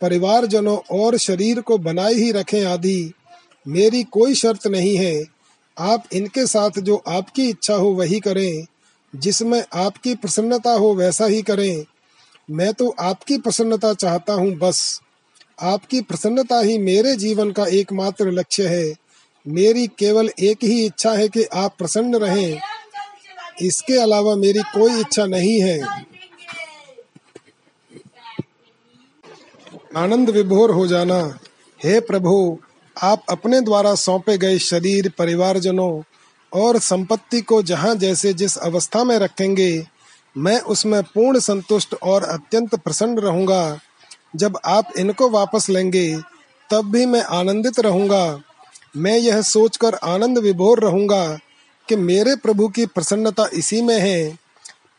परिवारजनों 0.00 0.78
और 0.90 1.16
शरीर 1.16 1.60
को 1.60 1.78
बनाए 1.78 2.14
ही 2.14 2.32
रखें 2.32 2.64
आदि। 2.64 3.12
मेरी 3.68 4.04
कोई 4.04 4.34
शर्त 4.34 4.66
नहीं 4.66 4.96
है। 4.96 5.24
आप 5.78 6.04
इनके 6.12 6.46
साथ 6.46 6.70
जो 6.78 7.02
आपकी 7.08 7.48
इच्छा 7.48 7.74
हो 7.74 7.88
वही 7.88 8.20
करें। 8.20 8.66
जिसमें 9.16 9.64
आपकी 9.74 10.14
प्रसन्नता 10.14 10.72
हो 10.72 10.94
वैसा 10.94 11.26
ही 11.26 11.42
करें। 11.42 11.84
मैं 12.50 12.74
तो 12.74 12.94
आपकी 13.00 13.38
प्रसन्नता 13.38 13.94
चाहता 13.94 14.32
हूँ 14.32 14.54
बस। 14.54 15.00
आपकी 15.62 16.00
प्रसन्नता 16.00 16.60
ही 16.60 16.78
मेरे 16.78 17.16
जीवन 17.16 17.50
का 17.50 17.66
एकमात्र 17.66 18.30
लक्ष्य 18.30 18.66
है। 18.66 18.94
मेरी 19.48 19.86
केवल 19.86 20.30
एक 20.40 20.58
ही 20.64 20.86
इच्छा 20.86 21.12
है 21.12 21.28
कि 21.28 21.44
आप 21.44 21.74
प्रसन्न 21.78 22.16
रहें। 22.16 22.60
इसके 23.62 24.00
अलावा 24.00 24.36
मेरी 24.36 24.58
कोई 24.58 25.00
इच्छा 25.00 25.26
नहीं 25.26 25.62
है। 25.62 26.09
आनंद 29.96 30.30
विभोर 30.30 30.70
हो 30.70 30.86
जाना। 30.86 31.38
हे 31.84 32.00
प्रभु, 32.00 32.58
आप 33.02 33.22
अपने 33.30 33.60
द्वारा 33.60 33.94
सौंपे 33.94 34.38
गए 34.38 34.58
शरीर, 34.58 35.12
परिवारजनों 35.18 36.02
और 36.52 36.78
संपत्ति 36.78 37.40
को 37.40 37.62
जहाँ 37.62 37.94
जैसे 37.94 38.32
जिस 38.32 38.56
अवस्था 38.56 39.04
में 39.04 39.18
रखेंगे, 39.18 39.86
मैं 40.36 40.60
उसमें 40.60 41.02
पूर्ण 41.02 41.38
संतुष्ट 41.38 41.94
और 42.02 42.22
अत्यंत 42.22 42.74
प्रसन्न 42.74 43.18
रहूँगा। 43.18 43.78
जब 44.36 44.58
आप 44.64 44.92
इनको 44.98 45.28
वापस 45.28 45.70
लेंगे, 45.70 46.16
तब 46.70 46.90
भी 46.90 47.06
मैं 47.06 47.22
आनंदित 47.22 47.80
रहूँगा। 47.80 48.40
मैं 48.96 49.18
यह 49.18 49.42
सोचकर 49.42 49.94
आनंद 49.94 50.38
विभोर 50.38 50.80
रहूँगा 50.80 51.38
कि 51.88 51.96
मेरे 51.96 52.36
प्रभु 52.36 52.68
की 52.68 52.86
प्रसन्नता 52.86 53.48
इसी 53.54 53.82
में 53.82 54.00
है। 54.00 54.38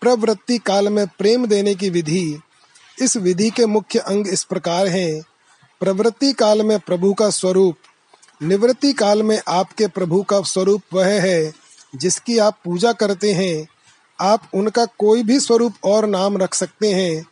प्रवृत्ति 0.01 0.57
काल 0.57 0.89
में 0.89 1.07
प्रेम 1.07 1.45
देने 1.45 1.75
की 1.75 1.89
विधि 1.89 2.39
इस 3.01 3.17
विधि 3.17 3.49
के 3.49 3.65
मुख्य 3.65 3.99
अंग 3.99 4.27
इस 4.27 4.43
प्रकार 4.43 4.87
हैं। 4.87 5.21
प्रवृत्ति 5.79 6.33
काल 6.33 6.61
में 6.61 6.79
प्रभु 6.79 7.13
का 7.13 7.29
स्वरूप, 7.29 7.75
निवृत्ति 8.43 8.93
काल 8.93 9.23
में 9.23 9.41
आपके 9.47 9.87
प्रभु 9.87 10.23
का 10.23 10.41
स्वरूप 10.41 10.81
वह 10.93 11.21
है, 11.21 11.53
जिसकी 11.95 12.37
आप 12.37 12.57
पूजा 12.65 12.91
करते 12.91 13.33
हैं। 13.33 13.67
आप 14.21 14.49
उनका 14.53 14.85
कोई 14.85 15.23
भी 15.23 15.39
स्वरूप 15.39 15.73
और 15.83 16.05
नाम 16.05 16.37
रख 16.37 16.53
सकते 16.53 16.93
हैं। 16.93 17.25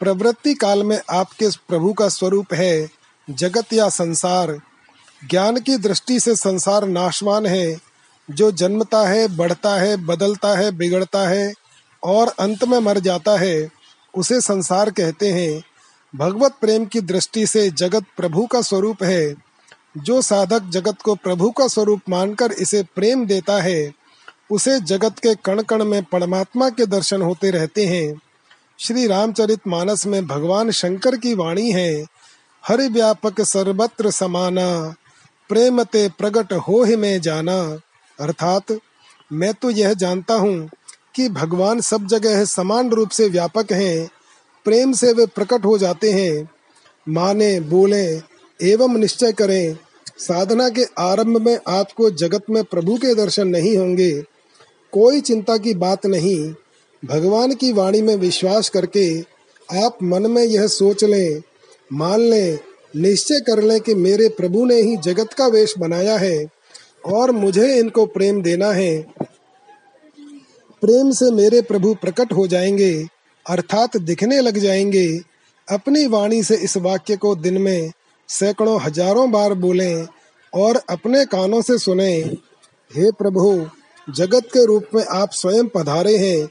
प्रवृत्ति 0.00 0.54
काल 0.54 0.82
में 0.82 1.00
आपके 1.10 1.48
प्रभु 1.48 1.92
का 1.92 2.08
स्वरूप 2.08 2.54
है, 2.54 2.88
जगत 3.30 3.72
या 3.72 3.88
संसार। 3.88 4.60
ज्ञान 5.30 5.60
की 5.60 5.76
दृष्टि 5.76 6.20
से 6.20 6.36
संसार 6.36 6.88
नाशवान 6.88 7.46
है, 7.46 7.80
जो 8.30 8.50
जन्मता 8.50 9.08
है, 9.08 9.28
बढ़ता 9.28 9.76
है, 9.76 9.96
बदलता 9.96 10.58
है, 10.58 10.70
बिगड़ता 10.70 11.28
है, 11.28 11.54
और 12.02 12.28
अंत 12.28 12.64
में 12.64 12.78
मर 12.78 12.98
जाता 12.98 13.36
है। 13.38 13.83
उसे 14.16 14.40
संसार 14.40 14.90
कहते 14.90 15.28
हैं, 15.28 15.62
भगवत 16.16 16.54
प्रेम 16.60 16.84
की 16.84 17.00
दृष्टि 17.00 17.46
से 17.46 17.70
जगत 17.70 18.04
प्रभु 18.16 18.46
का 18.46 18.62
स्वरूप 18.62 19.02
है। 19.02 19.34
जो 19.96 20.22
साधक 20.22 20.62
जगत 20.62 21.02
को 21.02 21.14
प्रभु 21.14 21.50
का 21.50 21.68
स्वरूप 21.68 22.00
मानकर 22.08 22.52
इसे 22.52 22.82
प्रेम 22.82 23.26
देता 23.26 23.62
है, 23.62 23.92
उसे 24.50 24.80
जगत 24.80 25.18
के 25.18 25.34
कण 25.34 25.62
कण 25.62 25.84
में 25.84 26.02
परमात्मा 26.02 26.70
के 26.70 26.86
दर्शन 26.86 27.22
होते 27.22 27.50
रहते 27.50 27.86
हैं। 27.86 28.20
श्री 28.78 29.06
रामचरित 29.06 29.60
मानस 29.66 30.06
में 30.06 30.26
भगवान 30.26 30.70
शंकर 30.70 31.16
की 31.16 31.34
वाणी 31.34 31.72
है, 31.72 32.06
हरि 32.66 32.88
व्यापक 32.88 33.40
सर्वत्र 33.40 34.10
समाना, 34.10 34.94
प्रेम 35.48 35.82
ते 35.82 36.08
प्रगट 36.08 36.52
हो 36.52 36.96
में 36.96 37.20
जाना। 37.20 37.78
अर्थात, 38.20 38.64
मैं 39.32 39.54
तो 39.54 39.70
यह 39.70 39.94
जानता 39.94 40.34
हूँ 40.34 40.70
कि 41.14 41.28
भगवान 41.28 41.80
सब 41.80 42.06
जगह 42.06 42.44
समान 42.44 42.90
रूप 42.90 43.08
से 43.08 43.28
व्यापक 43.28 43.72
हैं, 43.72 44.10
प्रेम 44.64 44.92
से 44.92 45.12
वे 45.12 45.26
प्रकट 45.26 45.64
हो 45.64 45.78
जाते 45.78 46.12
हैं। 46.12 46.50
माने, 47.08 47.60
बोले, 47.60 48.20
एवं 48.62 48.98
निश्चय 48.98 49.32
करें, 49.32 49.76
साधना 50.18 50.68
के 50.68 50.84
आरंभ 50.98 51.46
में 51.46 51.58
आपको 51.68 52.10
जगत 52.10 52.42
में 52.50 52.64
प्रभु 52.64 52.96
के 52.96 53.14
दर्शन 53.14 53.48
नहीं 53.48 53.76
होंगे। 53.76 54.22
कोई 54.92 55.20
चिंता 55.20 55.56
की 55.56 55.74
बात 55.74 56.06
नहीं। 56.06 56.54
भगवान 57.04 57.54
की 57.54 57.72
वाणी 57.72 58.02
में 58.02 58.16
विश्वास 58.16 58.68
करके 58.68 59.20
आप 59.82 59.98
मन 60.02 60.30
में 60.30 60.44
यह 60.44 60.66
सोच 60.66 61.04
लें, 61.04 61.42
मान 61.92 62.20
लें, 62.20 62.58
निश्चय 62.96 63.40
कर 63.40 63.62
लें 63.62 63.80
कि 63.80 63.94
मेरे 63.94 64.28
प्रभु 64.28 64.64
ने 64.64 64.74
ही 64.74 64.96
जगत 64.96 65.32
का 65.32 65.46
वेश 65.46 65.74
बनाया 65.78 66.16
है 66.18 66.46
और 67.06 67.30
मुझे 67.30 67.78
इनको 67.78 68.06
प्रेम 68.06 68.42
देना 68.42 68.72
है। 68.72 69.06
प्रेम 70.84 71.10
से 71.10 71.30
मेरे 71.30 71.62
प्रभु 71.62 71.94
प्रकट 71.94 72.32
हो 72.32 72.46
जाएँगे, 72.46 73.06
अर्थात 73.46 73.96
दिखने 73.96 74.40
लग 74.40 74.58
जाएँगे। 74.58 75.20
अपनी 75.68 76.06
वाणी 76.06 76.42
से 76.42 76.56
इस 76.56 76.76
वाक्य 76.76 77.16
को 77.16 77.36
दिन 77.36 77.58
में 77.58 77.92
सैकड़ों 78.28 78.80
हज़ारों 78.80 79.30
बार 79.30 79.54
बोलें 79.54 80.06
और 80.54 80.80
अपने 80.90 81.24
कानों 81.24 81.62
से 81.62 81.78
सुने। 81.78 82.16
हे 82.96 83.10
प्रभु, 83.10 83.66
जगत 84.10 84.42
के 84.44 84.66
रूप 84.66 84.84
में 84.94 85.04
आप 85.04 85.32
स्वयं 85.32 85.68
पधारे 85.68 86.16
हैं, 86.16 86.48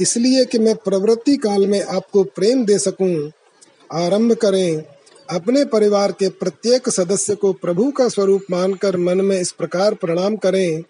इसलिए 0.00 0.44
कि 0.44 0.58
मैं 0.58 0.74
प्रवृत्ति 0.74 1.36
काल 1.36 1.66
में 1.66 1.82
आपको 1.82 2.24
प्रेम 2.24 2.64
दे 2.64 2.78
सकूँ। 2.78 3.30
आरंभ 3.92 4.32
करें। 4.32 4.82
अपने 5.30 5.64
परिवार 5.64 6.12
के 6.12 6.28
प्रत्येक 6.28 6.88
सदस्य 6.88 7.34
को 7.34 7.52
प्रभु 7.52 7.90
का 7.90 8.08
स्वरूप 8.08 8.42
मानकर 8.50 8.96
मन 8.96 9.20
में 9.20 9.40
इस 9.40 9.52
प्रकार 9.52 9.94
प्रणाम 9.94 10.36
करें 10.36 10.82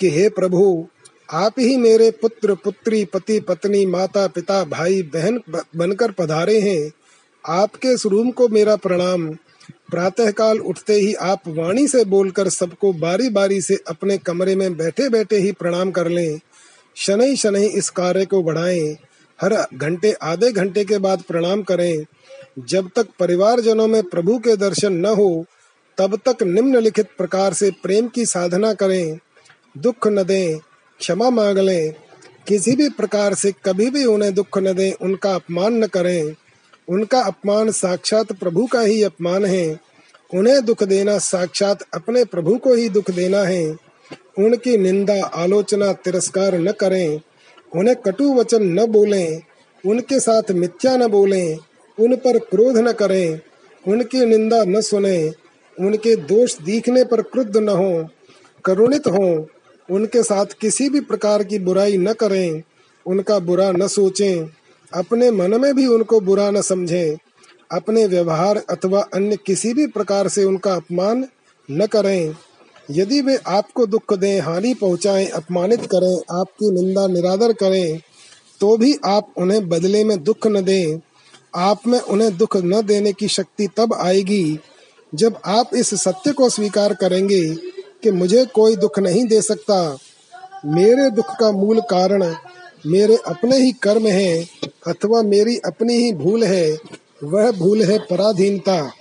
कि 0.00 0.10
हे 0.10 0.28
प्रभु 0.28 0.86
आप 1.30 1.54
ही 1.58 1.76
मेरे 1.76 2.10
पुत्र, 2.10 2.54
पुत्री, 2.54 3.04
पति, 3.04 3.40
पत्नी, 3.40 3.86
माता, 3.86 4.26
पिता, 4.26 4.64
भाई, 4.64 5.02
बहन 5.02 5.40
बनकर 5.76 6.10
पधारे 6.10 6.60
हैं। 6.60 6.92
आपके 7.46 7.96
स्वरूप 7.96 8.34
को 8.34 8.48
मेरा 8.48 8.76
प्रणाम। 8.76 9.28
प्रातःकाल 9.90 10.58
उठते 10.58 10.92
ही 10.92 11.14
आप 11.14 11.40
वाणी 11.48 11.88
से 11.88 12.04
बोलकर 12.04 12.48
सबको 12.48 12.92
बारी 12.92 13.28
बारी 13.28 13.60
से 13.60 13.78
अपने 13.88 14.18
कमरे 14.18 14.56
में 14.56 14.76
बैठे 14.76 15.08
बैठे 15.08 15.36
ही 15.36 15.52
प्रणाम 15.52 15.90
कर 15.90 16.08
लें। 16.08 16.40
शनि 16.96 17.36
शनि 17.36 17.66
इस 17.66 17.90
कार्य 17.90 18.24
को 18.24 18.42
बढ़ाएँ। 18.42 18.96
हर 19.40 19.66
घंटे, 19.74 20.12
आधे 20.12 20.52
घंटे 20.52 20.84
के 20.84 20.98
बाद 20.98 21.22
प्रणाम 21.28 21.62
करें। 21.62 22.04
जब 22.58 22.90
तक 22.96 23.08
परिवार 23.18 23.60
जनों 23.60 23.88
में 23.88 24.02
प्रभु 24.02 24.38
के 24.38 24.56
दर्शन 24.56 24.92
न 24.92 25.06
हो, 25.06 25.46
तब 25.98 26.20
तक 26.28 26.42
निम्नलिखित 26.42 27.06
प्रकार 27.18 27.52
से 27.52 27.70
प्रेम 27.70 28.08
की 28.08 28.26
साधना 28.26 28.74
करें। 28.74 29.18
दुख 29.78 30.06
न 30.06 30.22
दें। 30.22 30.58
क्षमा 31.02 31.30
मांग 31.30 31.58
लें। 31.58 31.94
किसी 32.48 32.76
भी 32.76 32.88
प्रकार 32.88 33.34
से 33.34 33.52
कभी 33.52 33.90
भी 33.90 34.04
उन्हें 34.04 34.34
दुख 34.34 34.58
न 34.58 34.72
दें, 34.72 34.92
उनका 34.92 35.34
अपमान 35.34 35.74
न 35.74 35.86
करें। 35.86 36.34
उनका 36.88 37.20
अपमान 37.20 37.70
साक्षात 37.70 38.32
प्रभु 38.32 38.66
का 38.66 38.80
ही 38.80 39.02
अपमान 39.02 39.44
है। 39.44 39.80
उन्हें 40.34 40.64
दुख 40.64 40.84
देना 40.84 41.18
साक्षात 41.18 41.78
अपने 41.94 42.24
प्रभु 42.24 42.56
को 42.56 42.74
ही 42.74 42.88
दुख 42.88 43.10
देना 43.10 43.38
है। 43.38 43.76
उनकी 44.38 44.76
निंदा, 44.76 45.24
आलोचना, 45.24 45.92
तिरस्कार 45.92 46.58
न 46.58 46.72
करें। 46.72 47.20
उन्हें 47.76 47.96
कटु 47.96 48.34
वचन 48.34 48.62
न 48.62 48.86
बोलें। 48.86 49.42
उनके 49.86 50.20
साथ 50.20 50.42
मिथ्या 50.50 50.96
न 50.96 51.06
बोलें। 51.06 51.58
उन 52.00 52.16
पर 52.16 52.38
क्रोध 52.38 52.78
न 52.78 52.92
करें। 52.92 53.40
उनकी 53.88 54.26
निंदा 54.26 54.64
न 54.64 54.80
सुने। 54.80 55.32
उनके 55.80 56.16
दोष 56.16 56.58
दिखने 56.58 57.04
पर 57.04 57.22
क्रुद्ध 57.22 57.56
न 57.56 57.68
हो। 57.68 58.08
करुणित 58.64 59.06
हो। 59.06 59.48
उनके 59.88 60.22
साथ 60.22 60.46
किसी 60.60 60.88
भी 60.88 61.00
प्रकार 61.00 61.44
की 61.44 61.58
बुराई 61.58 61.96
न 61.96 62.12
करें, 62.12 62.62
उनका 63.06 63.38
बुरा 63.38 63.70
न 63.72 63.86
सोचें, 63.86 64.48
अपने 64.92 65.30
मन 65.30 65.60
में 65.60 65.74
भी 65.74 65.86
उनको 65.86 66.20
बुरा 66.20 66.50
न 66.50 66.60
समझें, 66.62 67.16
अपने 67.70 68.06
व्यवहार 68.06 68.62
अथवा 68.70 69.00
अन्य 69.14 69.36
किसी 69.46 69.72
भी 69.74 69.86
प्रकार 69.86 70.28
से 70.28 70.44
उनका 70.44 70.74
अपमान 70.74 71.24
न 71.68 71.86
करें। 71.86 72.34
यदि 72.90 73.20
वे 73.20 73.36
आपको 73.46 73.86
दुख 73.86 74.14
दें, 74.14 74.40
हानि 74.40 74.74
पहुंचाएँ, 74.74 75.26
अपमानित 75.26 75.86
करें, 75.86 76.16
आपकी 76.40 76.70
निंदा 76.70 77.06
निरादर 77.06 77.52
करें 77.52 78.00
तो 78.60 78.76
भी 78.76 78.94
आप 79.04 79.32
उन्हें 79.36 79.68
बदले 79.68 80.04
में 80.04 80.22
दुख 80.24 80.46
न 80.46 80.62
दें। 80.64 81.00
आप 81.54 81.86
में 81.86 82.00
उन्हें 82.00 82.36
दुख 82.36 82.56
न 82.56 82.80
देने 82.82 83.12
की 83.12 83.28
शक्ति 83.28 83.66
तब 83.76 83.94
आएगी 83.94 84.58
जब 85.12 85.38
आप 85.44 85.74
इस 85.74 85.94
सत्य 85.94 86.32
को 86.32 86.48
स्वीकार 86.48 86.94
करेंगे। 86.94 87.71
कि 88.02 88.10
मुझे 88.10 88.44
कोई 88.44 88.76
दुख 88.76 88.98
नहीं 88.98 89.24
दे 89.26 89.40
सकता। 89.42 89.98
मेरे 90.64 91.10
दुख 91.10 91.34
का 91.40 91.50
मूल 91.52 91.80
कारण 91.80 92.24
मेरे 92.86 93.16
अपने 93.26 93.56
ही 93.56 93.72
कर्म 93.82 94.06
हैं 94.06 94.46
अथवा 94.86 95.22
मेरी 95.22 95.56
अपनी 95.64 95.94
ही 95.94 96.12
भूल 96.12 96.44
है 96.44 96.78
वह 97.24 97.50
भूल 97.50 97.82
है 97.82 97.98
पराधीनता। 97.98 98.92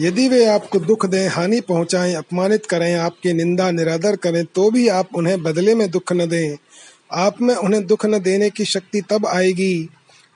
यदि 0.00 0.28
वे 0.28 0.44
आपको 0.44 0.78
दुख 0.78 1.06
दें 1.06 1.28
हानि 1.28 1.60
पहुंचाएँ 1.60 2.14
अपमानित 2.14 2.66
करें 2.66 2.94
आपकी 2.94 3.32
निंदा 3.32 3.70
निरादर 3.70 4.16
करें 4.16 4.44
तो 4.44 4.70
भी 4.70 4.86
आप 4.88 5.08
उन्हें 5.16 5.42
बदले 5.42 5.74
में 5.74 5.90
दुख 5.90 6.12
न 6.12 6.26
दें। 6.28 6.56
आप 7.12 7.40
में 7.42 7.54
उन्हें 7.54 7.84
दुख 7.86 8.06
न 8.06 8.18
देने 8.18 8.50
की 8.50 8.64
शक्ति 8.64 9.00
तब 9.00 9.26
आएगी 9.26 9.88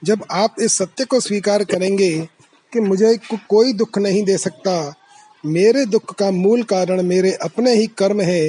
जब 0.03 0.25
आप 0.31 0.55
इस 0.61 0.77
सत्य 0.79 1.05
को 1.05 1.21
स्वीकार 1.21 1.65
करेंगे 1.65 2.11
कि 2.73 2.81
मुझे 2.81 3.17
को, 3.17 3.39
कोई 3.49 3.73
दुख 3.73 3.99
नहीं 3.99 4.23
दे 4.25 4.37
सकता। 4.39 4.95
मेरे 5.45 5.85
दुख 5.87 6.15
का 6.15 6.31
मूल 6.31 6.63
कारण 6.63 7.03
मेरे 7.03 7.33
अपने 7.33 7.75
ही 7.75 7.87
कर्म 7.87 8.21
है, 8.21 8.49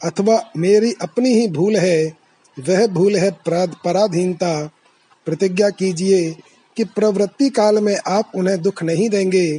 अथवा 0.00 0.40
मेरी 0.56 0.92
अपनी 1.00 1.32
ही 1.32 1.46
भूल 1.48 1.76
है, 1.76 2.12
वह 2.56 2.86
भूल 2.86 3.16
है 3.16 3.30
पराधीनता। 3.48 4.70
प्रतिज्ञा 5.26 5.70
कीजिए 5.70 6.30
कि 6.76 6.84
प्रवृत्ति 6.84 7.48
काल 7.50 7.78
में 7.78 7.96
आप 8.06 8.32
उन्हें 8.36 8.60
दुख 8.62 8.82
नहीं 8.82 9.08
देंगे। 9.10 9.58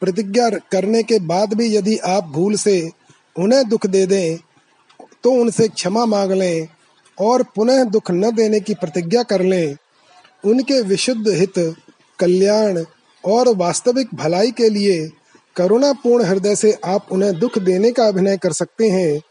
प्रतिज्ञा 0.00 0.48
करने 0.72 1.02
के 1.02 1.18
बाद 1.18 1.54
भी 1.54 1.76
यदि 1.76 1.96
आप 1.96 2.24
भूल 2.24 2.56
से 2.56 2.90
उन्हें 3.36 3.68
दुख 3.68 3.86
दे 3.86 4.04
दें 4.06 4.36
तो 5.24 5.30
उनसे 5.32 5.68
क्षमा 5.68 6.04
मांग 6.06 6.32
लें 6.32 6.68
और 7.18 7.42
पुनः 7.56 7.82
दुख 7.84 8.10
न 8.10 8.30
देने 8.30 8.60
की 8.60 8.74
प्रतिज्ञा 8.74 9.22
कर 9.22 9.42
लें। 9.42 9.76
उनके 10.44 10.80
विशुद्ध 10.82 11.28
हित, 11.28 11.58
कल्याण 12.18 12.84
और 13.24 13.48
वास्तविक 13.56 14.14
भलाई 14.14 14.50
के 14.50 14.68
लिए 14.68 15.10
करुणापूर्ण 15.58 16.24
हृदय 16.24 16.56
से 16.56 16.78
आप 16.84 17.06
उन्हें 17.12 17.38
दुख 17.38 17.58
देने 17.58 17.92
का 17.92 18.08
अभिनय 18.08 18.36
कर 18.36 18.52
सकते 18.52 18.88
हैं। 18.88 19.22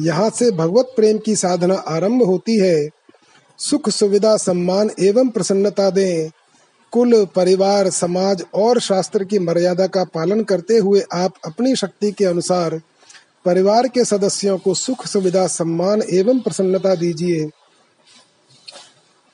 यहाँ 0.00 0.30
से 0.30 0.50
भगवत 0.50 0.92
प्रेम 0.96 1.18
की 1.18 1.36
साधना 1.36 1.74
आरंभ 1.74 2.22
होती 2.22 2.58
है। 2.58 2.88
सुख, 3.58 3.88
सुविधा, 3.88 4.36
सम्मान 4.36 4.90
एवं 5.00 5.28
प्रसन्नता 5.28 5.90
दें। 5.90 6.30
कुल, 6.92 7.24
परिवार, 7.24 7.90
समाज 7.90 8.44
और 8.54 8.80
शास्त्र 8.80 9.24
की 9.24 9.38
मर्यादा 9.38 9.86
का 9.86 10.04
पालन 10.04 10.42
करते 10.42 10.78
हुए 10.78 11.02
आप 11.12 11.34
अपनी 11.46 11.76
शक्ति 11.76 12.12
के 12.12 12.24
अनुसार 12.24 12.80
परिवार 13.44 13.88
के 13.88 14.04
सदस्यों 14.04 14.58
को 14.58 14.74
सुख, 14.74 15.06
सुविधा, 15.06 15.46
सम्मान 15.46 16.02
एवं 16.10 16.40
प्रसन्नता 16.40 16.94
दीजिए। 16.94 17.50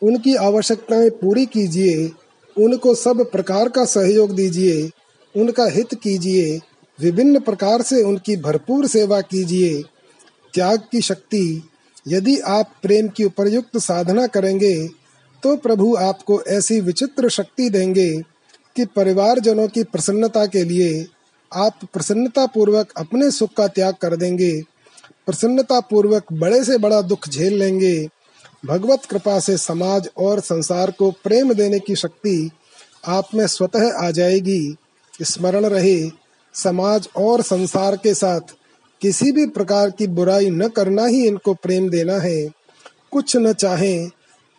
उनकी 0.03 0.35
आवश्यकताएँ 0.35 1.11
पूरी 1.11 1.47
कीजिए। 1.47 2.13
उनको 2.65 2.95
सब 2.95 3.31
प्रकार 3.31 3.69
का 3.69 3.85
सहयोग 3.85 4.35
दीजिए। 4.35 4.91
उनका 5.39 5.67
हित 5.67 5.95
कीजिए, 5.95 6.59
विभिन्न 6.99 7.41
प्रकार 7.41 7.83
से 7.83 8.03
उनकी 8.03 8.37
भरपूर 8.37 8.87
सेवा 8.87 9.21
कीजिए। 9.23 9.83
त्याग 10.55 10.83
की 10.93 11.01
शक्ति, 11.01 11.63
यदि 12.09 12.39
आप 12.49 12.73
प्रेम 12.83 13.09
की 13.09 13.25
उपयुक्त 13.25 13.79
साधना 13.79 14.27
करेंगे 14.27 14.77
तो 15.43 15.57
प्रभु 15.57 15.95
आपको 15.97 16.41
ऐसी 16.49 16.81
विचित्र 16.81 17.29
शक्ति 17.29 17.69
देंगे 17.71 18.11
कि 18.77 18.85
परिवार 18.87 19.39
जनों 19.39 19.67
की 19.69 19.83
प्रसन्नता 19.85 20.45
के 20.47 20.63
लिए 20.65 21.07
आप 21.53 21.85
प्रसन्नता 21.93 22.47
पूर्वक 22.47 22.93
अपने 22.97 23.31
सुख 23.31 23.53
का 23.57 23.67
त्याग 23.69 23.95
कर 23.95 24.17
देंगे। 24.17 24.51
प्रसन्नता 25.27 25.79
पूर्वक 25.81 26.33
बड़े 26.33 26.63
से 26.65 26.79
बड़ा 26.79 27.01
दुख 27.03 27.29
झेल 27.29 27.59
लेंगे। 27.59 28.09
भगवत 28.67 29.05
कृपा 29.05 29.39
से 29.41 29.57
समाज 29.57 30.09
और 30.17 30.41
संसार 30.41 30.91
को 30.91 31.11
प्रेम 31.25 31.53
देने 31.53 31.79
की 31.79 31.97
शक्ति 31.97 32.51
आप 33.09 33.29
में 33.35 33.47
स्वतः 33.47 33.91
आ 33.99 34.11
जाएगी। 34.11 34.77
स्मरण 35.23 35.67
रहे, 35.67 36.11
समाज 36.55 37.09
और 37.17 37.43
संसार 37.43 37.97
के 37.97 38.15
साथ 38.15 38.55
किसी 39.01 39.33
भी 39.33 39.47
प्रकार 39.47 39.91
की 39.91 40.07
बुराई 40.07 40.51
न 40.51 40.69
करना 40.69 41.05
ही 41.07 41.27
इनको 41.27 41.55
प्रेम 41.55 41.89
देना 41.91 42.19
है। 42.19 42.49
कुछ 43.11 43.37
न 43.37 43.53
चाहें, 43.53 44.09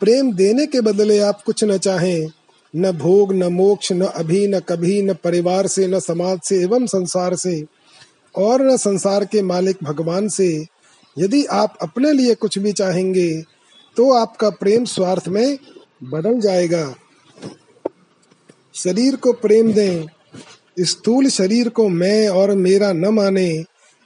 प्रेम 0.01 0.31
देने 0.33 0.65
के 0.65 0.81
बदले 0.81 1.19
आप 1.19 1.41
कुछ 1.41 1.63
न 1.63 1.77
चाहें, 1.77 2.27
न 2.75 2.91
भोग, 2.91 3.33
न 3.33 3.43
मोक्ष, 3.43 3.91
न 3.91 4.01
अभी, 4.01 4.47
न 4.47 4.59
कभी, 4.59 5.01
न 5.01 5.13
परिवार 5.13 5.67
से, 5.67 5.87
न 5.87 5.99
समाज 5.99 6.39
से 6.43 6.61
एवं 6.63 6.85
संसार 6.85 7.35
से 7.35 7.63
और 8.35 8.61
न 8.61 8.77
संसार 8.77 9.25
के 9.25 9.41
मालिक 9.41 9.77
भगवान 9.83 10.27
से। 10.27 10.65
यदि 11.17 11.43
आप 11.45 11.77
अपने 11.81 12.11
लिए 12.13 12.35
कुछ 12.35 12.57
भी 12.59 12.71
चाहेंगे 12.71 13.41
तो 13.97 14.11
आपका 14.13 14.49
प्रेम 14.49 14.85
स्वार्थ 14.85 15.27
में 15.27 15.57
बदल 16.03 16.39
जाएगा। 16.39 16.95
शरीर 18.75 19.15
को 19.15 19.33
प्रेम 19.33 19.73
दें 19.73 20.05
स्थूल 20.79 21.29
शरीर 21.29 21.69
को 21.69 21.89
मैं 21.89 22.29
और 22.29 22.55
मेरा 22.55 22.93
न 22.93 23.05
माने, 23.05 23.63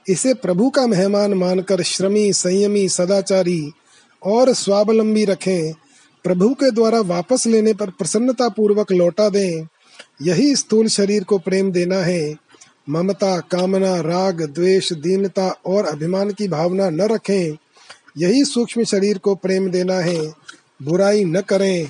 इसे 0.08 0.34
प्रभु 0.34 0.70
का 0.70 0.86
मेहमान 0.86 1.34
मानकर 1.34 1.82
श्रमी, 1.82 2.32
संयमी, 2.32 2.88
सदाचारी 2.88 3.72
और 4.22 4.52
स्वावलंबी 4.52 5.24
रखें, 5.24 5.72
प्रभु 6.24 6.48
के 6.48 6.70
द्वारा 6.70 7.00
वापस 7.00 7.46
लेने 7.46 7.74
पर 7.74 7.90
प्रसन्नता 7.90 8.48
पूर्वक 8.48 8.92
लौटा 8.92 9.28
दें। 9.28 9.68
यही 10.22 10.56
स्थूल 10.56 10.88
शरीर 10.88 11.24
को 11.24 11.38
प्रेम 11.38 11.72
देना 11.72 11.96
है। 11.96 12.34
ममता, 12.90 13.40
कामना, 13.40 14.00
राग, 14.00 14.42
द्वेष, 14.42 14.92
दीनता 14.92 15.60
और 15.66 15.84
अभिमान 15.84 16.30
की 16.30 16.48
भावना 16.48 16.90
न 16.90 17.00
रखें। 17.00 17.56
यही 18.18 18.44
सूक्ष्म 18.44 18.84
शरीर 18.84 19.18
को 19.18 19.34
प्रेम 19.34 19.70
देना 19.70 19.94
है। 19.94 20.32
बुराई 20.82 21.24
न 21.24 21.40
करें। 21.40 21.88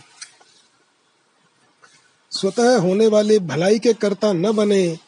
स्वतः 2.35 2.77
होने 2.79 3.07
वाली 3.07 3.39
भलाई 3.39 3.79
के 3.79 3.93
कर्ता 3.93 4.33
न 4.33 4.53
बने, 4.53 4.99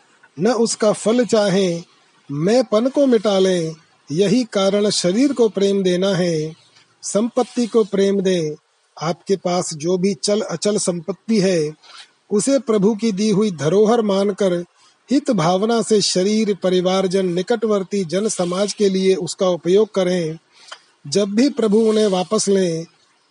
न 0.41 0.47
उसका 0.49 0.93
फल 0.93 1.25
चाहे, 1.25 1.83
मैं 2.31 2.63
पन 2.65 2.89
को 2.89 3.07
मिटा 3.07 3.39
लें, 3.39 3.75
यही 4.13 4.45
कारण 4.45 4.91
शरीर 4.91 5.33
को 5.33 5.49
प्रेम 5.49 5.83
देना 5.83 6.15
है। 6.15 6.53
संपत्ति 7.03 7.67
को 7.67 7.85
प्रेम 7.85 8.21
दे, 8.21 8.57
आपके 8.97 9.37
पास 9.37 9.75
जो 9.75 9.99
भी 9.99 10.15
चल 10.15 10.41
अचल 10.41 10.79
संपत्ति 10.79 11.41
है, 11.41 11.73
उसे 12.31 12.59
प्रभु 12.59 12.95
की 12.95 13.13
दी 13.13 13.31
हुई 13.31 13.51
धरोहर 13.51 14.03
मानकर 14.03 14.55
हित 15.11 15.31
भावना 15.31 15.83
से 15.83 16.01
शरीर, 16.01 16.55
परिवारजन, 16.55 17.27
निकटवर्ती 17.27 18.05
जन 18.05 18.29
समाज 18.29 18.73
के 18.73 18.89
लिए 18.89 19.15
उसका 19.15 19.49
उपयोग 19.49 19.95
करें। 19.95 20.39
जब 21.07 21.29
भी 21.29 21.49
प्रभु 21.51 21.79
उन्हें 21.79 22.07
वापस 22.07 22.49
लें 22.49 22.85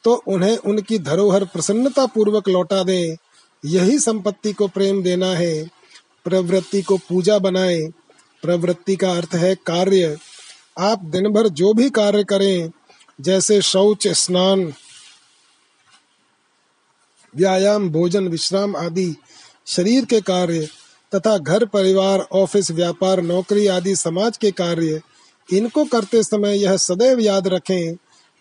तो 0.04 0.14
उन्हें 0.28 0.58
उनकी 0.58 1.00
धरोहर 1.00 1.44
प्रसन्नता 1.44 2.06
पूर्वक 2.06 2.50
लौटा 2.50 2.84
दें। 2.84 3.16
यही 3.66 4.00
संपत्ति 4.00 4.54
को 4.54 4.68
प्रेम 4.68 5.04
देना 5.04 5.28
है, 5.28 5.70
प्रवृत्ति 6.24 6.82
को 6.82 6.98
पूजा 6.98 7.40
बनाए। 7.40 7.82
प्रवृत्ति 8.44 8.96
का 8.96 9.12
अर्थ 9.12 9.36
है 9.36 9.56
कार्य। 9.56 10.18
आप 10.80 11.04
दिन 11.04 11.28
भर 11.28 11.48
जो 11.48 11.74
भी 11.74 11.90
कार्य 11.90 12.24
करें, 12.24 12.72
जैसे 13.22 13.62
शौच, 13.62 14.08
स्नान, 14.08 14.74
व्यायाम, 17.36 17.90
भोजन, 17.90 18.28
विश्राम 18.28 18.76
आदि, 18.76 19.16
शरीर 19.68 20.06
के 20.06 20.22
कार्य 20.22 20.68
तथा 21.16 21.38
घर, 21.38 21.66
परिवार, 21.66 22.20
ऑफ़िस, 22.20 22.72
व्यापार, 22.72 23.22
नौकरी 23.22 23.68
आदि, 23.68 23.96
समाज 23.96 24.38
के 24.38 24.52
कार्य, 24.52 25.02
इनको 25.54 25.86
करते 25.86 26.24
समय 26.24 26.58
यह 26.58 26.78
सदैव 26.78 27.20
याद 27.20 27.48
रखें 27.48 27.96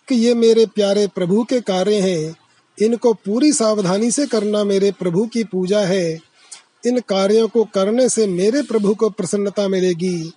कि 0.07 0.15
ये 0.15 0.33
मेरे 0.33 0.65
प्यारे 0.65 1.07
प्रभु 1.07 1.43
के 1.43 1.61
कार्य 1.61 1.99
हैं। 1.99 2.35
इनको 2.81 3.13
पूरी 3.13 3.53
सावधानी 3.53 4.11
से 4.11 4.25
करना 4.25 4.63
मेरे 4.63 4.91
प्रभु 4.91 5.27
की 5.27 5.43
पूजा 5.43 5.79
है। 5.79 6.19
इन 6.85 6.99
कार्यों 6.99 7.47
को 7.47 7.63
करने 7.63 8.09
से 8.09 8.27
मेरे 8.27 8.61
प्रभु 8.61 8.95
को 8.95 9.09
प्रसन्नता 9.09 9.67
मिलेगी। 9.67 10.33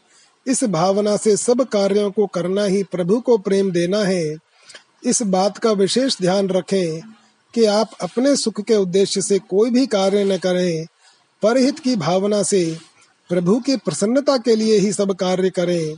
इस 0.47 0.65
भावना 0.65 1.17
से 1.17 1.37
सब 1.37 1.65
कार्यों 1.65 2.11
को 2.11 2.27
करना 2.27 2.65
ही 2.65 2.83
प्रभु 2.83 3.21
को 3.21 3.39
प्रेम 3.39 3.71
देना 3.71 3.99
है। 3.99 4.37
इस 5.05 5.23
बात 5.23 5.59
का 5.59 5.73
विशेष 5.73 6.19
ध्यान 6.21 6.49
रखें 6.49 7.01
कि 7.55 7.65
आप 7.65 7.91
अपने 8.01 8.37
सुख 8.37 8.61
के 8.61 8.77
उद्देश्य 8.77 9.23
से 9.23 9.39
कोई 9.39 9.71
भी 9.71 9.87
कार्य 9.87 10.25
न 10.25 10.39
करें। 10.39 10.87
परहित 11.43 11.79
की 11.79 11.97
भावना 11.97 12.43
से 12.43 12.77
प्रभु 13.29 13.61
की 13.61 13.77
प्रसन्नता 13.77 14.37
के 14.37 14.57
लिए 14.57 14.79
ही 14.79 14.93
सब 14.93 15.15
कार्य 15.15 15.51
करें। 15.51 15.95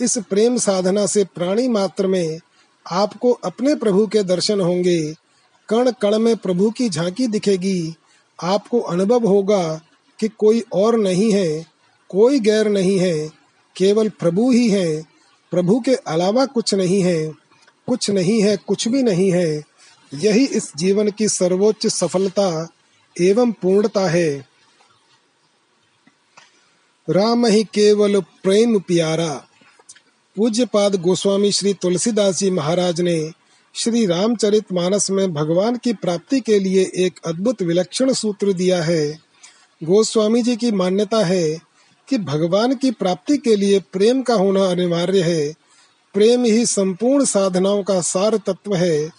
इस 0.00 0.18
प्रेम 0.18 0.58
साधना 0.58 1.06
से 1.06 1.24
प्राणी 1.24 1.68
मात्र 1.68 2.06
में 2.06 2.38
आपको 2.90 3.32
अपने 3.32 3.74
प्रभु 3.74 4.06
के 4.06 4.22
दर्शन 4.22 4.60
होंगे। 4.60 5.27
कण 5.68 5.90
कण 5.90 6.18
में 6.18 6.36
प्रभु 6.36 6.70
की 6.70 6.88
झांकी 6.88 7.26
दिखेगी। 7.26 7.94
आपको 8.42 8.80
अनुभव 8.80 9.26
होगा 9.26 9.80
कि 10.20 10.28
कोई 10.28 10.64
और 10.72 10.96
नहीं 10.96 11.32
है, 11.32 11.66
कोई 12.08 12.40
गैर 12.40 12.68
नहीं 12.68 12.98
है, 12.98 13.28
केवल 13.76 14.08
प्रभु 14.08 14.50
ही 14.50 14.68
है। 14.68 15.02
प्रभु 15.50 15.80
के 15.80 15.94
अलावा 15.94 16.46
कुछ 16.46 16.74
नहीं 16.74 17.02
है, 17.02 17.32
कुछ 17.86 18.10
नहीं 18.10 18.42
है, 18.42 18.56
कुछ 18.56 18.88
भी 18.88 19.02
नहीं 19.02 19.30
है। 19.32 19.64
यही 20.14 20.44
इस 20.46 20.72
जीवन 20.76 21.10
की 21.10 21.28
सर्वोच्च 21.28 21.86
सफलता 21.86 22.68
एवं 23.20 23.52
पूर्णता 23.52 24.08
है। 24.08 24.46
राम 27.10 27.46
ही 27.46 27.64
केवल 27.64 28.20
प्रेम 28.20 28.78
प्यारा। 28.78 29.46
पूज्य 30.36 30.64
पाद 30.64 31.02
गोस्वामी 31.02 31.52
श्री 31.52 31.74
तुलसीदास 31.74 32.38
जी 32.38 32.50
महाराज 32.50 33.00
ने 33.00 33.30
श्री 33.74 34.06
रामचरित 34.06 34.72
मानस 34.72 35.10
में 35.10 35.32
भगवान 35.34 35.76
की 35.76 35.92
प्राप्ति 35.92 36.40
के 36.40 36.58
लिए 36.58 36.90
एक 36.94 37.20
अद्भुत 37.26 37.62
विलक्षण 37.62 38.12
सूत्र 38.12 38.52
दिया 38.52 38.82
है। 38.82 39.18
गोस्वामी 39.84 40.42
जी 40.42 40.56
की 40.56 40.70
मान्यता 40.72 41.24
है 41.24 41.58
कि 42.08 42.18
भगवान 42.18 42.74
की 42.74 42.90
प्राप्ति 42.90 43.36
के 43.36 43.56
लिए 43.56 43.78
प्रेम 43.92 44.22
का 44.22 44.34
होना 44.34 44.64
अनिवार्य 44.66 45.22
है। 45.22 45.52
प्रेम 46.14 46.44
ही 46.44 46.66
संपूर्ण 46.66 47.24
साधनाओं 47.24 47.82
का 47.82 48.00
सार 48.00 48.36
तत्व 48.36 48.74
है 48.74 49.10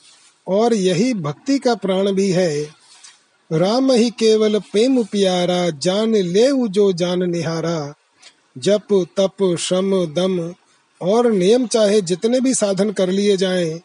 और 0.48 0.74
यही 0.74 1.14
भक्ति 1.14 1.60
का 1.60 1.76
प्राण 1.76 2.12
भी 2.12 2.30
है। 2.32 2.62
राम 3.52 3.92
ही 3.92 4.10
केवल 4.10 4.60
प्रेम 4.60 5.04
प्यारा 5.04 5.70
जान 5.70 6.16
ले 6.16 6.48
जो 6.68 6.92
जान 6.94 7.30
निहारा। 7.30 7.94
जप 8.58 9.06
तप 9.20 9.56
श्रम 9.60 10.06
दम 10.06 10.54
और 11.02 11.32
नियम 11.32 11.68
चाहे 11.68 12.02
जितने 12.02 12.40
भी 12.40 12.54
साधन 12.54 12.92
कर 12.92 13.10
लिए 13.10 13.38
जाएँ, 13.38 13.80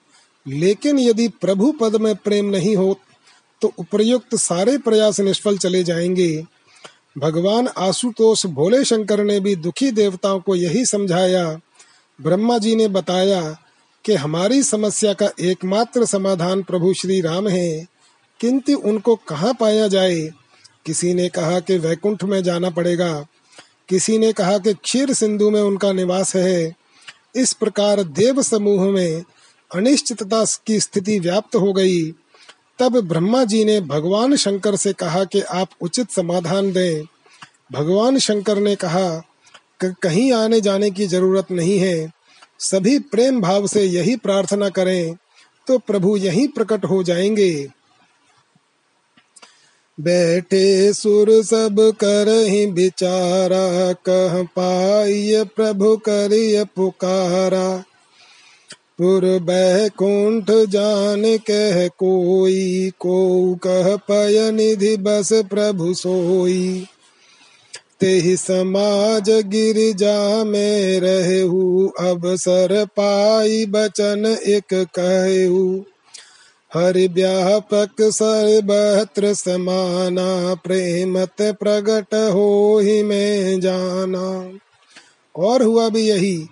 लेकिन 0.49 0.99
यदि 0.99 1.28
प्रभु 1.28 1.72
पद 1.72 1.97
में 1.97 2.16
प्रेम 2.16 2.47
नहीं 2.47 2.76
हो 2.76 2.99
तो 3.62 3.72
उपयुक्त 3.78 4.34
सारे 4.34 4.78
प्रयास 4.78 5.20
निष्फल 5.20 5.59
चले 5.59 5.84
जाएँगे। 5.84 6.45
भगवान 7.18 7.68
आशुतोष 7.68 8.47
भोले 8.47 8.84
शंकर 8.84 9.24
ने 9.24 9.40
भी 9.40 9.57
दुखी 9.57 9.90
देवताओं 9.90 10.40
को 10.40 10.55
यही 10.55 10.86
समझाया। 10.86 11.61
ब्रह्मा 12.20 12.59
जी 12.59 12.76
ने 12.76 12.88
बताया 12.88 13.57
कि 14.05 14.14
हमारी 14.14 14.62
समस्या 14.62 15.12
का 15.12 15.30
एकमात्र 15.40 16.05
समाधान 16.05 16.62
प्रभु 16.62 16.95
श्री 16.95 17.20
राम 17.20 17.49
है। 17.49 17.86
किंतु 18.40 18.72
उनको 18.72 19.16
कहाँ 19.16 19.55
पाया 19.55 19.88
जाए? 19.88 20.30
किसी 20.86 21.14
ने 21.14 21.28
कहा 21.28 21.61
कि 21.61 21.78
वैकुंठ 21.78 22.24
में 22.24 22.42
जाना 22.42 22.70
पड़ेगा। 22.70 23.26
किसी 23.88 24.18
ने 24.18 24.32
कहा 24.32 24.59
कि 24.59 24.74
क्षीर 24.74 25.12
सिंधु 25.12 25.51
में 25.51 25.61
उनका 25.61 25.92
निवास 25.92 26.36
है। 26.36 26.76
इस 27.36 27.53
प्रकार 27.53 28.03
देव 28.03 28.42
समूह 28.42 28.90
में 28.90 29.24
अनिश्चितता 29.71 30.45
की 30.67 30.81
स्थिति 30.81 31.19
व्याप्त 31.19 31.57
हो 31.57 31.73
गई। 31.73 32.11
तब 32.79 33.01
ब्रह्मा 33.01 33.45
जी 33.45 33.65
ने 33.65 33.81
भगवान 33.81 34.37
शंकर 34.37 34.77
से 34.77 34.93
कहा 34.93 35.25
कि 35.25 35.41
आप 35.41 35.69
उचित 35.81 36.11
समाधान 36.11 36.73
दें। 36.73 37.03
भगवान 37.73 38.19
शंकर 38.19 38.59
ने 38.59 38.77
कहा, 38.77 39.09
कि 39.81 39.95
कहीं 40.03 40.33
आने 40.33 40.61
जाने 40.61 40.91
की 40.91 41.07
ज़रूरत 41.07 41.51
नहीं 41.51 41.79
है। 41.79 42.12
सभी 42.59 42.99
प्रेम 42.99 43.41
भाव 43.41 43.67
से 43.67 43.85
यही 43.85 44.17
प्रार्थना 44.17 44.69
करें 44.69 45.17
तो 45.67 45.79
प्रभु 45.79 46.17
यहीं 46.17 46.49
प्रकट 46.49 46.85
हो 46.85 47.03
जाएँगे। 47.03 47.69
बैठे 50.01 50.93
सुर 50.93 51.43
सब 51.43 51.77
कर 52.01 52.29
ही 52.29 52.67
बिचारा, 52.67 53.93
कह 53.93 54.43
पाइय 54.43 55.45
प्रभु 55.45 55.97
करिय 55.97 56.65
पुकारा। 56.65 57.85
पुर 58.99 59.24
बैकुंठ 59.24 60.45
जान 60.51 61.22
कह 61.22 61.88
कोई 61.88 62.92
को 63.01 63.55
कह 63.55 63.97
पय 63.97 64.51
निधि 64.53 64.97
बस 64.97 65.32
प्रभु 65.32 65.95
सोई। 65.95 66.86
ते 68.01 68.36
समाज 68.36 69.30
गिरजा 69.30 70.45
में 70.45 71.01
रहू, 71.01 71.92
अवसर 72.01 72.84
पाई 72.84 73.66
बचन 73.66 74.38
एक 74.47 74.86
कहू। 74.99 75.84
हरि 76.74 77.09
व्यापक 77.09 77.95
सर्वत्र 78.01 79.34
समाना, 79.34 80.55
प्रेमत 80.55 81.42
प्रगट 81.42 82.14
हो 82.14 82.78
ही 82.82 83.03
में 83.03 83.61
जाना। 83.61 84.59
और 85.36 85.62
हुआ 85.62 85.88
भी 85.88 86.09
यही 86.09 86.47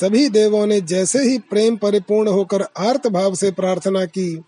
सभी 0.00 0.28
देवों 0.28 0.66
ने 0.66 0.80
जैसे 0.80 1.22
ही 1.22 1.38
प्रेम 1.38 1.76
परिपूर्ण 1.76 2.28
होकर 2.28 2.62
आर्त 2.62 3.06
भाव 3.06 3.34
से 3.34 3.50
प्रार्थना 3.50 4.04
की, 4.04 4.42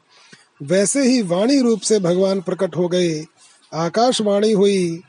वैसे 0.62 1.02
ही 1.02 1.22
वाणी 1.22 1.60
रूप 1.60 1.80
से 1.80 1.98
भगवान 1.98 2.40
प्रकट 2.40 2.76
हो 2.76 2.88
गए। 2.88 3.24
आकाशवाणी 3.72 4.52
हुई, 4.52 5.00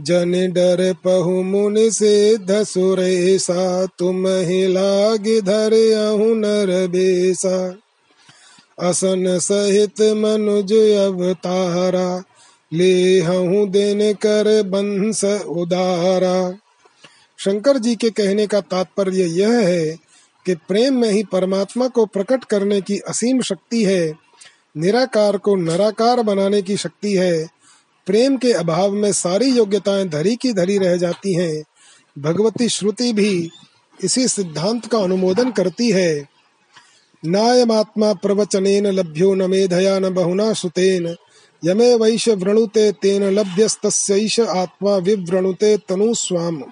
जन 0.00 0.32
डर 0.52 0.92
पहु 1.04 1.42
मुन 1.42 1.90
से 1.90 2.36
धसुरेसा 2.38 3.86
तुम 3.98 4.26
ही 4.28 4.66
लाग 4.66 5.28
धर 5.44 5.70
नर 6.36 6.88
बेसा। 6.88 7.58
असन 8.78 9.38
सहित 9.38 10.00
मनुज 10.16 10.72
अवतारा, 10.72 12.22
ले 12.72 13.20
हूँ 13.20 13.68
दिन 13.68 14.12
कर 14.12 14.62
बंस 14.62 15.24
उदारा। 15.48 16.58
शंकर 17.44 17.78
जी 17.78 17.96
के 17.96 18.10
कहने 18.10 18.46
का 18.46 18.60
तात्पर्य 18.60 19.24
यह 19.24 19.50
है 19.50 19.96
कि 20.46 20.54
प्रेम 20.54 20.94
में 20.94 21.10
ही 21.10 21.24
परमात्मा 21.24 21.88
को 21.88 22.06
प्रकट 22.06 22.44
करने 22.44 22.80
की 22.80 22.98
असीम 22.98 23.40
शक्ति 23.40 23.84
है, 23.84 24.12
निराकार 24.76 25.36
को 25.36 25.56
नराकार 25.56 26.22
बनाने 26.22 26.62
की 26.62 26.76
शक्ति 26.76 27.12
है, 27.16 27.46
प्रेम 28.06 28.36
के 28.36 28.52
अभाव 28.52 28.92
में 28.92 29.12
सारी 29.12 29.46
योग्यताएँ 29.46 30.08
धरी 30.08 30.36
की 30.36 30.52
धरी 30.52 30.78
रह 30.78 30.96
जाती 30.96 31.34
हैं, 31.34 31.62
भगवती 32.18 32.68
श्रुति 32.68 33.12
भी 33.12 33.50
इसी 34.04 34.28
सिद्धांत 34.28 34.86
का 34.86 34.98
अनुमोदन 34.98 35.50
करती 35.50 35.90
है। 35.90 36.28
नायमात्मा 37.24 38.12
प्रवचनेन 38.12 38.86
लभ्यो 38.86 39.34
न 39.34 39.50
मेधया 39.50 39.98
न 39.98 40.14
बहुना 40.14 40.52
सुतेन, 40.52 41.16
यमे 41.64 41.94
वैश 41.94 42.28
वृणुते 42.28 42.92
तेन 42.92 43.22
लभ्यस्तस्यैष 43.22 44.40
आत्मा 44.40 44.96
विवृणुते 44.96 45.76
तनु 45.88 46.14
स्वाम। 46.14 46.64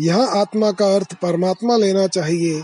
यहाँ 0.00 0.40
आत्मा 0.40 0.72
का 0.72 0.94
अर्थ 0.94 1.14
परमात्मा 1.14 1.76
लेना 1.76 2.06
चाहिए। 2.06 2.62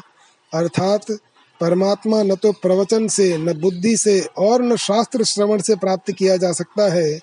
अर्थात, 0.55 1.12
परमात्मा 1.61 2.22
न 2.22 2.35
तो 2.35 2.53
प्रवचन 2.53 3.09
से, 3.09 3.39
न 3.39 3.61
बुद्धि 3.61 3.97
से 3.97 4.20
और 4.39 4.62
न 4.62 4.77
शास्त्र 4.77 5.24
श्रवण 5.24 5.61
से 5.61 5.74
प्राप्त 5.74 6.12
किया 6.12 6.37
जा 6.37 6.53
सकता 6.53 6.93
है, 6.93 7.20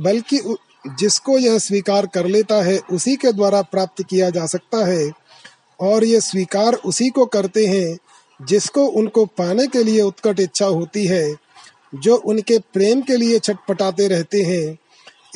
बल्कि 0.00 0.56
जिसको 0.98 1.38
यह 1.38 1.58
स्वीकार 1.58 2.06
कर 2.06 2.26
लेता 2.26 2.54
है, 2.54 2.80
उसी 2.92 3.16
के 3.16 3.32
द्वारा 3.32 3.62
प्राप्त 3.62 4.02
किया 4.10 4.30
जा 4.30 4.46
सकता 4.46 4.86
है। 4.86 5.12
और 5.80 6.04
यह 6.04 6.20
स्वीकार 6.20 6.74
उसी 6.74 7.08
को 7.08 7.26
करते 7.26 7.66
हैं, 7.66 7.98
जिसको 8.46 8.86
उनको 8.86 9.24
पाने 9.24 9.66
के 9.66 9.84
लिए 9.84 10.02
उत्कट 10.02 10.40
इच्छा 10.40 10.66
होती 10.66 11.06
है, 11.06 11.36
जो 11.94 12.16
उनके 12.16 12.58
प्रेम 12.58 13.00
के 13.00 13.16
लिए 13.16 13.38
छटपटाते 13.38 14.08
रहते 14.08 14.42
हैं। 14.42 14.78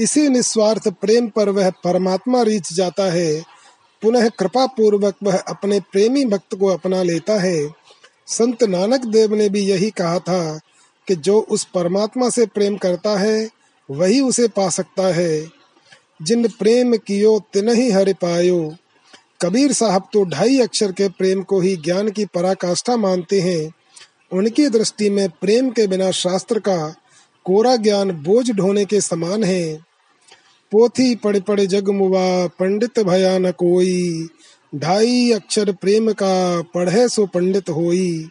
इसी 0.00 0.28
निस्वार्थ 0.28 0.88
प्रेम 0.88 1.28
पर 1.28 1.48
वह 1.48 1.70
परमात्मा 1.70 2.42
रीच 2.42 2.72
जाता 2.72 3.12
है 3.12 3.59
पुनः 4.02 4.28
कृपा 4.28 4.66
पूर्वक 4.66 5.14
वह 5.22 5.36
अपने 5.36 5.80
प्रेमी 5.80 6.24
भक्त 6.24 6.54
को 6.54 6.66
अपना 6.66 7.02
लेता 7.02 7.40
है। 7.40 7.74
संत 8.26 8.62
नानक 8.62 9.04
देव 9.04 9.34
ने 9.34 9.48
भी 9.48 9.60
यही 9.60 9.90
कहा 9.90 10.18
था 10.18 10.60
कि 11.08 11.16
जो 11.16 11.40
उस 11.40 11.64
परमात्मा 11.64 12.30
से 12.30 12.46
प्रेम 12.46 12.76
करता 12.76 13.18
है, 13.18 13.50
वही 13.90 14.20
उसे 14.20 14.48
पा 14.48 14.68
सकता 14.68 15.14
है। 15.14 15.48
जिन 16.22 16.48
प्रेम 16.48 16.96
कियो 16.96 17.42
तिन 17.52 17.68
ही 17.68 17.90
हरि 17.90 18.12
पायो। 18.12 18.74
कबीर 19.42 19.72
साहब 19.72 20.08
तो 20.12 20.24
ढाई 20.24 20.60
अक्षर 20.60 20.92
के 20.92 21.08
प्रेम 21.08 21.42
को 21.42 21.60
ही 21.60 21.76
ज्ञान 21.76 22.10
की 22.10 22.24
पराकाष्ठा 22.24 22.96
मानते 22.96 23.40
हैं। 23.40 23.72
उनकी 24.32 24.68
दृष्टि 24.68 25.10
में 25.10 25.28
प्रेम 25.28 25.70
के 25.70 25.86
बिना 25.86 26.10
शास्त्र 26.10 26.58
का 26.58 26.94
कोरा 27.44 27.76
ज्ञान 27.76 28.10
बोझ 28.10 28.50
ढोने 28.50 28.84
के 28.84 29.00
समान 29.00 29.44
है। 29.44 29.89
पोथी 30.72 31.14
पड़ 31.14 31.38
पड़ 31.38 31.60
जग 31.60 31.88
मुआ 31.88 32.46
पंडित 32.46 33.00
भया 33.00 33.38
न 33.38 33.50
कोई। 33.50 34.28
ढाई 34.74 35.32
अक्षर 35.32 35.72
प्रेम 35.72 36.12
का, 36.12 36.62
पढ़े 36.62 37.08
सो 37.08 37.26
पंडित 37.26 37.70
होई। 37.70 38.28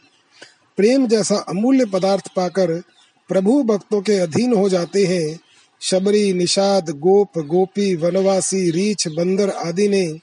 प्रेम 0.78 1.08
जैसा 1.08 1.36
अमूल्य 1.36 1.86
पदार्थ 1.86 2.28
पाकर 2.36 2.82
प्रभु 3.30 3.64
भक्तों 3.64 4.02
के 4.02 4.14
अधीन 4.14 4.54
हो 4.54 4.70
जाते 4.70 5.06
हैं। 5.06 5.40
शबरी, 5.82 6.34
निषाद, 6.34 6.90
गोप, 6.90 7.40
गोपी, 7.40 7.96
वनवासी, 7.96 8.72
रीछ, 8.72 9.08
बंदर 9.08 9.50
आदि 9.50 9.88
ने 9.88 10.14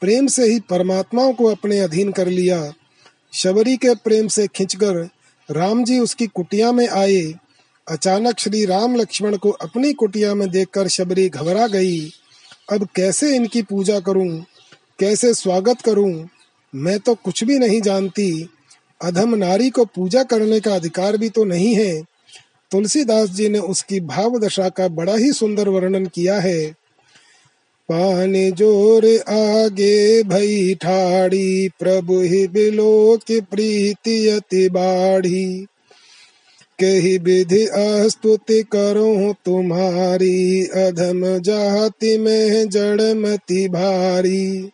प्रेम 0.00 0.26
से 0.26 0.44
ही 0.44 0.60
परमात्माओं 0.60 1.32
को 1.32 1.44
अपने 1.44 1.78
अधीन 1.78 2.12
कर 2.12 2.28
लिया। 2.28 2.72
शबरी 3.32 3.76
के 3.76 3.94
प्रेम 3.94 4.28
से 4.28 4.46
खिंचकर 4.46 5.08
राम 5.50 5.84
जी 5.84 5.98
उसकी 5.98 6.26
कुटिया 6.26 6.72
में 6.72 6.88
आए। 6.88 7.34
अचानक 7.88 8.38
श्री 8.38 8.64
राम 8.64 8.96
लक्ष्मण 8.96 9.36
को 9.36 9.50
अपनी 9.50 9.92
कुटिया 9.92 10.34
में 10.34 10.50
देखकर 10.50 10.88
शबरी 10.88 11.28
घबरा 11.28 11.66
गई। 11.66 12.00
अब 12.72 12.88
कैसे 12.96 13.36
इनकी 13.36 13.62
पूजा 13.62 14.00
करूँ? 14.00 14.44
कैसे 14.98 15.34
स्वागत 15.34 15.80
करूँ? 15.80 16.28
मैं 16.74 16.98
तो 16.98 17.14
कुछ 17.14 17.44
भी 17.44 17.58
नहीं 17.58 17.80
जानती। 17.80 18.48
अधम 19.02 19.34
नारी 19.34 19.70
को 19.70 19.84
पूजा 19.84 20.22
करने 20.22 20.60
का 20.60 20.74
अधिकार 20.74 21.16
भी 21.16 21.28
तो 21.28 21.44
नहीं 21.44 21.74
है। 21.74 22.02
तुलसीदास 22.70 23.28
जी 23.28 23.48
ने 23.48 23.58
उसकी 23.58 24.00
भाव 24.00 24.38
दशा 24.38 24.68
का 24.68 24.88
बड़ा 24.88 25.14
ही 25.16 25.32
सुंदर 25.32 25.68
वर्णन 25.68 26.06
किया 26.06 26.40
है। 26.40 26.72
पानी 27.88 28.50
ज़ोर 28.50 29.06
आगे 29.28 30.22
भई 30.22 30.74
ठाड़ी, 30.74 31.68
प्रभु 31.68 32.20
ही 32.20 32.48
बिलो 32.48 33.18
की 33.26 33.40
प्रीति 33.40 34.28
अति 34.28 34.68
बाढ़ी। 34.68 35.66
कही 36.78 37.16
विधि 37.18 37.64
अस्तुति 37.66 38.62
करो 38.62 39.32
तुम्हारी 39.44 40.64
अधम 40.64 41.22
जाति 41.38 42.16
में 42.18 42.68
जड़मति 42.68 43.68
भारी। 43.68 44.70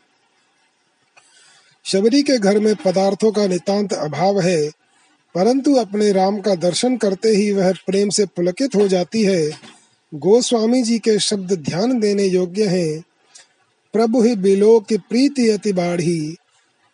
शबरी 1.84 2.22
के 2.22 2.38
घर 2.38 2.59
में 2.61 2.74
पदार्थों 2.76 3.32
का 3.32 3.46
नितांत 3.46 3.92
अभाव 3.92 4.40
है, 4.40 4.68
परंतु 5.34 5.74
अपने 5.74 6.12
राम 6.12 6.40
का 6.40 6.55
दर्शन 6.55 6.96
करते 6.96 7.28
ही 7.28 7.50
वह 7.52 7.72
प्रेम 7.86 8.09
से 8.09 8.26
पुलकित 8.26 8.74
हो 8.74 8.88
जाती 8.88 9.24
है। 9.24 9.50
गोस्वामी 10.12 10.82
जी 10.82 10.98
के 10.98 11.18
शब्द 11.18 11.52
ध्यान 11.52 11.98
देने 12.00 12.24
योग्य 12.24 12.66
हैं। 12.66 13.02
प्रभु 13.94 14.22
ही 14.22 14.34
बिलो 14.36 14.78
की 14.80 14.96
प्रीति 14.96 15.48
अति 15.50 15.72
बाढ़ी। 15.72 16.36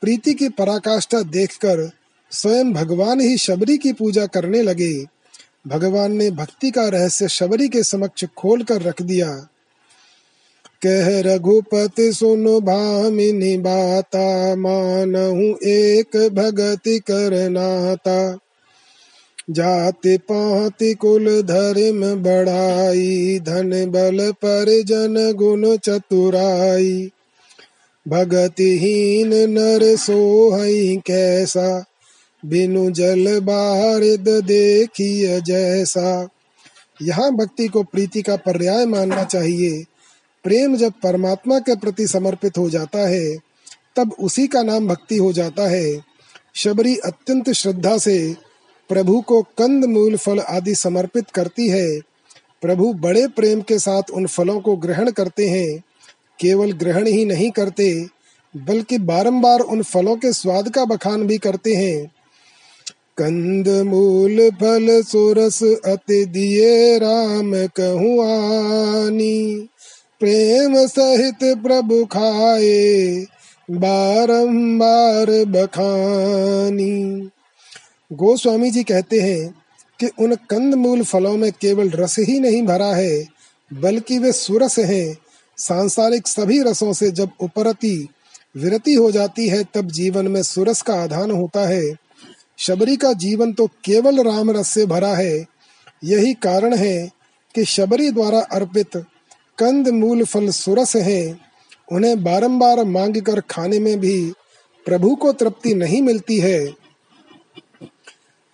प्रीति 0.02 0.34
की 0.34 0.48
पराकाष्ठा 0.48 1.22
देखकर 1.22 1.90
स्वयं 2.31 2.72
भगवान 2.72 3.20
ही 3.20 3.37
शबरी 3.37 3.78
की 3.78 3.93
पूजा 3.93 4.26
करने 4.26 4.62
लगे। 4.62 5.07
भगवान 5.66 6.12
ने 6.12 6.31
भक्ति 6.31 6.70
का 6.70 6.89
रहस्य 6.89 7.28
शबरी 7.28 7.68
के 7.68 7.83
समक्ष 7.83 8.24
खोल 8.24 8.62
कर 8.62 8.83
रख 8.83 9.03
दिया। 9.03 9.49
कह, 10.87 11.20
रघुपति 11.20 12.12
सुनो 12.12 12.61
भामिनी 12.61 13.57
बाता, 13.57 14.57
मानहु 14.57 15.68
एक 15.68 16.28
भगति 16.33 16.99
करनाता 16.99 18.39
जाति 19.51 20.16
पाति 20.16 20.95
कुल 20.95 21.43
धर्म 21.43 22.22
बढ़ाई, 22.22 23.41
धन 23.43 23.87
बल 23.87 24.33
पर 24.33 24.83
जन 24.83 25.33
गुण 25.33 25.76
चतुराई। 25.76 27.11
भगतिहीन 28.09 29.51
नर 29.51 29.97
सोहई 29.97 30.97
कैसा 31.07 31.85
बिनु 32.45 32.91
जल 32.91 33.41
बारिद 33.41 34.28
देखिय 34.45 35.41
जैसा। 35.41 36.28
यहाँ 37.03 37.32
भक्ति 37.32 37.68
को 37.68 37.82
प्रीति 37.82 38.22
का 38.22 38.36
पर्याय 38.36 38.86
मानना 38.86 39.24
चाहिए। 39.24 39.84
प्रेम 40.45 40.76
जब 40.76 40.93
परमात्मा 41.03 41.59
के 41.59 41.76
प्रति 41.76 42.07
समर्पित 42.07 42.59
हो 42.59 42.70
जाता 42.70 42.99
है, 42.99 43.36
तब 43.97 44.12
उसी 44.20 44.47
का 44.47 44.62
नाम 44.62 44.88
भक्ति 44.88 45.16
हो 45.16 45.32
जाता 45.32 45.70
है। 45.70 46.01
शबरी 46.55 46.97
अत्यंत 46.97 47.51
श्रद्धा 47.51 47.99
से 47.99 48.36
प्रभु 48.88 49.20
को 49.20 49.43
कंद 49.43 49.84
मूल 49.84 50.16
फल 50.16 50.38
आदि 50.38 50.74
समर्पित 50.74 51.30
करती 51.30 51.68
है। 51.68 52.01
प्रभु 52.62 52.93
बड़े 52.93 53.26
प्रेम 53.26 53.61
के 53.61 53.78
साथ 53.78 54.03
उन 54.14 54.26
फलों 54.26 54.61
को 54.61 54.76
ग्रहण 54.76 55.11
करते 55.11 55.49
हैं। 55.49 55.82
केवल 56.41 56.72
ग्रहण 56.72 57.07
ही 57.07 57.24
नहीं 57.24 57.51
करते, 57.51 58.07
बल्कि 58.57 58.99
बारंबार 58.99 59.61
उन 59.61 59.82
फलों 59.82 60.16
के 60.16 60.32
स्वाद 60.32 60.68
का 60.68 60.84
बखान 60.84 61.26
भी 61.26 61.38
करते 61.38 61.74
हैं। 61.74 62.12
कंद 63.22 63.68
मूल 63.68 64.50
फल, 64.50 65.02
सुरस 65.02 65.62
अति 65.62 66.24
दिए 66.24 66.98
राम 66.98 67.66
कहुआनी। 67.66 69.68
प्रेम 70.20 70.86
सहित 70.86 71.38
प्रभु 71.42 72.04
खाए, 72.04 73.26
बारंबार 73.70 75.44
बखानी। 75.44 77.30
गोस्वामी 78.12 78.70
जी 78.70 78.82
कहते 78.82 79.20
हैं 79.20 79.54
कि 80.00 80.10
उन 80.18 80.34
कंद 80.34 80.74
मूल 80.74 81.02
फलों 81.02 81.36
में 81.36 81.52
केवल 81.52 81.90
रस 81.90 82.18
ही 82.18 82.40
नहीं 82.40 82.62
भरा 82.62 82.86
है, 82.86 83.26
बल्कि 83.72 84.18
वे 84.18 84.32
सुरस 84.32 84.78
हैं। 84.78 85.18
सांसारिक 85.58 86.28
सभी 86.28 86.62
रसों 86.62 86.92
से 86.92 87.10
जब 87.10 87.30
उपरति, 87.40 88.08
विरति 88.56 88.94
हो 88.94 89.10
जाती 89.10 89.48
है, 89.48 89.64
तब 89.74 89.90
जीवन 89.90 90.28
में 90.28 90.42
सुरस 90.42 90.82
का 90.82 90.94
आधान 90.94 91.30
होता 91.30 91.68
है। 91.68 92.09
शबरी 92.61 92.96
का 92.96 93.12
जीवन 93.12 93.52
तो 93.52 93.66
केवल 93.66 94.20
राम 94.22 94.50
रस 94.50 94.68
से 94.68 94.86
भरा 94.86 95.14
है। 95.14 95.46
यही 96.04 96.34
कारण 96.34 96.74
है 96.74 97.11
कि 97.54 97.64
शबरी 97.64 98.11
द्वारा 98.11 98.40
अर्पित 98.40 98.96
कंद 99.58 99.88
मूल 99.88 100.24
फल 100.24 100.50
सुरस 100.50 100.96
है। 100.96 101.38
उन्हें 101.92 102.22
बारंबार 102.24 102.84
मांग 102.84 103.22
कर 103.22 103.40
खाने 103.40 103.78
में 103.78 104.00
भी 104.00 104.32
प्रभु 104.86 105.14
को 105.14 105.32
तृप्ति 105.32 105.74
नहीं 105.74 106.02
मिलती 106.02 106.38
है। 106.38 106.66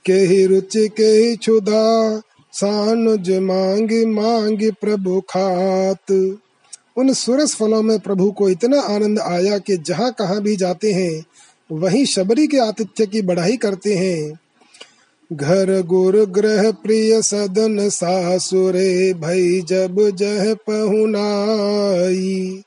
के 0.05 0.13
ही 0.13 0.47
रुचि 0.47 0.89
के 0.89 1.07
ही 1.07 1.37
छुदा 1.37 2.19
सानुज 2.53 3.31
मांग 3.31 3.91
मांग 4.07 4.73
प्रभु 4.81 5.21
खात। 5.21 6.13
उन 6.97 7.13
सुरस 7.13 7.55
फलों 7.55 7.83
में 7.83 7.99
प्रभु 7.99 8.31
को 8.31 8.49
इतना 8.49 8.81
आनंद 8.81 9.19
आया 9.19 9.59
कि 9.59 9.77
जहाँ 9.77 10.13
कहाँ 10.13 10.41
भी 10.43 10.57
जाते 10.57 10.93
हैं 10.93 11.25
वहीं 11.73 12.05
शबरी 12.05 12.47
के 12.47 12.59
आतिथ्य 12.59 13.07
की 13.07 13.23
बढ़ाई 13.23 13.57
करते 13.57 13.95
हैं। 13.95 14.41
घर 15.33 15.83
गुरु 15.83 16.27
ग्रह 16.27 16.71
प्रिय 16.71 17.23
सदन 17.23 17.89
सासुरे, 17.89 19.15
भई 19.15 19.61
जब 19.61 20.17
जह 20.17 20.55
पहुनाई 20.55 22.63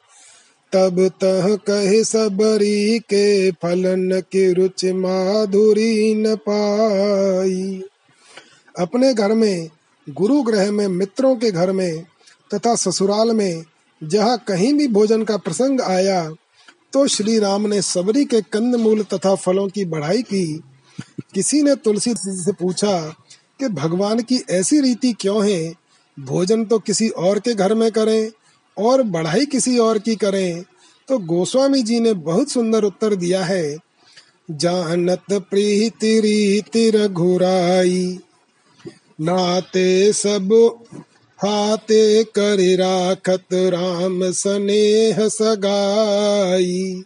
तब 0.73 1.07
तह 1.07 1.55
कहे 1.55 2.03
सबरी 2.03 2.99
के 2.99 3.51
फलन 3.51 4.19
की 4.19 4.53
रुचि 4.53 4.93
माधुरी 4.93 6.15
न 6.15 6.35
पाई। 6.35 7.83
अपने 8.79 9.13
घर 9.13 9.33
में, 9.33 9.69
गुरु 10.09 10.43
ग्रह 10.43 10.71
में, 10.71 10.87
मित्रों 10.87 11.35
के 11.35 11.51
घर 11.51 11.71
में, 11.71 12.05
तथा 12.53 12.75
ससुराल 12.75 13.31
में, 13.31 13.63
जहाँ 14.03 14.43
कहीं 14.47 14.73
भी 14.73 14.87
भोजन 14.87 15.23
का 15.23 15.37
प्रसंग 15.37 15.81
आया 15.81 16.31
तो 16.93 17.07
श्री 17.07 17.39
राम 17.39 17.67
ने 17.67 17.81
सबरी 17.81 18.25
के 18.25 18.41
कंद 18.41 18.75
मूल 18.75 19.03
तथा 19.03 19.35
फलों 19.35 19.67
की 19.67 19.85
बढ़ाई 19.85 20.21
की। 20.21 20.61
किसी 21.33 21.63
ने 21.63 21.75
तुलसी 21.75 22.13
से 22.17 22.51
पूछा 22.51 23.09
कि 23.59 23.67
भगवान 23.67 24.21
की 24.21 24.43
ऐसी 24.49 24.79
रीति 24.79 25.13
क्यों 25.13 25.49
है? 25.49 25.73
भोजन 26.19 26.65
तो 26.65 26.79
किसी 26.79 27.09
और 27.09 27.39
के 27.39 27.53
घर 27.53 27.73
में 27.73 27.91
करें 27.91 28.31
और 28.77 29.03
बढ़ाई 29.03 29.45
किसी 29.45 29.77
और 29.77 29.99
की 29.99 30.15
करें। 30.15 30.63
तो 31.07 31.17
गोस्वामी 31.17 31.83
जी 31.83 31.99
ने 31.99 32.13
बहुत 32.13 32.49
सुंदर 32.49 32.83
उत्तर 32.83 33.15
दिया 33.15 33.45
है। 33.45 33.77
जानत 34.51 35.25
प्रीति 35.31 36.19
रीति 36.19 36.89
रघुराई, 36.89 38.19
नाते 39.21 40.13
सब 40.13 40.49
हाथे 41.39 42.23
कर 42.23 42.57
राखत 42.77 43.53
राम 43.53 44.31
स्नेह 44.31 45.27
सगाई। 45.27 47.03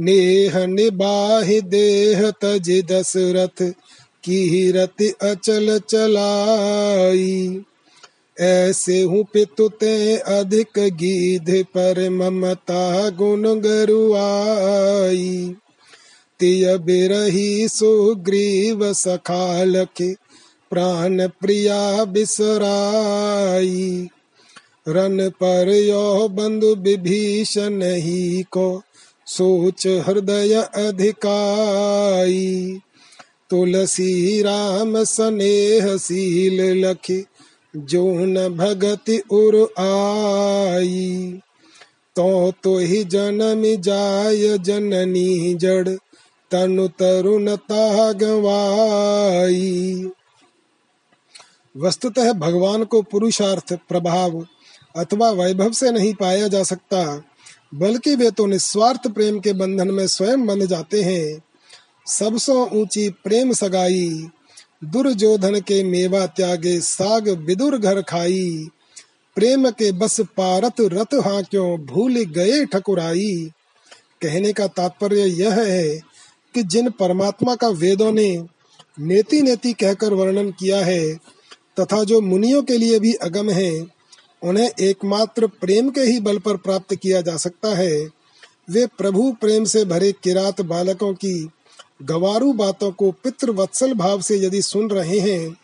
नेह 0.00 0.66
निबाहि 0.66 1.60
देह 1.60 2.30
तज 2.30 2.82
दशरथ 2.92 3.62
की 4.24 4.70
रति 4.70 5.08
अचल 5.22 5.78
चलाई। 5.78 7.62
ऐसे 8.40 9.02
हूँ 9.02 9.24
पितु 9.32 9.68
ते 9.68 10.16
अधिक 10.16 10.78
गीध 10.78 11.64
पर 11.64 12.10
ममता 12.10 13.10
गुण 13.10 13.42
गरुआई। 13.60 15.54
तिय 16.40 16.78
बिरही 16.78 17.68
सुग्रीव 17.68 18.92
सखाल 18.92 19.86
के 19.96 20.25
प्राण 20.70 21.26
प्रिया 21.26 22.04
बिसराई। 22.04 24.08
रन 24.88 25.28
पर 25.28 25.68
यो 25.68 26.28
बंधु 26.28 26.66
विभीषण 26.66 27.82
ही 27.82 28.42
को 28.42 28.82
सोच 29.26 29.86
हृदय 29.86 30.68
अधिकाई। 30.74 32.80
तुलसी 33.50 34.42
राम 34.42 35.04
स्नेहशील 35.04 36.86
लखी 36.86 37.24
जो 37.76 38.12
न 38.12 38.48
भगति 38.48 39.18
उर 39.18 39.74
आई। 39.78 41.40
तो 42.16 42.52
तो 42.64 42.78
ही 42.78 43.04
जन्म 43.04 43.80
जाय 43.80 44.58
जननी 44.58 45.54
जड़, 45.54 45.88
तनु 46.50 46.88
तरुण 46.88 47.56
गवाई 48.12 50.08
वस्तुतः 51.76 52.32
भगवान 52.32 52.84
को 52.84 53.02
पुरुषार्थ, 53.02 53.72
प्रभाव 53.88 54.46
अथवा 54.96 55.30
वैभव 55.30 55.72
से 55.72 55.90
नहीं 55.90 56.14
पाया 56.14 56.48
जा 56.48 56.62
सकता, 56.62 57.22
बल्कि 57.74 58.14
वे 58.16 58.30
तो 58.30 58.46
निस्वार्थ 58.46 59.06
प्रेम 59.08 59.38
के 59.40 59.52
बंधन 59.52 59.90
में 59.90 60.06
स्वयं 60.06 60.46
बंध 60.46 60.64
जाते 60.66 61.02
हैं। 61.02 61.42
सबसो 62.06 62.64
ऊँची 62.72 63.08
प्रेम 63.24 63.52
सगाई, 63.52 64.28
दुर्योधन 64.84 65.60
के 65.60 65.82
मेवा 65.84 66.26
त्यागे 66.26 66.80
साग 66.80 67.28
विदुर 67.28 67.78
घर 67.78 68.02
खाई, 68.02 68.68
प्रेम 69.36 69.70
के 69.70 69.92
बस 69.92 70.20
पारत 70.36 70.80
रत 70.80 71.14
हाँ 71.26 71.42
क्यों 71.42 71.78
भूल 71.78 72.14
गए 72.34 72.64
ठकुराई। 72.64 73.50
कहने 74.22 74.52
का 74.52 74.66
तात्पर्य 74.66 75.24
यह 75.34 75.54
है 75.54 75.98
कि 76.54 76.62
जिन 76.62 76.90
परमात्मा 76.90 77.54
का 77.54 77.68
वेदों 77.68 78.12
ने 78.12 78.30
नेति 78.98 79.42
नेति 79.42 79.72
कहकर 79.72 80.14
वर्णन 80.14 80.50
किया 80.50 80.84
है 80.84 81.35
तथा 81.76 82.02
जो 82.04 82.20
मुनियों 82.20 82.62
के 82.62 82.76
लिए 82.78 82.98
भी 82.98 83.12
अगम 83.22 83.50
है, 83.50 83.86
उन्हें 84.42 84.70
एकमात्र 84.80 85.46
प्रेम 85.60 85.90
के 85.90 86.00
ही 86.00 86.20
बल 86.20 86.38
पर 86.38 86.56
प्राप्त 86.56 86.94
किया 86.94 87.20
जा 87.20 87.36
सकता 87.36 87.74
है। 87.74 88.08
वे 88.70 88.86
प्रभु 88.98 89.30
प्रेम 89.40 89.64
से 89.64 89.84
भरे 89.84 90.12
किरात 90.24 90.60
बालकों 90.60 91.12
की 91.14 91.48
गवारू 92.02 92.52
बातों 92.52 92.90
को 92.92 93.10
पितृवत्सल 93.24 93.94
भाव 93.94 94.20
से 94.20 94.36
यदि 94.38 94.62
सुन 94.62 94.90
रहे 94.90 95.18
हैं 95.20 95.56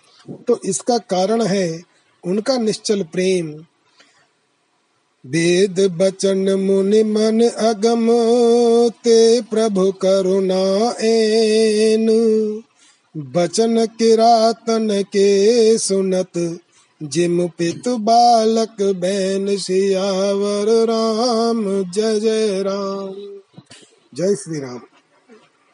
तो 0.49 0.59
इसका 0.65 0.99
कारण 1.11 1.43
है 1.43 1.83
उनका 2.25 2.57
निश्चल 2.57 3.03
प्रेम। 3.03 3.49
वेद 5.25 5.81
बचन 5.99 6.51
मुनि 6.61 7.03
मन 7.03 7.41
अगम, 7.49 8.07
ते 9.05 9.41
प्रभु 9.41 9.91
करुणा 9.93 10.63
एन 11.01 12.09
बचन 13.17 13.87
के 13.87 14.17
रातन 14.17 15.03
के 15.03 15.79
सुनत, 15.79 16.59
जिम 17.03 17.49
पित 17.49 17.89
बालक 17.89 18.83
बैन 18.83 19.57
सियावर 19.57 20.87
राम, 20.87 21.91
जय 21.91 22.21
जय 22.21 22.63
राम। 22.63 23.41
जय 24.15 24.35
श्री 24.35 24.61
राम। 24.61 24.81